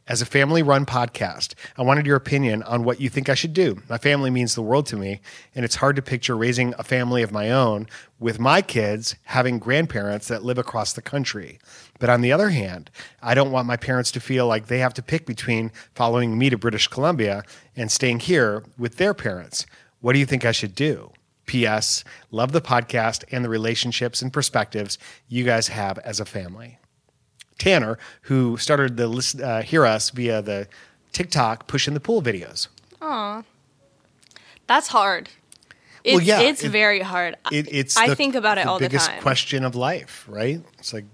As 0.08 0.22
a 0.22 0.26
family 0.28 0.62
run 0.62 0.86
podcast, 0.86 1.56
I 1.80 1.82
wanted 1.82 2.06
your 2.06 2.16
opinion 2.16 2.62
on 2.62 2.84
what 2.84 3.02
you 3.02 3.10
think 3.10 3.28
I 3.28 3.34
should 3.34 3.54
do. 3.54 3.82
My 3.90 3.98
family 3.98 4.30
means 4.30 4.54
the 4.54 4.62
world 4.62 4.86
to 4.88 4.98
me, 4.98 5.20
and 5.56 5.66
it's 5.66 5.78
hard 5.78 5.96
to 5.96 6.04
picture 6.04 6.38
raising 6.38 6.76
a 6.78 6.84
family 6.84 7.24
of 7.24 7.32
my 7.32 7.50
own 7.50 7.88
with 8.20 8.40
my 8.40 8.62
kids 8.62 9.16
having 9.24 9.58
grandparents 9.58 10.28
that 10.28 10.44
live 10.44 10.60
across 10.60 10.94
the 10.94 11.02
country. 11.02 11.58
But 11.98 12.12
on 12.12 12.22
the 12.22 12.32
other 12.32 12.50
hand, 12.50 12.92
I 13.24 13.34
don't 13.34 13.52
want 13.52 13.66
my 13.66 13.78
parents 13.78 14.12
to 14.12 14.20
feel 14.20 14.46
like 14.46 14.68
they 14.68 14.78
have 14.78 14.94
to 14.94 15.02
pick 15.02 15.26
between 15.26 15.72
following 15.96 16.38
me 16.38 16.52
to 16.52 16.58
British 16.58 16.88
Columbia 16.88 17.44
and 17.76 17.92
staying 17.92 18.20
here 18.20 18.64
with 18.78 18.98
their 18.98 19.16
parents. 19.16 19.66
What 20.02 20.14
do 20.14 20.20
you 20.20 20.28
think 20.28 20.46
I 20.46 20.52
should 20.52 20.76
do? 20.76 21.14
P.S. 21.48 22.04
Love 22.30 22.52
the 22.52 22.62
podcast 22.62 23.24
and 23.32 23.44
the 23.44 23.50
relationships 23.50 24.22
and 24.22 24.32
perspectives 24.32 25.00
you 25.28 25.44
guys 25.44 25.70
have 25.70 25.98
as 26.00 26.20
a 26.20 26.26
family. 26.26 26.78
Tanner, 27.58 27.98
who 28.24 28.58
started 28.58 28.98
the 28.98 29.08
list, 29.08 29.40
uh, 29.42 29.62
hear 29.62 29.86
us 29.86 30.10
via 30.10 30.42
the 30.42 30.68
TikTok 31.14 31.68
push 31.68 31.88
in 31.88 31.94
the 31.94 32.00
pool 32.00 32.22
videos. 32.22 32.68
Aw. 33.02 33.44
That's 34.68 34.88
hard. 34.90 35.30
It's, 36.04 36.16
Well, 36.18 36.24
yeah, 36.24 36.42
it's 36.42 36.64
it- 36.64 36.70
very 36.70 37.02
hard. 37.02 37.36
It, 37.52 37.68
it's 37.72 37.98
I 37.98 38.10
the- 38.10 38.16
think 38.16 38.36
about 38.36 38.58
it 38.58 38.66
the 38.66 38.70
all 38.72 38.80
the 38.80 38.86
biggest 38.86 39.10
time. 39.10 39.22
question 39.22 39.64
of 39.64 39.76
life, 39.76 40.26
right? 40.28 40.62
It's 40.80 40.94
like, 40.94 41.06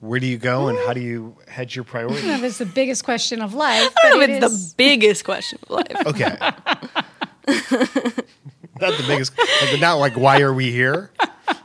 where 0.00 0.20
do 0.20 0.26
you 0.26 0.36
go 0.38 0.68
and 0.68 0.78
how 0.86 0.92
do 0.92 1.00
you 1.00 1.36
hedge 1.48 1.74
your 1.74 1.84
priorities? 1.84 2.22
That 2.24 2.42
is 2.42 2.58
the 2.58 2.66
biggest 2.66 3.02
question 3.04 3.40
of 3.42 3.54
life. 3.54 3.82
I 3.82 3.88
But 3.94 4.08
don't 4.10 4.18
know 4.18 4.24
it 4.24 4.30
if 4.30 4.42
it's 4.44 4.52
is, 4.52 4.70
the 4.72 4.76
biggest 4.76 5.24
question 5.24 5.58
of 5.62 5.70
life. 5.70 5.96
Okay. 6.06 6.36
Not 8.78 8.92
the 8.98 9.04
biggest, 9.06 9.32
like, 9.38 9.80
not 9.80 9.94
like 9.94 10.14
why 10.18 10.40
are 10.42 10.52
we 10.52 10.70
here? 10.70 11.10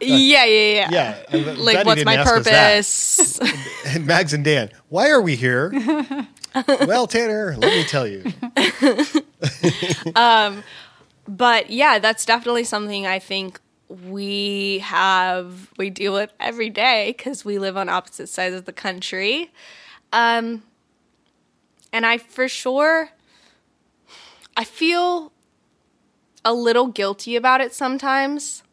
Yeah, 0.02 0.46
yeah, 0.46 0.90
yeah. 0.90 1.24
Yeah, 1.32 1.54
Like, 1.58 1.86
what's 1.86 2.06
my 2.06 2.16
ask 2.16 2.32
us 2.32 2.46
that. 2.46 3.40
purpose? 3.40 3.40
And 3.86 4.06
Mags 4.06 4.34
and 4.34 4.44
Dan, 4.46 4.70
why 4.90 5.10
are 5.10 5.22
we 5.22 5.36
here? 5.36 5.72
well, 6.86 7.08
Tanner, 7.08 7.56
let 7.58 7.74
me 7.74 7.84
tell 7.84 8.08
you. 8.08 8.24
um, 10.16 10.64
but 11.28 11.70
yeah, 11.70 12.00
that's 12.00 12.26
definitely 12.26 12.64
something 12.64 13.06
I 13.08 13.20
think 13.20 13.60
we 13.90 14.80
have 14.80 15.70
we 15.78 15.90
deal 15.90 16.14
with 16.14 16.32
every 16.40 16.70
day 16.70 17.14
because 17.18 17.44
we 17.44 17.60
live 17.60 17.76
on 17.76 17.90
opposite 17.90 18.30
sides 18.30 18.56
of 18.56 18.66
the 18.66 18.74
country. 18.74 19.52
Um, 20.14 20.64
and 21.92 22.06
I 22.06 22.18
for 22.18 22.48
sure, 22.48 23.10
I 24.56 24.64
feel 24.64 25.32
a 26.46 26.54
little 26.54 26.88
guilty 26.88 27.36
about 27.36 27.62
it 27.62 27.74
sometimes, 27.74 28.64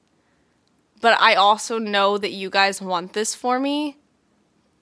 but 1.01 1.21
I 1.21 1.35
also 1.35 1.79
know 1.79 2.19
that 2.19 2.33
you 2.33 2.51
guys 2.51 2.81
want 2.83 3.13
this 3.13 3.35
for 3.35 3.59
me. 3.59 3.97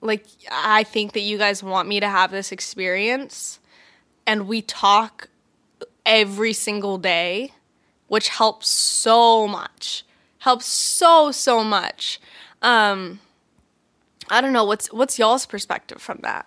Like, 0.01 0.25
I 0.51 0.83
think 0.83 1.13
that 1.13 1.21
you 1.21 1.37
guys 1.37 1.63
want 1.63 1.87
me 1.87 1.99
to 1.99 2.07
have 2.07 2.31
this 2.31 2.51
experience, 2.51 3.59
and 4.25 4.47
we 4.47 4.61
talk 4.61 5.29
every 6.05 6.53
single 6.53 6.97
day, 6.97 7.51
which 8.07 8.29
helps 8.29 8.67
so 8.69 9.47
much. 9.47 10.05
Helps 10.39 10.67
so 10.67 11.31
so 11.31 11.63
much. 11.63 12.19
Um 12.61 13.19
I 14.29 14.41
don't 14.41 14.53
know 14.53 14.63
what's 14.65 14.91
what's 14.93 15.17
y'all's 15.19 15.45
perspective 15.45 16.01
from 16.01 16.19
that. 16.23 16.45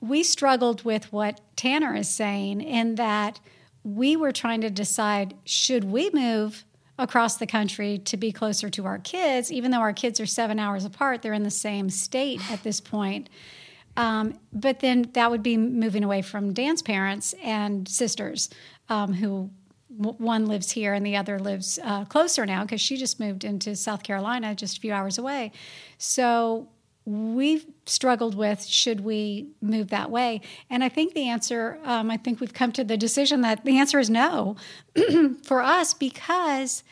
we 0.00 0.22
struggled 0.22 0.84
with 0.84 1.12
what 1.12 1.40
Tanner 1.56 1.94
is 1.94 2.08
saying 2.08 2.60
in 2.60 2.96
that 2.96 3.40
we 3.84 4.16
were 4.16 4.32
trying 4.32 4.60
to 4.62 4.70
decide 4.70 5.34
should 5.44 5.84
we 5.84 6.10
move 6.10 6.64
across 7.02 7.36
the 7.36 7.46
country 7.46 7.98
to 7.98 8.16
be 8.16 8.32
closer 8.32 8.70
to 8.70 8.86
our 8.86 8.98
kids, 8.98 9.50
even 9.50 9.70
though 9.70 9.80
our 9.80 9.92
kids 9.92 10.20
are 10.20 10.26
seven 10.26 10.58
hours 10.58 10.84
apart, 10.84 11.20
they're 11.20 11.32
in 11.32 11.42
the 11.42 11.50
same 11.50 11.90
state 11.90 12.40
at 12.50 12.62
this 12.62 12.80
point. 12.80 13.28
Um, 13.96 14.38
but 14.52 14.80
then 14.80 15.10
that 15.14 15.30
would 15.30 15.42
be 15.42 15.56
moving 15.56 16.04
away 16.04 16.22
from 16.22 16.52
Dan's 16.52 16.80
parents 16.80 17.34
and 17.42 17.86
sisters, 17.88 18.48
um, 18.88 19.12
who 19.12 19.50
one 19.98 20.46
lives 20.46 20.70
here 20.70 20.94
and 20.94 21.04
the 21.04 21.16
other 21.16 21.38
lives 21.38 21.78
uh, 21.82 22.04
closer 22.06 22.46
now 22.46 22.62
because 22.62 22.80
she 22.80 22.96
just 22.96 23.20
moved 23.20 23.44
into 23.44 23.76
South 23.76 24.02
Carolina, 24.02 24.54
just 24.54 24.78
a 24.78 24.80
few 24.80 24.92
hours 24.92 25.18
away. 25.18 25.52
So 25.98 26.68
we've 27.04 27.66
struggled 27.86 28.34
with 28.34 28.64
should 28.64 29.00
we 29.00 29.48
move 29.60 29.88
that 29.88 30.10
way? 30.10 30.40
And 30.70 30.84
i 30.84 30.88
think 30.88 31.14
the 31.14 31.28
answer 31.28 31.78
um, 31.84 32.10
i 32.10 32.16
think 32.16 32.40
we've 32.40 32.54
come 32.54 32.72
to 32.72 32.84
the 32.84 32.96
decision 32.96 33.40
that 33.42 33.64
the 33.64 33.78
answer 33.78 33.98
is 33.98 34.10
no. 34.10 34.56
For 35.44 35.62
us 35.62 35.94
because 35.94 36.84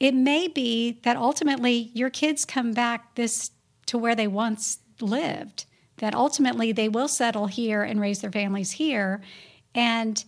it 0.00 0.14
may 0.14 0.48
be 0.48 1.00
that 1.02 1.16
ultimately 1.16 1.90
your 1.94 2.10
kids 2.10 2.44
come 2.44 2.72
back 2.72 3.14
this 3.14 3.50
to 3.86 3.98
where 3.98 4.14
they 4.14 4.26
once 4.26 4.78
lived 5.00 5.66
that 5.98 6.14
ultimately 6.14 6.72
they 6.72 6.88
will 6.88 7.08
settle 7.08 7.46
here 7.46 7.82
and 7.82 8.00
raise 8.00 8.20
their 8.20 8.32
families 8.32 8.72
here. 8.72 9.22
And 9.74 10.22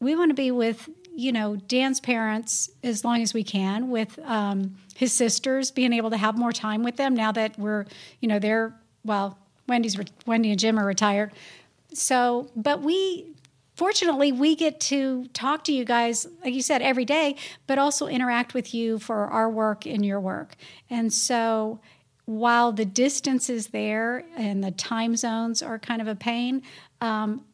we 0.00 0.16
want 0.16 0.30
to 0.30 0.34
be 0.34 0.50
with 0.50 0.88
you 1.14 1.30
know 1.30 1.56
dan's 1.56 2.00
parents 2.00 2.70
as 2.82 3.04
long 3.04 3.20
as 3.20 3.34
we 3.34 3.44
can 3.44 3.90
with 3.90 4.18
um, 4.24 4.76
his 4.96 5.12
sisters 5.12 5.70
being 5.70 5.92
able 5.92 6.08
to 6.08 6.16
have 6.16 6.38
more 6.38 6.52
time 6.52 6.82
with 6.82 6.96
them 6.96 7.14
now 7.14 7.30
that 7.30 7.58
we're 7.58 7.84
you 8.20 8.28
know 8.28 8.38
they're 8.38 8.74
well 9.04 9.38
wendy's 9.68 9.98
re- 9.98 10.06
wendy 10.26 10.50
and 10.50 10.58
jim 10.58 10.78
are 10.78 10.86
retired. 10.86 11.32
So 11.94 12.50
but 12.56 12.82
we 12.82 13.26
fortunately 13.74 14.32
we 14.32 14.54
get 14.54 14.80
to 14.80 15.26
talk 15.28 15.64
to 15.64 15.72
you 15.72 15.84
guys 15.84 16.26
like 16.44 16.54
you 16.54 16.62
said 16.62 16.82
every 16.82 17.04
day 17.04 17.36
but 17.66 17.78
also 17.78 18.06
interact 18.06 18.54
with 18.54 18.74
you 18.74 18.98
for 18.98 19.26
our 19.26 19.50
work 19.50 19.86
and 19.86 20.04
your 20.04 20.20
work. 20.20 20.56
And 20.90 21.12
so 21.12 21.80
while 22.24 22.72
the 22.72 22.84
distance 22.84 23.50
is 23.50 23.68
there 23.68 24.24
and 24.36 24.62
the 24.62 24.70
time 24.70 25.16
zones 25.16 25.62
are 25.62 25.78
kind 25.78 26.00
of 26.00 26.08
a 26.08 26.14
pain 26.14 26.62
um, 27.00 27.44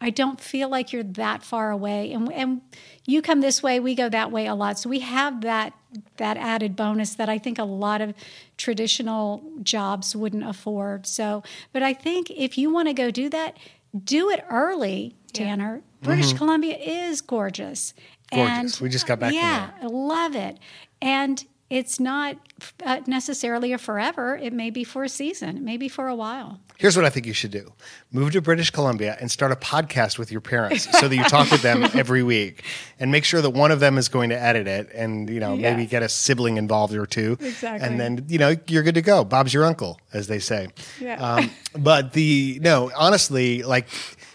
I 0.00 0.10
don't 0.10 0.40
feel 0.40 0.68
like 0.68 0.92
you're 0.92 1.02
that 1.02 1.42
far 1.42 1.70
away, 1.70 2.12
and 2.12 2.30
and 2.32 2.60
you 3.06 3.22
come 3.22 3.40
this 3.40 3.62
way, 3.62 3.80
we 3.80 3.94
go 3.94 4.08
that 4.08 4.30
way 4.30 4.46
a 4.46 4.54
lot. 4.54 4.78
So 4.78 4.90
we 4.90 5.00
have 5.00 5.40
that 5.40 5.72
that 6.18 6.36
added 6.36 6.76
bonus 6.76 7.14
that 7.14 7.28
I 7.28 7.38
think 7.38 7.58
a 7.58 7.64
lot 7.64 8.00
of 8.00 8.14
traditional 8.58 9.42
jobs 9.62 10.14
wouldn't 10.14 10.44
afford. 10.44 11.06
So, 11.06 11.42
but 11.72 11.82
I 11.82 11.94
think 11.94 12.30
if 12.30 12.58
you 12.58 12.70
want 12.70 12.88
to 12.88 12.94
go 12.94 13.10
do 13.10 13.30
that, 13.30 13.56
do 14.04 14.30
it 14.30 14.44
early, 14.50 15.16
Tanner. 15.32 15.78
Mm-hmm. 15.78 16.04
British 16.04 16.32
Columbia 16.34 16.76
is 16.76 17.22
gorgeous. 17.22 17.94
Gorgeous. 18.32 18.74
And 18.74 18.82
We 18.82 18.88
just 18.88 19.06
got 19.06 19.18
back 19.18 19.32
Yeah, 19.32 19.70
I 19.80 19.86
love 19.86 20.36
it. 20.36 20.58
And 21.00 21.42
it's 21.68 21.98
not 21.98 22.36
uh, 22.84 23.00
necessarily 23.06 23.72
a 23.72 23.78
forever. 23.78 24.36
It 24.36 24.52
may 24.52 24.70
be 24.70 24.84
for 24.84 25.04
a 25.04 25.08
season. 25.08 25.56
It 25.56 25.62
may 25.62 25.76
be 25.76 25.88
for 25.88 26.06
a 26.06 26.14
while. 26.14 26.60
Here's 26.78 26.94
what 26.94 27.04
I 27.04 27.10
think 27.10 27.26
you 27.26 27.32
should 27.32 27.50
do 27.50 27.72
move 28.12 28.32
to 28.32 28.40
British 28.40 28.70
Columbia 28.70 29.16
and 29.20 29.30
start 29.30 29.50
a 29.50 29.56
podcast 29.56 30.18
with 30.18 30.30
your 30.30 30.40
parents 30.40 30.86
so 30.98 31.08
that 31.08 31.16
you 31.16 31.24
talk 31.24 31.50
with 31.50 31.62
them 31.62 31.84
every 31.94 32.22
week 32.22 32.64
and 33.00 33.10
make 33.10 33.24
sure 33.24 33.40
that 33.40 33.50
one 33.50 33.70
of 33.70 33.80
them 33.80 33.98
is 33.98 34.08
going 34.08 34.30
to 34.30 34.40
edit 34.40 34.66
it 34.66 34.90
and, 34.94 35.28
you 35.28 35.40
know, 35.40 35.56
maybe 35.56 35.86
get 35.86 36.02
a 36.02 36.08
sibling 36.08 36.56
involved 36.56 36.94
or 36.94 37.06
two. 37.06 37.36
Exactly. 37.40 37.86
And 37.86 37.98
then, 37.98 38.26
you 38.28 38.38
know, 38.38 38.54
you're 38.68 38.82
good 38.82 38.94
to 38.94 39.02
go. 39.02 39.24
Bob's 39.24 39.52
your 39.52 39.64
uncle, 39.64 40.00
as 40.12 40.28
they 40.28 40.38
say. 40.38 40.68
Yeah. 41.00 41.16
Um, 41.16 41.50
but 41.76 42.12
the, 42.12 42.58
no, 42.62 42.90
honestly, 42.96 43.62
like 43.62 43.88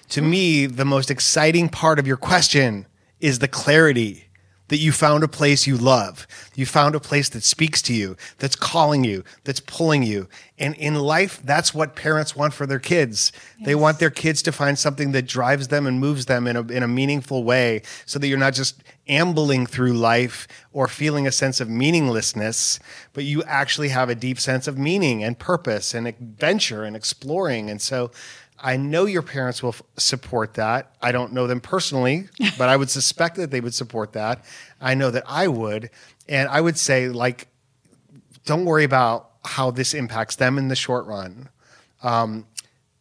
to 0.09 0.21
me, 0.21 0.65
the 0.65 0.85
most 0.85 1.09
exciting 1.09 1.69
part 1.69 1.97
of 1.99 2.07
your 2.07 2.17
question 2.17 2.87
is 3.19 3.39
the 3.39 3.47
clarity 3.47 4.25
that 4.71 4.77
you 4.77 4.93
found 4.93 5.21
a 5.21 5.27
place 5.27 5.67
you 5.67 5.75
love. 5.75 6.25
You 6.55 6.65
found 6.65 6.95
a 6.95 6.99
place 7.01 7.27
that 7.27 7.43
speaks 7.43 7.81
to 7.81 7.93
you, 7.93 8.15
that's 8.37 8.55
calling 8.55 9.03
you, 9.03 9.25
that's 9.43 9.59
pulling 9.59 10.01
you. 10.01 10.29
And 10.57 10.75
in 10.75 10.95
life, 10.95 11.41
that's 11.43 11.73
what 11.73 11.93
parents 11.93 12.37
want 12.37 12.53
for 12.53 12.65
their 12.65 12.79
kids. 12.79 13.33
They 13.65 13.75
want 13.75 13.99
their 13.99 14.09
kids 14.09 14.41
to 14.43 14.53
find 14.53 14.79
something 14.79 15.11
that 15.11 15.27
drives 15.27 15.67
them 15.67 15.85
and 15.85 15.99
moves 15.99 16.27
them 16.27 16.47
in 16.47 16.55
a, 16.55 16.61
in 16.61 16.83
a 16.83 16.87
meaningful 16.87 17.43
way 17.43 17.81
so 18.05 18.17
that 18.19 18.27
you're 18.27 18.37
not 18.37 18.53
just 18.53 18.81
ambling 19.09 19.65
through 19.65 19.91
life 19.91 20.47
or 20.71 20.87
feeling 20.87 21.27
a 21.27 21.33
sense 21.33 21.59
of 21.59 21.67
meaninglessness, 21.67 22.79
but 23.11 23.25
you 23.25 23.43
actually 23.43 23.89
have 23.89 24.07
a 24.07 24.15
deep 24.15 24.39
sense 24.39 24.69
of 24.69 24.77
meaning 24.77 25.21
and 25.21 25.37
purpose 25.37 25.93
and 25.93 26.07
adventure 26.07 26.85
and 26.85 26.95
exploring. 26.95 27.69
And 27.69 27.81
so, 27.81 28.09
I 28.61 28.77
know 28.77 29.05
your 29.05 29.21
parents 29.23 29.63
will 29.63 29.69
f- 29.69 29.81
support 29.97 30.53
that. 30.53 30.95
I 31.01 31.11
don't 31.11 31.33
know 31.33 31.47
them 31.47 31.59
personally, 31.59 32.29
but 32.57 32.69
I 32.69 32.77
would 32.77 32.89
suspect 32.89 33.35
that 33.37 33.51
they 33.51 33.59
would 33.59 33.73
support 33.73 34.13
that. 34.13 34.45
I 34.79 34.93
know 34.93 35.11
that 35.11 35.23
I 35.27 35.47
would. 35.47 35.89
And 36.29 36.47
I 36.49 36.61
would 36.61 36.77
say, 36.77 37.09
like, 37.09 37.47
don't 38.45 38.65
worry 38.65 38.83
about 38.83 39.31
how 39.43 39.71
this 39.71 39.93
impacts 39.93 40.35
them 40.35 40.57
in 40.57 40.67
the 40.67 40.75
short 40.75 41.05
run. 41.05 41.49
Um, 42.03 42.45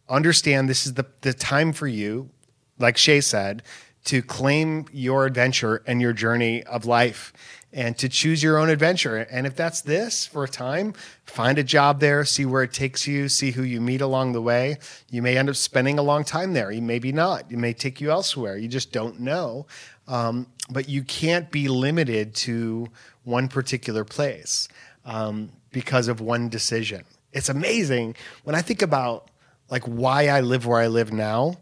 understand 0.09 0.69
this 0.69 0.87
is 0.87 0.95
the, 0.95 1.07
the 1.21 1.33
time 1.33 1.73
for 1.73 1.87
you, 1.87 2.31
like 2.79 2.97
Shay 2.97 3.21
said, 3.21 3.63
to 4.05 4.23
claim 4.23 4.87
your 4.93 5.27
adventure 5.27 5.83
and 5.87 6.01
your 6.01 6.13
journey 6.13 6.63
of 6.65 6.85
life 6.85 7.33
and 7.73 7.97
to 7.99 8.09
choose 8.09 8.43
your 8.43 8.59
own 8.59 8.69
adventure. 8.69 9.19
And 9.19 9.47
if 9.47 9.55
that's 9.55 9.81
this 9.83 10.27
for 10.27 10.45
a 10.45 10.49
time, 10.49 10.95
find 11.25 11.59
a 11.59 11.63
job 11.63 12.01
there, 12.01 12.25
see 12.25 12.45
where 12.45 12.63
it 12.63 12.73
takes 12.73 13.07
you, 13.07 13.29
see 13.29 13.53
who 13.53 13.63
you 13.63 13.81
meet 13.81 14.01
along 14.01 14.33
the 14.33 14.43
way. 14.43 14.79
You 15.11 15.23
may 15.23 15.37
end 15.37 15.49
up 15.49 15.57
spending 15.57 15.99
a 15.99 16.03
long 16.03 16.25
time 16.25 16.53
there. 16.53 16.73
You 16.73 16.83
maybe 16.83 17.13
not. 17.13 17.51
It 17.51 17.59
may 17.59 17.73
take 17.73 18.01
you 18.01 18.11
elsewhere. 18.11 18.57
You 18.57 18.69
just 18.69 18.93
don't 18.93 19.21
know. 19.21 19.67
Um, 20.09 20.47
but 20.71 20.89
you 20.89 21.05
can't 21.05 21.51
be 21.51 21.69
limited 21.69 22.35
to 22.37 22.89
one 23.23 23.49
particular 23.49 24.05
place 24.05 24.69
um, 25.05 25.51
because 25.71 26.09
of 26.09 26.21
one 26.21 26.49
decision. 26.49 27.05
It's 27.33 27.49
amazing 27.49 28.17
when 28.43 28.57
I 28.57 28.63
think 28.63 28.83
about 28.83 29.31
like 29.71 29.85
why 29.85 30.27
I 30.27 30.41
live 30.41 30.67
where 30.67 30.81
I 30.81 30.89
live 30.89 31.13
now 31.13 31.59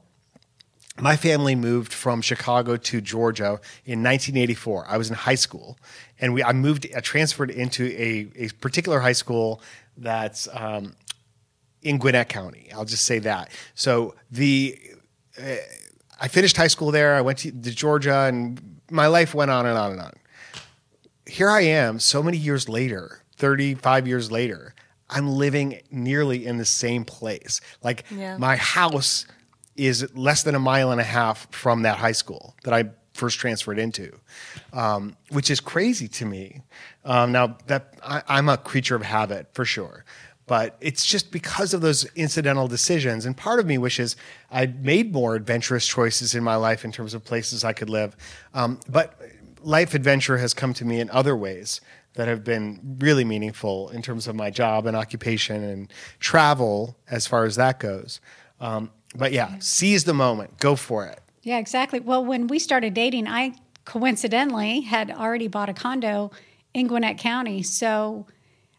my 1.00 1.16
family 1.16 1.54
moved 1.54 1.92
from 1.92 2.20
Chicago 2.20 2.76
to 2.76 3.00
Georgia 3.00 3.60
in 3.84 4.02
1984. 4.02 4.86
I 4.88 4.96
was 4.96 5.08
in 5.10 5.14
high 5.16 5.34
school, 5.36 5.78
and 6.20 6.34
we 6.34 6.42
I 6.42 6.52
moved, 6.52 6.86
I 6.96 7.00
transferred 7.00 7.50
into 7.50 7.86
a, 7.86 8.28
a 8.36 8.48
particular 8.60 9.00
high 9.00 9.12
school 9.12 9.60
that's 9.96 10.48
um, 10.52 10.94
in 11.82 11.98
Gwinnett 11.98 12.28
County. 12.28 12.68
I'll 12.74 12.84
just 12.84 13.04
say 13.04 13.18
that. 13.20 13.50
So 13.74 14.14
the 14.30 14.78
uh, 15.40 15.56
I 16.20 16.28
finished 16.28 16.56
high 16.56 16.66
school 16.68 16.90
there. 16.90 17.14
I 17.14 17.20
went 17.20 17.38
to, 17.38 17.50
to 17.52 17.70
Georgia, 17.74 18.24
and 18.24 18.80
my 18.90 19.06
life 19.06 19.34
went 19.34 19.50
on 19.50 19.66
and 19.66 19.78
on 19.78 19.92
and 19.92 20.00
on. 20.00 20.12
Here 21.26 21.50
I 21.50 21.60
am, 21.60 21.98
so 22.00 22.22
many 22.22 22.38
years 22.38 22.68
later, 22.68 23.22
35 23.36 24.06
years 24.08 24.30
later. 24.32 24.74
I'm 25.10 25.26
living 25.28 25.80
nearly 25.90 26.44
in 26.44 26.58
the 26.58 26.66
same 26.66 27.04
place. 27.04 27.62
Like 27.82 28.04
Yeah. 28.10 28.36
my 28.36 28.56
house 28.56 29.26
is 29.78 30.14
less 30.14 30.42
than 30.42 30.54
a 30.54 30.58
mile 30.58 30.90
and 30.90 31.00
a 31.00 31.04
half 31.04 31.50
from 31.52 31.82
that 31.82 31.98
high 31.98 32.12
school 32.12 32.54
that 32.64 32.74
I 32.74 32.90
first 33.14 33.38
transferred 33.38 33.78
into, 33.78 34.16
um, 34.72 35.16
which 35.30 35.50
is 35.50 35.60
crazy 35.60 36.08
to 36.08 36.24
me. 36.24 36.62
Um, 37.04 37.32
now 37.32 37.58
that 37.66 37.98
I, 38.02 38.22
I'm 38.28 38.48
a 38.48 38.56
creature 38.56 38.94
of 38.94 39.02
habit 39.02 39.48
for 39.52 39.64
sure, 39.64 40.04
but 40.46 40.76
it's 40.80 41.04
just 41.04 41.30
because 41.30 41.74
of 41.74 41.80
those 41.80 42.04
incidental 42.14 42.68
decisions. 42.68 43.26
And 43.26 43.36
part 43.36 43.60
of 43.60 43.66
me 43.66 43.76
wishes 43.76 44.16
I'd 44.50 44.84
made 44.84 45.12
more 45.12 45.34
adventurous 45.34 45.86
choices 45.86 46.34
in 46.34 46.42
my 46.42 46.56
life 46.56 46.84
in 46.84 46.92
terms 46.92 47.14
of 47.14 47.24
places 47.24 47.64
I 47.64 47.72
could 47.72 47.90
live. 47.90 48.16
Um, 48.54 48.80
but 48.88 49.20
life 49.62 49.94
adventure 49.94 50.38
has 50.38 50.54
come 50.54 50.72
to 50.74 50.84
me 50.84 51.00
in 51.00 51.10
other 51.10 51.36
ways 51.36 51.80
that 52.14 52.28
have 52.28 52.42
been 52.42 52.96
really 52.98 53.24
meaningful 53.24 53.90
in 53.90 54.02
terms 54.02 54.26
of 54.26 54.34
my 54.34 54.50
job 54.50 54.86
and 54.86 54.96
occupation 54.96 55.62
and 55.62 55.92
travel 56.18 56.96
as 57.10 57.26
far 57.26 57.44
as 57.44 57.56
that 57.56 57.78
goes. 57.78 58.20
Um, 58.60 58.90
but 59.14 59.32
yeah, 59.32 59.56
seize 59.58 60.04
the 60.04 60.14
moment, 60.14 60.58
go 60.58 60.76
for 60.76 61.06
it. 61.06 61.20
Yeah, 61.42 61.58
exactly. 61.58 62.00
Well, 62.00 62.24
when 62.24 62.46
we 62.46 62.58
started 62.58 62.94
dating, 62.94 63.26
I 63.26 63.54
coincidentally 63.84 64.82
had 64.82 65.10
already 65.10 65.48
bought 65.48 65.68
a 65.68 65.72
condo 65.72 66.30
in 66.74 66.86
Gwinnett 66.86 67.18
County. 67.18 67.62
So 67.62 68.26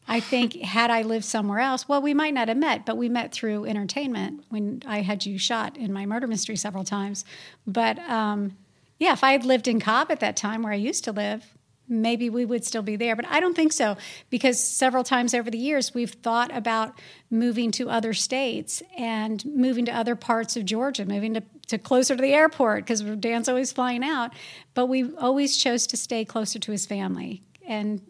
I 0.07 0.19
think 0.19 0.53
had 0.61 0.91
I 0.91 1.01
lived 1.01 1.25
somewhere 1.25 1.59
else, 1.59 1.87
well, 1.87 2.01
we 2.01 2.13
might 2.13 2.33
not 2.33 2.47
have 2.47 2.57
met, 2.57 2.85
but 2.85 2.97
we 2.97 3.09
met 3.09 3.31
through 3.31 3.65
entertainment 3.65 4.43
when 4.49 4.83
I 4.85 5.01
had 5.01 5.25
you 5.25 5.37
shot 5.37 5.77
in 5.77 5.91
my 5.91 6.05
murder 6.05 6.27
mystery 6.27 6.55
several 6.55 6.83
times. 6.83 7.25
But 7.65 7.97
um, 7.99 8.57
yeah, 8.99 9.13
if 9.13 9.23
I 9.23 9.31
had 9.31 9.45
lived 9.45 9.67
in 9.67 9.79
Cobb 9.79 10.11
at 10.11 10.19
that 10.19 10.35
time 10.35 10.61
where 10.61 10.73
I 10.73 10.77
used 10.77 11.03
to 11.05 11.11
live, 11.11 11.57
maybe 11.89 12.29
we 12.29 12.45
would 12.45 12.63
still 12.63 12.81
be 12.83 12.95
there. 12.95 13.15
But 13.15 13.25
I 13.27 13.39
don't 13.39 13.55
think 13.55 13.73
so 13.73 13.97
because 14.29 14.63
several 14.63 15.03
times 15.03 15.33
over 15.33 15.49
the 15.49 15.57
years 15.57 15.93
we've 15.93 16.11
thought 16.11 16.55
about 16.55 16.97
moving 17.31 17.71
to 17.71 17.89
other 17.89 18.13
states 18.13 18.81
and 18.97 19.43
moving 19.45 19.85
to 19.85 19.91
other 19.91 20.15
parts 20.15 20.55
of 20.55 20.65
Georgia, 20.65 21.05
moving 21.05 21.33
to, 21.33 21.43
to 21.67 21.77
closer 21.77 22.15
to 22.15 22.21
the 22.21 22.33
airport 22.33 22.85
because 22.85 23.01
Dan's 23.01 23.49
always 23.49 23.71
flying 23.71 24.03
out. 24.03 24.31
But 24.73 24.85
we 24.85 25.13
always 25.17 25.57
chose 25.57 25.87
to 25.87 25.97
stay 25.97 26.23
closer 26.23 26.59
to 26.59 26.71
his 26.71 26.85
family. 26.85 27.41
And 27.67 28.01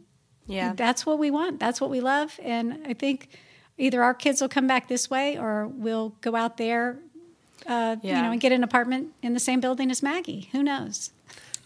Yeah. 0.45 0.73
that's 0.75 1.05
what 1.05 1.17
we 1.19 1.31
want. 1.31 1.59
That's 1.59 1.79
what 1.81 1.89
we 1.89 2.01
love. 2.01 2.39
And 2.43 2.81
I 2.85 2.93
think 2.93 3.29
either 3.77 4.03
our 4.03 4.13
kids 4.13 4.41
will 4.41 4.49
come 4.49 4.67
back 4.67 4.87
this 4.89 5.09
way 5.09 5.37
or 5.37 5.67
we'll 5.67 6.09
go 6.21 6.35
out 6.35 6.57
there. 6.57 6.97
Uh, 7.67 7.97
You 8.01 8.13
know, 8.13 8.31
and 8.31 8.39
get 8.41 8.51
an 8.51 8.63
apartment 8.63 9.13
in 9.21 9.33
the 9.33 9.39
same 9.39 9.59
building 9.59 9.91
as 9.91 10.01
Maggie. 10.01 10.49
Who 10.53 10.63
knows? 10.63 11.11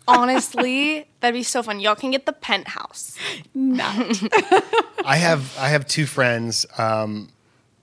Honestly, 0.07 1.07
that'd 1.19 1.33
be 1.33 1.43
so 1.43 1.63
fun. 1.63 1.79
Y'all 1.79 1.95
can 1.95 2.11
get 2.11 2.25
the 2.25 2.33
penthouse. 2.33 3.17
No. 3.53 3.85
I 5.05 5.17
have 5.17 5.57
I 5.57 5.69
have 5.69 5.87
two 5.87 6.05
friends, 6.05 6.65
um, 6.77 7.29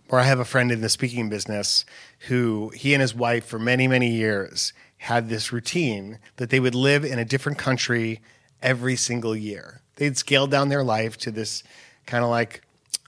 or 0.08 0.20
I 0.20 0.24
have 0.24 0.38
a 0.38 0.44
friend 0.44 0.70
in 0.70 0.80
the 0.80 0.88
speaking 0.88 1.28
business 1.28 1.84
who 2.28 2.70
he 2.70 2.92
and 2.92 3.00
his 3.00 3.14
wife 3.14 3.46
for 3.46 3.58
many 3.58 3.88
many 3.88 4.10
years 4.10 4.72
had 4.98 5.30
this 5.30 5.50
routine 5.50 6.18
that 6.36 6.50
they 6.50 6.60
would 6.60 6.74
live 6.74 7.04
in 7.04 7.18
a 7.18 7.24
different 7.24 7.56
country 7.56 8.20
every 8.62 8.96
single 8.96 9.34
year. 9.34 9.80
They'd 9.96 10.18
scale 10.18 10.46
down 10.46 10.68
their 10.68 10.84
life 10.84 11.16
to 11.18 11.30
this 11.30 11.62
kind 12.04 12.22
of 12.22 12.28
like 12.28 12.62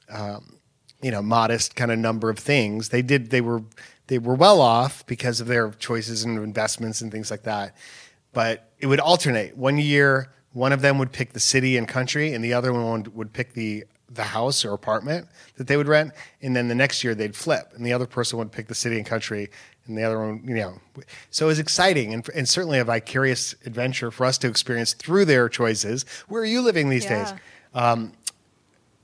um, 0.08 0.56
you 1.02 1.10
know 1.10 1.20
modest 1.20 1.76
kind 1.76 1.90
of 1.90 1.98
number 1.98 2.30
of 2.30 2.38
things. 2.38 2.88
They 2.88 3.02
did 3.02 3.30
they 3.30 3.42
were 3.42 3.62
they 4.06 4.18
were 4.18 4.34
well 4.34 4.60
off 4.60 5.04
because 5.06 5.40
of 5.40 5.46
their 5.46 5.70
choices 5.72 6.24
and 6.24 6.38
investments 6.38 7.00
and 7.02 7.12
things 7.12 7.30
like 7.30 7.42
that. 7.42 7.74
But 8.32 8.70
it 8.78 8.86
would 8.86 9.00
alternate. 9.00 9.56
One 9.56 9.78
year, 9.78 10.32
one 10.52 10.72
of 10.72 10.80
them 10.82 10.98
would 10.98 11.12
pick 11.12 11.32
the 11.32 11.40
city 11.40 11.76
and 11.76 11.86
country, 11.86 12.32
and 12.34 12.44
the 12.44 12.54
other 12.54 12.72
one 12.72 13.04
would 13.14 13.32
pick 13.32 13.54
the 13.54 13.84
the 14.14 14.24
house 14.24 14.62
or 14.62 14.74
apartment 14.74 15.26
that 15.56 15.68
they 15.68 15.76
would 15.78 15.88
rent. 15.88 16.12
And 16.42 16.54
then 16.54 16.68
the 16.68 16.74
next 16.74 17.02
year 17.02 17.14
they'd 17.14 17.34
flip, 17.34 17.72
and 17.74 17.84
the 17.86 17.94
other 17.94 18.06
person 18.06 18.38
would 18.38 18.52
pick 18.52 18.68
the 18.68 18.74
city 18.74 18.98
and 18.98 19.06
country, 19.06 19.48
and 19.86 19.96
the 19.96 20.02
other 20.02 20.18
one, 20.18 20.42
you 20.46 20.54
know. 20.54 20.78
So 21.30 21.46
it 21.46 21.48
was 21.48 21.58
exciting 21.58 22.12
and, 22.12 22.28
and 22.34 22.46
certainly 22.48 22.78
a 22.78 22.84
vicarious 22.84 23.54
adventure 23.64 24.10
for 24.10 24.26
us 24.26 24.36
to 24.38 24.48
experience 24.48 24.92
through 24.92 25.24
their 25.24 25.48
choices. 25.48 26.04
Where 26.28 26.42
are 26.42 26.46
you 26.46 26.60
living 26.60 26.90
these 26.90 27.06
days? 27.06 27.32
Yeah. 27.74 27.92
Um, 27.92 28.12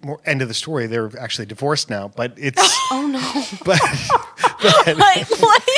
more 0.03 0.21
end 0.27 0.43
of 0.43 0.49
the 0.49 0.55
story. 0.55 0.87
They're 0.87 1.11
actually 1.19 1.47
divorced 1.47 1.91
now, 1.91 2.09
but 2.09 2.35
it's 2.37 2.61
Oh 2.91 3.07
no. 3.07 3.43
but 3.65 3.81
What? 4.99 5.29
what? 5.41 5.69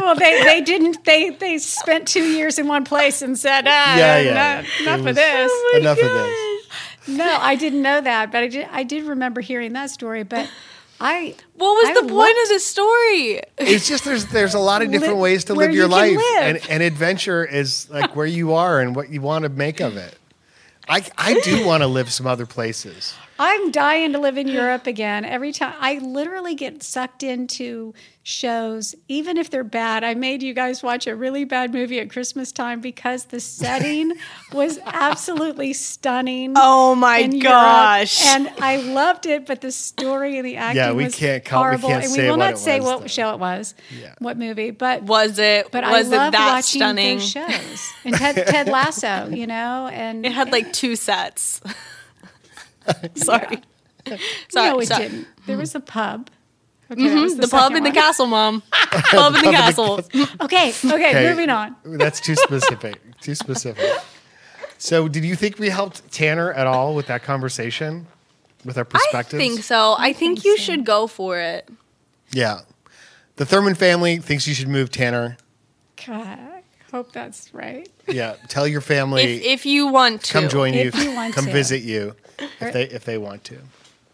Well, 0.00 0.14
they, 0.16 0.42
they 0.44 0.60
didn't. 0.60 1.04
They 1.04 1.30
they 1.30 1.58
spent 1.58 2.08
two 2.08 2.24
years 2.24 2.58
in 2.58 2.66
one 2.68 2.84
place 2.84 3.22
and 3.22 3.38
said, 3.38 3.66
ah, 3.68 3.96
Yeah, 3.96 4.18
yeah. 4.20 4.34
not- 4.34 4.64
It 4.64 4.80
enough 4.82 4.98
of 5.00 5.04
was- 5.06 5.16
this. 5.16 5.52
enough 5.76 5.98
of 5.98 6.04
this. 6.12 6.66
No, 7.08 7.36
I 7.40 7.54
didn't 7.56 7.82
know 7.82 8.00
that, 8.00 8.30
but 8.30 8.42
I 8.42 8.46
did. 8.48 8.68
I 8.70 8.82
did 8.82 9.04
remember 9.04 9.40
hearing 9.40 9.72
that 9.72 9.90
story. 9.90 10.22
But 10.22 10.48
I 11.00 11.34
What 11.54 11.72
was 11.74 11.88
I 11.88 11.94
the 11.94 12.00
point 12.02 12.12
loved- 12.12 12.30
of 12.42 12.48
this 12.48 12.66
story? 12.66 13.40
it's 13.58 13.88
just 13.88 14.04
there's 14.04 14.26
there's 14.26 14.54
a 14.54 14.58
lot 14.58 14.82
of 14.82 14.90
different 14.90 15.14
Li- 15.16 15.20
ways 15.20 15.44
to 15.44 15.54
live 15.54 15.72
your 15.72 15.84
you 15.86 15.90
life, 15.90 16.16
live. 16.16 16.42
and 16.42 16.60
and 16.70 16.82
adventure 16.82 17.44
is 17.44 17.88
like 17.90 18.14
where 18.14 18.26
you 18.26 18.54
are 18.54 18.80
and 18.80 18.94
what 18.94 19.08
you 19.10 19.20
want 19.22 19.44
to 19.44 19.48
make 19.48 19.80
of 19.80 19.96
it. 19.96 20.14
I 20.88 21.04
I 21.16 21.40
do 21.40 21.64
want 21.66 21.82
to 21.82 21.86
live 21.86 22.12
some 22.12 22.26
other 22.26 22.46
places. 22.46 23.14
I'm 23.42 23.70
dying 23.70 24.12
to 24.12 24.18
live 24.18 24.36
in 24.36 24.48
Europe 24.48 24.86
again. 24.86 25.24
Every 25.24 25.50
time 25.50 25.72
I 25.80 25.94
literally 25.94 26.54
get 26.54 26.82
sucked 26.82 27.22
into 27.22 27.94
shows, 28.22 28.94
even 29.08 29.38
if 29.38 29.48
they're 29.48 29.64
bad. 29.64 30.04
I 30.04 30.12
made 30.12 30.42
you 30.42 30.52
guys 30.52 30.82
watch 30.82 31.06
a 31.06 31.16
really 31.16 31.44
bad 31.44 31.72
movie 31.72 31.98
at 32.00 32.10
Christmas 32.10 32.52
time 32.52 32.82
because 32.82 33.24
the 33.24 33.40
setting 33.40 34.12
was 34.52 34.78
absolutely 34.84 35.72
stunning. 35.72 36.52
Oh 36.54 36.94
my 36.94 37.16
in 37.20 37.32
Europe, 37.32 37.44
gosh. 37.54 38.26
And 38.26 38.50
I 38.60 38.76
loved 38.76 39.24
it, 39.24 39.46
but 39.46 39.62
the 39.62 39.72
story 39.72 40.36
and 40.36 40.46
the 40.46 40.56
acting 40.56 40.76
Yeah, 40.76 40.92
we 40.92 41.04
was 41.04 41.14
can't 41.14 41.42
call- 41.42 41.62
we 41.62 41.66
horrible. 41.68 41.88
can't 41.88 42.04
and 42.04 42.12
say 42.12 42.22
we 42.24 42.30
will 42.30 42.36
not 42.36 42.58
say 42.58 42.78
was, 42.80 42.86
what 42.86 43.00
though. 43.00 43.06
show 43.06 43.32
it 43.32 43.40
was, 43.40 43.74
Yeah. 43.90 44.14
what 44.18 44.36
movie, 44.36 44.70
but 44.70 45.02
Was 45.04 45.38
it? 45.38 45.70
but 45.72 45.82
was 45.84 46.12
I 46.12 46.14
it 46.14 46.18
loved 46.18 46.34
that 46.34 46.54
watching 46.56 46.78
stunning? 46.80 47.18
those 47.20 47.30
shows. 47.30 47.90
And 48.04 48.14
Ted, 48.16 48.46
Ted 48.48 48.68
Lasso, 48.68 49.30
you 49.30 49.46
know, 49.46 49.88
and 49.90 50.26
It 50.26 50.32
had 50.32 50.52
like 50.52 50.74
two 50.74 50.94
sets. 50.94 51.62
sorry. 53.14 53.60
Sorry. 54.06 54.70
no, 54.70 54.80
it 54.80 54.86
sorry. 54.88 55.08
didn't. 55.08 55.26
There 55.46 55.56
was 55.56 55.74
a 55.74 55.80
pub. 55.80 56.30
Okay, 56.90 57.02
that 57.04 57.10
mm-hmm. 57.10 57.22
was 57.22 57.36
The, 57.36 57.46
pub 57.48 57.74
in 57.74 57.84
the 57.84 57.92
castle, 57.92 58.26
mom. 58.26 58.62
pub 58.72 59.36
in 59.36 59.44
the 59.44 59.50
castle. 59.52 60.00
Okay, 60.40 60.70
okay, 60.70 60.92
Okay, 60.92 61.28
moving 61.28 61.48
on. 61.50 61.76
That's 61.84 62.20
too 62.20 62.34
specific. 62.34 63.00
too 63.20 63.34
specific. 63.34 63.88
So, 64.78 65.06
did 65.08 65.24
you 65.24 65.36
think 65.36 65.58
we 65.58 65.68
helped 65.68 66.10
Tanner 66.10 66.52
at 66.52 66.66
all 66.66 66.94
with 66.94 67.06
that 67.06 67.22
conversation, 67.22 68.06
with 68.64 68.78
our 68.78 68.84
perspectives? 68.84 69.34
I 69.34 69.46
think 69.46 69.62
so. 69.62 69.94
I, 69.98 70.12
think, 70.12 70.40
think 70.40 70.44
you 70.44 70.56
so. 70.56 70.62
should 70.64 70.84
go 70.84 71.06
for 71.06 71.38
it. 71.38 71.68
Yeah. 72.32 72.60
The 73.36 73.44
Thurmon 73.44 73.76
family 73.76 74.16
thinks 74.18 74.48
you 74.48 74.54
should 74.54 74.68
move 74.68 74.90
Tanner. 74.90 75.36
God, 76.06 76.26
I 76.26 76.62
hope 76.90 77.12
that's 77.12 77.52
right. 77.54 77.88
Yeah. 78.08 78.36
Tell 78.48 78.66
your 78.66 78.80
family. 78.80 79.22
If, 79.22 79.42
if 79.42 79.66
you 79.66 79.88
want 79.88 80.24
to. 80.24 80.32
come 80.32 80.48
join 80.48 80.74
you, 80.74 80.80
If 80.80 80.96
you 81.04 81.12
want 81.14 81.34
come 81.34 81.44
to. 81.44 81.52
visit 81.52 81.82
you 81.82 82.16
if 82.60 82.72
they 82.72 82.84
if 82.84 83.04
they 83.04 83.18
want 83.18 83.44
to. 83.44 83.58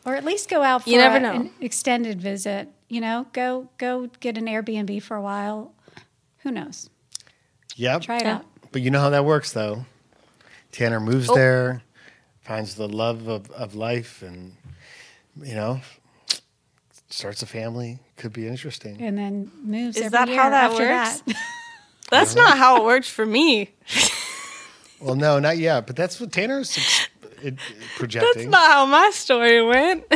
Or 0.04 0.14
at 0.14 0.24
least 0.24 0.48
go 0.48 0.62
out 0.62 0.84
for 0.84 0.90
You 0.90 0.98
never 0.98 1.16
a- 1.16 1.20
know. 1.20 1.32
an 1.32 1.50
extended 1.60 2.20
visit. 2.20 2.68
You 2.88 3.00
know, 3.00 3.26
go 3.32 3.68
go 3.78 4.08
get 4.20 4.38
an 4.38 4.46
Airbnb 4.46 5.02
for 5.02 5.16
a 5.16 5.22
while. 5.22 5.72
Who 6.40 6.50
knows? 6.52 6.88
Yep. 7.74 8.02
Try 8.02 8.16
it 8.18 8.22
Yeah. 8.22 8.34
out. 8.36 8.44
But 8.72 8.82
you 8.82 8.90
know 8.90 9.00
how 9.00 9.10
that 9.10 9.24
works, 9.24 9.52
though. 9.52 9.84
Tanner 10.72 11.00
moves 11.00 11.28
Oh. 11.30 11.34
there, 11.34 11.82
finds 12.42 12.74
the 12.76 12.88
love 12.88 13.26
of, 13.28 13.50
of 13.50 13.74
life, 13.74 14.22
and 14.22 14.54
you 15.42 15.54
know, 15.54 15.80
starts 17.10 17.42
a 17.42 17.46
family. 17.46 17.98
Could 18.16 18.32
be 18.32 18.46
interesting. 18.46 19.00
and 19.02 19.18
then 19.18 19.50
moves. 19.62 19.96
Is 19.96 20.04
every 20.04 20.10
that 20.18 20.28
year 20.28 20.40
how 20.42 20.50
that 20.50 20.70
after 20.70 20.88
works? 20.88 21.20
That. 21.26 21.36
That's 22.10 22.34
not 22.36 22.56
how 22.56 22.76
it 22.76 22.84
works 22.84 23.08
for 23.08 23.26
me. 23.26 23.70
Well, 25.00 25.16
no, 25.16 25.38
not 25.38 25.58
yet. 25.58 25.86
But 25.86 25.96
that's 25.96 26.18
what 26.20 26.32
Tanner's 26.32 26.76
ex- 26.78 27.08
it- 27.46 27.58
projecting. 27.96 28.32
That's 28.34 28.46
not 28.50 28.70
how 28.70 28.86
my 28.86 29.10
story 29.12 29.62
went. 29.64 30.04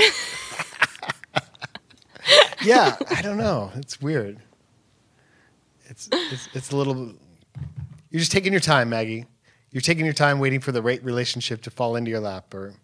yeah, 2.63 2.97
I 3.11 3.23
don't 3.23 3.39
know. 3.39 3.71
It's 3.77 4.01
weird. 4.01 4.39
It's 5.87 6.09
it's 6.13 6.49
it's 6.55 6.71
a 6.71 6.77
little. 6.77 7.15
You're 8.11 8.21
just 8.21 8.33
taking 8.33 8.53
your 8.53 8.61
time, 8.61 8.89
Maggie. 8.91 9.27
You're 9.73 9.81
taking 9.81 10.05
your 10.05 10.15
time, 10.15 10.39
waiting 10.41 10.61
for 10.61 10.73
the 10.73 10.83
right 10.83 11.03
relationship 11.05 11.63
to 11.63 11.71
fall 11.71 11.97
into 11.97 12.11
your 12.11 12.21
lap, 12.21 12.53
or 12.55 12.75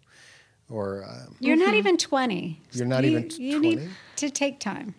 or 0.69 1.05
um, 1.07 1.35
You're 1.39 1.55
not 1.57 1.73
even 1.73 1.97
20. 1.97 2.61
You're 2.73 2.87
not 2.87 3.03
You- 3.03 3.11
even 3.11 3.29
You 3.37 3.59
20? 3.59 3.75
need 3.75 3.89
to 4.17 4.29
take 4.29 4.59
time. 4.59 4.95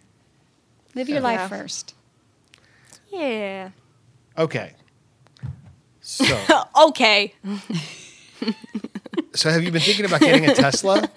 Live 0.95 1.09
your 1.09 1.21
life 1.21 1.41
Yeah. 1.41 1.49
first. 1.49 1.95
yeah. 3.11 3.71
okay. 4.37 4.73
So, 6.01 6.25
Okay. 6.89 7.35
so 9.35 9.51
have 9.51 9.63
you 9.63 9.71
been 9.71 9.81
thinking 9.83 10.05
about 10.05 10.21
getting 10.21 10.49
a 10.49 10.55
Tesla? 10.55 11.09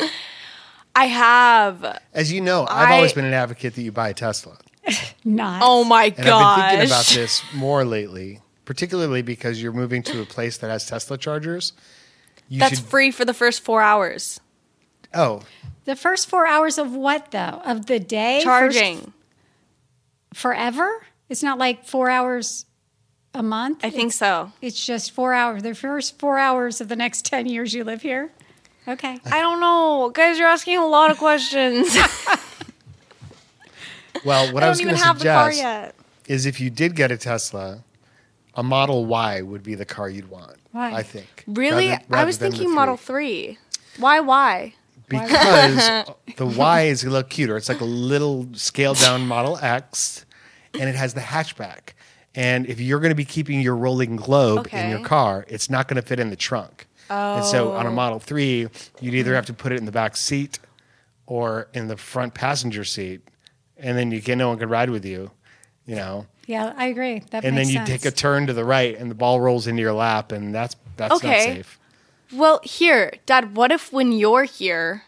I 0.94 1.04
have. 1.06 2.00
As 2.12 2.32
you 2.32 2.40
know, 2.40 2.62
I've 2.68 2.90
I- 2.90 2.94
always 2.96 3.12
been 3.12 3.24
an 3.24 3.32
advocate 3.34 3.74
that 3.74 3.82
you 3.82 3.92
buy 3.92 4.08
a 4.10 4.14
Tesla, 4.14 4.58
Not. 5.24 5.60
Oh 5.64 5.84
my 5.84 6.06
and 6.06 6.16
gosh. 6.16 6.58
I've 6.58 6.70
been 6.70 6.78
thinking 6.80 6.92
about 6.94 7.06
this 7.06 7.42
more 7.54 7.84
lately, 7.84 8.40
particularly 8.64 9.22
because 9.22 9.62
you're 9.62 9.72
moving 9.72 10.02
to 10.04 10.20
a 10.22 10.24
place 10.24 10.58
that 10.58 10.70
has 10.70 10.86
Tesla 10.86 11.16
chargers. 11.18 11.72
You 12.48 12.60
That's 12.60 12.78
should. 12.78 12.88
free 12.88 13.10
for 13.10 13.24
the 13.24 13.34
first 13.34 13.62
four 13.62 13.82
hours. 13.82 14.40
oh, 15.14 15.42
The 15.84 15.94
first 15.94 16.28
four 16.28 16.46
hours 16.46 16.78
of 16.78 16.94
what, 16.94 17.30
though? 17.30 17.60
Of 17.64 17.86
the 17.86 18.00
day? 18.00 18.40
First- 18.42 18.76
Charging. 18.78 19.12
forever? 20.34 21.06
It's 21.28 21.42
not 21.42 21.58
like 21.58 21.84
four 21.84 22.08
hours 22.10 22.64
a 23.38 23.42
month? 23.42 23.84
I 23.84 23.90
think 23.90 24.12
so. 24.12 24.52
It's 24.60 24.84
just 24.84 25.12
four 25.12 25.32
hours. 25.32 25.62
The 25.62 25.74
first 25.74 26.18
four 26.18 26.38
hours 26.38 26.80
of 26.80 26.88
the 26.88 26.96
next 26.96 27.24
10 27.24 27.46
years 27.46 27.72
you 27.72 27.84
live 27.84 28.02
here? 28.02 28.30
Okay. 28.86 29.18
I 29.24 29.40
don't 29.40 29.60
know. 29.60 30.10
Guys, 30.12 30.38
you're 30.38 30.48
asking 30.48 30.78
a 30.78 30.86
lot 30.86 31.10
of 31.10 31.18
questions. 31.18 31.94
well, 34.24 34.52
what 34.52 34.62
I 34.62 34.66
I, 34.66 34.68
was 34.68 34.78
don't 34.78 34.86
going 34.86 34.96
even 34.96 34.96
to 34.96 35.04
have 35.04 35.18
the 35.18 35.24
car 35.26 35.52
suggest 35.52 35.62
yet. 35.62 35.94
is 36.26 36.46
if 36.46 36.60
you 36.60 36.70
did 36.70 36.96
get 36.96 37.10
a 37.10 37.16
Tesla, 37.16 37.84
a 38.54 38.62
Model 38.62 39.06
Y 39.06 39.42
would 39.42 39.62
be 39.62 39.74
the 39.74 39.84
car 39.84 40.08
you'd 40.08 40.30
want. 40.30 40.56
Why? 40.72 40.92
I 40.92 41.02
think. 41.02 41.44
Really? 41.46 41.88
Rather- 41.88 42.04
I 42.10 42.24
was 42.24 42.38
thinking 42.38 42.74
Model 42.74 42.96
3. 42.96 43.58
Why, 43.98 44.20
why? 44.20 44.74
because 45.08 46.10
the 46.36 46.46
Y 46.46 46.82
is 46.82 47.02
a 47.02 47.10
little 47.10 47.28
cuter. 47.28 47.56
It's 47.56 47.68
like 47.68 47.80
a 47.80 47.84
little 47.86 48.46
scaled 48.52 48.98
down 48.98 49.26
Model 49.26 49.58
X, 49.58 50.24
and 50.74 50.88
it 50.88 50.94
has 50.94 51.14
the 51.14 51.20
hatchback. 51.20 51.94
And 52.38 52.66
if 52.66 52.78
you're 52.80 53.00
going 53.00 53.10
to 53.10 53.16
be 53.16 53.24
keeping 53.24 53.60
your 53.60 53.74
rolling 53.74 54.14
globe 54.14 54.68
in 54.72 54.88
your 54.88 55.00
car, 55.00 55.44
it's 55.48 55.68
not 55.68 55.88
going 55.88 55.96
to 56.00 56.02
fit 56.06 56.20
in 56.20 56.30
the 56.30 56.36
trunk. 56.36 56.86
Oh. 57.10 57.34
And 57.34 57.44
so 57.44 57.72
on 57.72 57.84
Oh. 57.84 57.88
a 57.88 57.92
Model 57.92 58.20
3, 58.20 58.68
you'd 59.00 59.14
either 59.14 59.34
have 59.34 59.46
to 59.46 59.52
put 59.52 59.72
it 59.72 59.78
in 59.78 59.86
the 59.86 59.90
back 59.92 60.16
seat 60.16 60.60
or 61.26 61.66
in 61.74 61.88
the 61.88 61.96
front 61.96 62.34
passenger 62.34 62.84
seat, 62.84 63.22
and 63.76 63.98
then 63.98 64.12
you 64.12 64.22
can 64.22 64.38
no 64.38 64.48
one 64.50 64.58
can 64.58 64.68
ride 64.68 64.88
with 64.88 65.04
you, 65.04 65.32
you 65.84 65.96
know. 65.96 66.26
Yeah, 66.46 66.72
I 66.76 66.86
agree. 66.86 67.24
That 67.32 67.44
And 67.44 67.58
then 67.58 67.66
you 67.68 67.74
sense. 67.78 67.88
take 67.88 68.04
a 68.04 68.10
turn 68.12 68.46
to 68.46 68.52
the 68.52 68.64
right, 68.64 68.96
and 68.96 69.10
the 69.10 69.14
ball 69.16 69.40
rolls 69.40 69.66
into 69.66 69.82
your 69.82 69.92
lap, 69.92 70.30
and 70.30 70.54
that's 70.54 70.76
that's 70.96 71.14
Okay. 71.16 71.28
not 71.28 71.40
safe. 71.56 71.78
Well, 72.32 72.60
here, 72.62 73.14
Dad, 73.26 73.56
what 73.56 73.72
if 73.72 73.92
when 73.92 74.12
you're 74.12 74.44
here, 74.44 75.02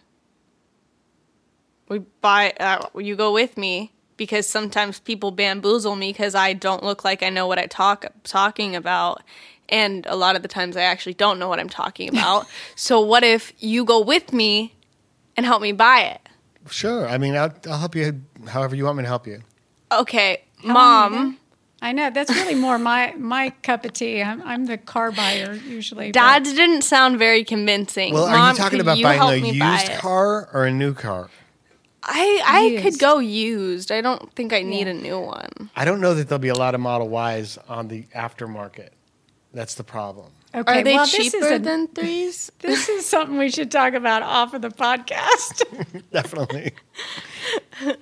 we 1.88 2.00
buy, 2.20 2.52
uh, 2.58 2.86
you 2.98 3.14
go 3.16 3.32
with 3.32 3.56
me? 3.56 3.92
Because 4.20 4.46
sometimes 4.46 5.00
people 5.00 5.30
bamboozle 5.30 5.96
me 5.96 6.12
because 6.12 6.34
I 6.34 6.52
don't 6.52 6.82
look 6.84 7.04
like 7.06 7.22
I 7.22 7.30
know 7.30 7.46
what 7.46 7.58
I 7.58 7.64
talk 7.64 8.04
talking 8.22 8.76
about, 8.76 9.22
and 9.70 10.04
a 10.04 10.14
lot 10.14 10.36
of 10.36 10.42
the 10.42 10.48
times 10.48 10.76
I 10.76 10.82
actually 10.82 11.14
don't 11.14 11.38
know 11.38 11.48
what 11.48 11.58
I'm 11.58 11.70
talking 11.70 12.08
about. 12.14 12.46
so 12.76 13.00
what 13.00 13.24
if 13.24 13.54
you 13.60 13.82
go 13.86 13.98
with 14.02 14.34
me 14.34 14.74
and 15.38 15.46
help 15.46 15.62
me 15.62 15.72
buy 15.72 16.02
it? 16.02 16.20
Sure. 16.68 17.08
I 17.08 17.16
mean, 17.16 17.34
I'll, 17.34 17.54
I'll 17.66 17.78
help 17.78 17.94
you 17.96 18.20
however 18.46 18.76
you 18.76 18.84
want 18.84 18.98
me 18.98 19.04
to 19.04 19.08
help 19.08 19.26
you. 19.26 19.40
Okay, 19.90 20.42
How 20.58 20.68
long 20.68 20.76
are 20.76 21.16
you 21.16 21.24
mom. 21.24 21.38
I 21.80 21.92
know. 21.92 22.10
That's 22.10 22.30
really 22.30 22.54
more 22.54 22.76
my, 22.78 23.14
my 23.16 23.54
cup 23.62 23.86
of 23.86 23.94
tea. 23.94 24.22
I'm, 24.22 24.42
I'm 24.42 24.66
the 24.66 24.76
car 24.76 25.12
buyer 25.12 25.54
usually. 25.54 26.08
but- 26.08 26.20
Dad 26.20 26.42
didn't 26.42 26.82
sound 26.82 27.18
very 27.18 27.42
convincing. 27.42 28.12
Well, 28.12 28.24
are 28.24 28.36
Mom, 28.36 28.50
you 28.50 28.56
talking 28.58 28.80
about 28.80 29.02
buying 29.02 29.22
a 29.22 29.40
me 29.40 29.58
buy 29.58 29.80
used 29.80 29.92
car 29.92 30.50
or 30.52 30.66
a 30.66 30.70
new 30.70 30.92
car? 30.92 31.30
I 32.02 32.42
I 32.46 32.60
Used. 32.66 32.82
could 32.84 32.98
go 32.98 33.18
used. 33.18 33.92
I 33.92 34.00
don't 34.00 34.32
think 34.34 34.52
I 34.52 34.62
need 34.62 34.86
Yeah. 34.86 34.92
a 34.92 34.94
new 34.94 35.20
one. 35.20 35.70
I 35.76 35.84
don't 35.84 36.00
know 36.00 36.14
that 36.14 36.28
there'll 36.28 36.38
be 36.40 36.48
a 36.48 36.54
lot 36.54 36.74
of 36.74 36.80
Model 36.80 37.08
Ys 37.10 37.58
on 37.68 37.88
the 37.88 38.04
aftermarket. 38.14 38.90
That's 39.52 39.74
the 39.74 39.84
problem. 39.84 40.32
Okay, 40.54 40.80
Are 40.80 40.82
they 40.82 40.94
well, 40.94 41.04
this 41.06 41.14
is 41.14 41.32
cheaper 41.32 41.54
a- 41.54 41.58
than 41.58 41.86
threes? 41.88 42.50
This 42.60 42.88
is 42.88 43.06
something 43.06 43.36
we 43.38 43.50
should 43.50 43.70
talk 43.70 43.94
about 43.94 44.22
off 44.22 44.52
of 44.54 44.62
the 44.62 44.70
podcast. 44.70 45.62
Definitely. 46.12 46.72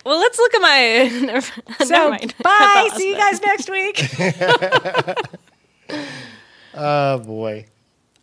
Well, 0.05 0.19
let's 0.19 0.39
look 0.39 0.55
at 0.55 0.61
my. 0.63 1.09
never, 1.27 1.53
never 1.69 1.85
So, 1.85 2.11
mind. 2.11 2.35
bye. 2.43 2.89
See 2.95 3.11
you 3.11 3.17
guys 3.17 3.41
next 3.43 3.69
week. 3.69 3.97
Oh 6.75 7.19
boy. 7.19 7.67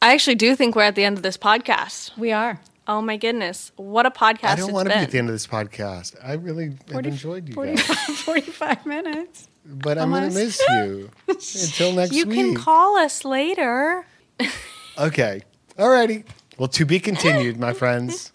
I 0.02 0.14
actually 0.14 0.36
do 0.36 0.56
think 0.56 0.76
we're 0.76 0.84
at 0.84 0.96
the 0.96 1.04
end 1.04 1.18
of 1.18 1.24
this 1.24 1.38
podcast. 1.38 2.16
We 2.18 2.32
are. 2.32 2.60
Oh 2.88 3.02
my 3.02 3.18
goodness, 3.18 3.72
what 3.78 4.06
a 4.06 4.12
podcast! 4.12 4.46
I 4.50 4.56
don't 4.56 4.72
want 4.72 4.88
to 4.90 4.96
be 4.96 5.02
at 5.02 5.12
the 5.12 5.18
end 5.18 5.28
of 5.30 5.34
this 5.34 5.48
podcast. 5.48 6.16
I 6.24 6.34
really 6.34 6.78
have 6.92 7.06
enjoyed 7.06 7.48
you 7.48 7.56
45, 7.56 7.88
guys, 7.88 8.20
45 8.20 8.86
minutes. 8.86 9.50
but 9.66 9.98
I'm 9.98 10.12
going 10.12 10.30
to 10.30 10.36
miss 10.36 10.62
you 10.70 11.10
until 11.28 11.94
next 11.94 12.14
You 12.14 12.26
week. 12.28 12.38
You 12.38 12.44
can 12.54 12.56
call 12.56 12.96
us 12.98 13.26
later. 13.26 14.06
okay. 15.00 15.42
Alrighty. 15.80 16.26
Well, 16.60 16.68
to 16.70 16.86
be 16.86 17.00
continued, 17.00 17.60
my 17.60 17.74
friends. 17.74 18.32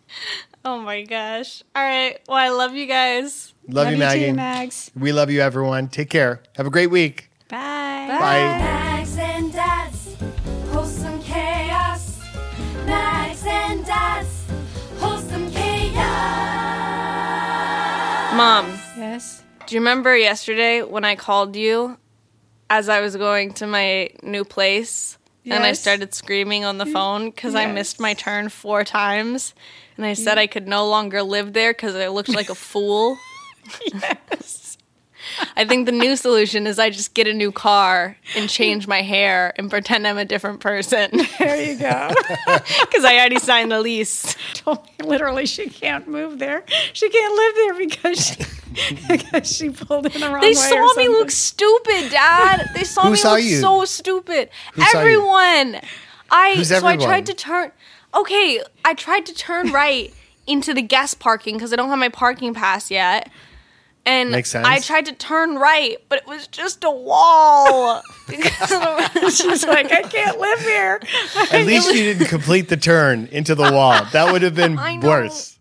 Oh 0.65 0.79
my 0.81 1.05
gosh! 1.05 1.63
All 1.75 1.83
right. 1.83 2.19
Well, 2.29 2.37
I 2.37 2.49
love 2.51 2.75
you 2.75 2.87
guys. 2.87 3.55
Love, 3.69 3.93
you, 3.93 3.97
Maggie. 3.99 4.27
too, 4.27 4.35
Mags. 4.35 4.91
we 4.99 5.13
love 5.13 5.31
you, 5.31 5.41
everyone. 5.41 5.89
Take 5.89 6.11
care. 6.11 6.43
Have 6.57 6.67
a 6.67 6.71
great 6.71 6.89
week. 6.91 7.31
Bye. 7.49 7.57
Bye. 8.09 8.19
Mags 8.19 9.00
Mom, 18.41 18.71
Yes. 18.97 19.43
do 19.67 19.75
you 19.75 19.81
remember 19.83 20.17
yesterday 20.17 20.81
when 20.83 21.05
I 21.05 21.15
called 21.15 21.57
you 21.57 21.99
as 22.71 22.89
I 22.89 23.03
was 23.03 23.15
going 23.17 23.53
to 23.55 23.67
my 23.67 24.09
new 24.23 24.45
place? 24.45 25.19
And 25.45 25.65
I 25.65 25.73
started 25.73 26.15
screaming 26.15 26.65
on 26.65 26.79
the 26.79 26.87
phone 26.87 27.27
because 27.27 27.55
I 27.55 27.67
missed 27.67 27.99
my 28.01 28.15
turn 28.15 28.49
four 28.49 28.85
times. 28.85 29.53
And 29.97 30.07
I 30.07 30.15
said 30.15 30.39
I 30.39 30.47
could 30.47 30.69
no 30.69 30.87
longer 30.89 31.23
live 31.23 31.53
there 31.53 31.73
because 31.73 31.95
I 31.97 32.09
looked 32.09 32.29
like 32.31 32.49
a 32.51 32.55
fool. 32.55 33.19
Yes. 33.93 34.70
I 35.57 35.65
think 35.65 35.87
the 35.87 35.93
new 35.93 36.17
solution 36.17 36.67
is 36.67 36.79
I 36.79 36.91
just 36.91 37.15
get 37.15 37.27
a 37.27 37.33
new 37.33 37.53
car 37.53 38.17
and 38.37 38.49
change 38.49 38.87
my 38.87 39.03
hair 39.03 39.53
and 39.57 39.71
pretend 39.71 40.07
I'm 40.07 40.19
a 40.19 40.25
different 40.25 40.61
person 40.61 41.11
There 41.39 41.63
you 41.63 41.77
go. 41.79 42.11
because 42.47 43.05
I 43.05 43.17
already 43.17 43.39
signed 43.39 43.71
the 43.73 43.81
lease. 43.81 44.37
Told 44.55 44.85
me 44.99 45.07
literally 45.07 45.47
she 45.47 45.69
can't 45.69 46.09
move 46.09 46.39
there. 46.39 46.65
She 46.93 47.09
can't 47.09 47.35
live 47.35 47.55
there 47.55 47.75
because 47.89 48.27
she, 48.27 48.97
because 49.09 49.57
she 49.57 49.71
pulled 49.71 50.07
in 50.07 50.21
the 50.21 50.29
wrong 50.29 50.41
They 50.41 50.49
way. 50.49 50.53
or 50.53 50.55
saw 50.55 50.95
me 50.97 51.09
look 51.09 51.31
stupid, 51.31 52.11
Dad. 52.11 52.71
They 52.75 52.85
saw 52.85 53.03
Who 53.05 53.11
me 53.13 53.17
saw 53.17 53.33
look 53.35 53.43
you? 53.43 53.61
so 53.61 53.85
stupid. 53.85 54.49
Who 54.75 54.83
everyone. 54.95 55.81
I 56.31 56.55
Who's 56.57 56.69
so 56.69 56.87
I 56.87 56.97
tried 56.97 57.27
to 57.27 57.35
turn. 57.35 57.73
Okay, 58.15 58.61
I 58.85 58.95
tried 58.95 59.27
to 59.27 59.35
turn 59.35 59.73
right 59.73 60.13
into 60.47 60.75
the 60.75 60.83
guest 60.83 61.19
parking 61.21 61.55
because 61.57 61.73
I 61.73 61.77
don't 61.77 61.89
have 61.91 61.99
my 61.99 62.09
parking 62.09 62.55
pass 62.55 62.91
yet. 62.91 63.31
And 64.07 64.31
Makes 64.31 64.51
sense. 64.51 64.67
I 64.67 64.79
tried 64.79 65.07
to 65.07 65.13
turn 65.13 65.57
right, 65.57 65.99
but 66.09 66.19
it 66.19 66.27
was 66.27 66.47
just 66.47 66.85
a 66.85 66.91
wall. 66.91 68.03
She's 68.29 69.65
like, 69.65 69.93
I 69.93 70.03
can't 70.03 70.39
live 70.39 70.61
here. 70.61 71.01
At 71.53 71.67
least 71.67 71.89
you 71.95 72.03
didn't 72.15 72.27
complete 72.27 72.69
the 72.69 72.77
turn 72.79 73.29
into 73.31 73.55
the 73.55 73.63
wall. 73.73 74.05
That 74.13 74.33
would 74.33 74.43
have 74.43 74.55
been 74.55 74.77
worse. 75.01 75.59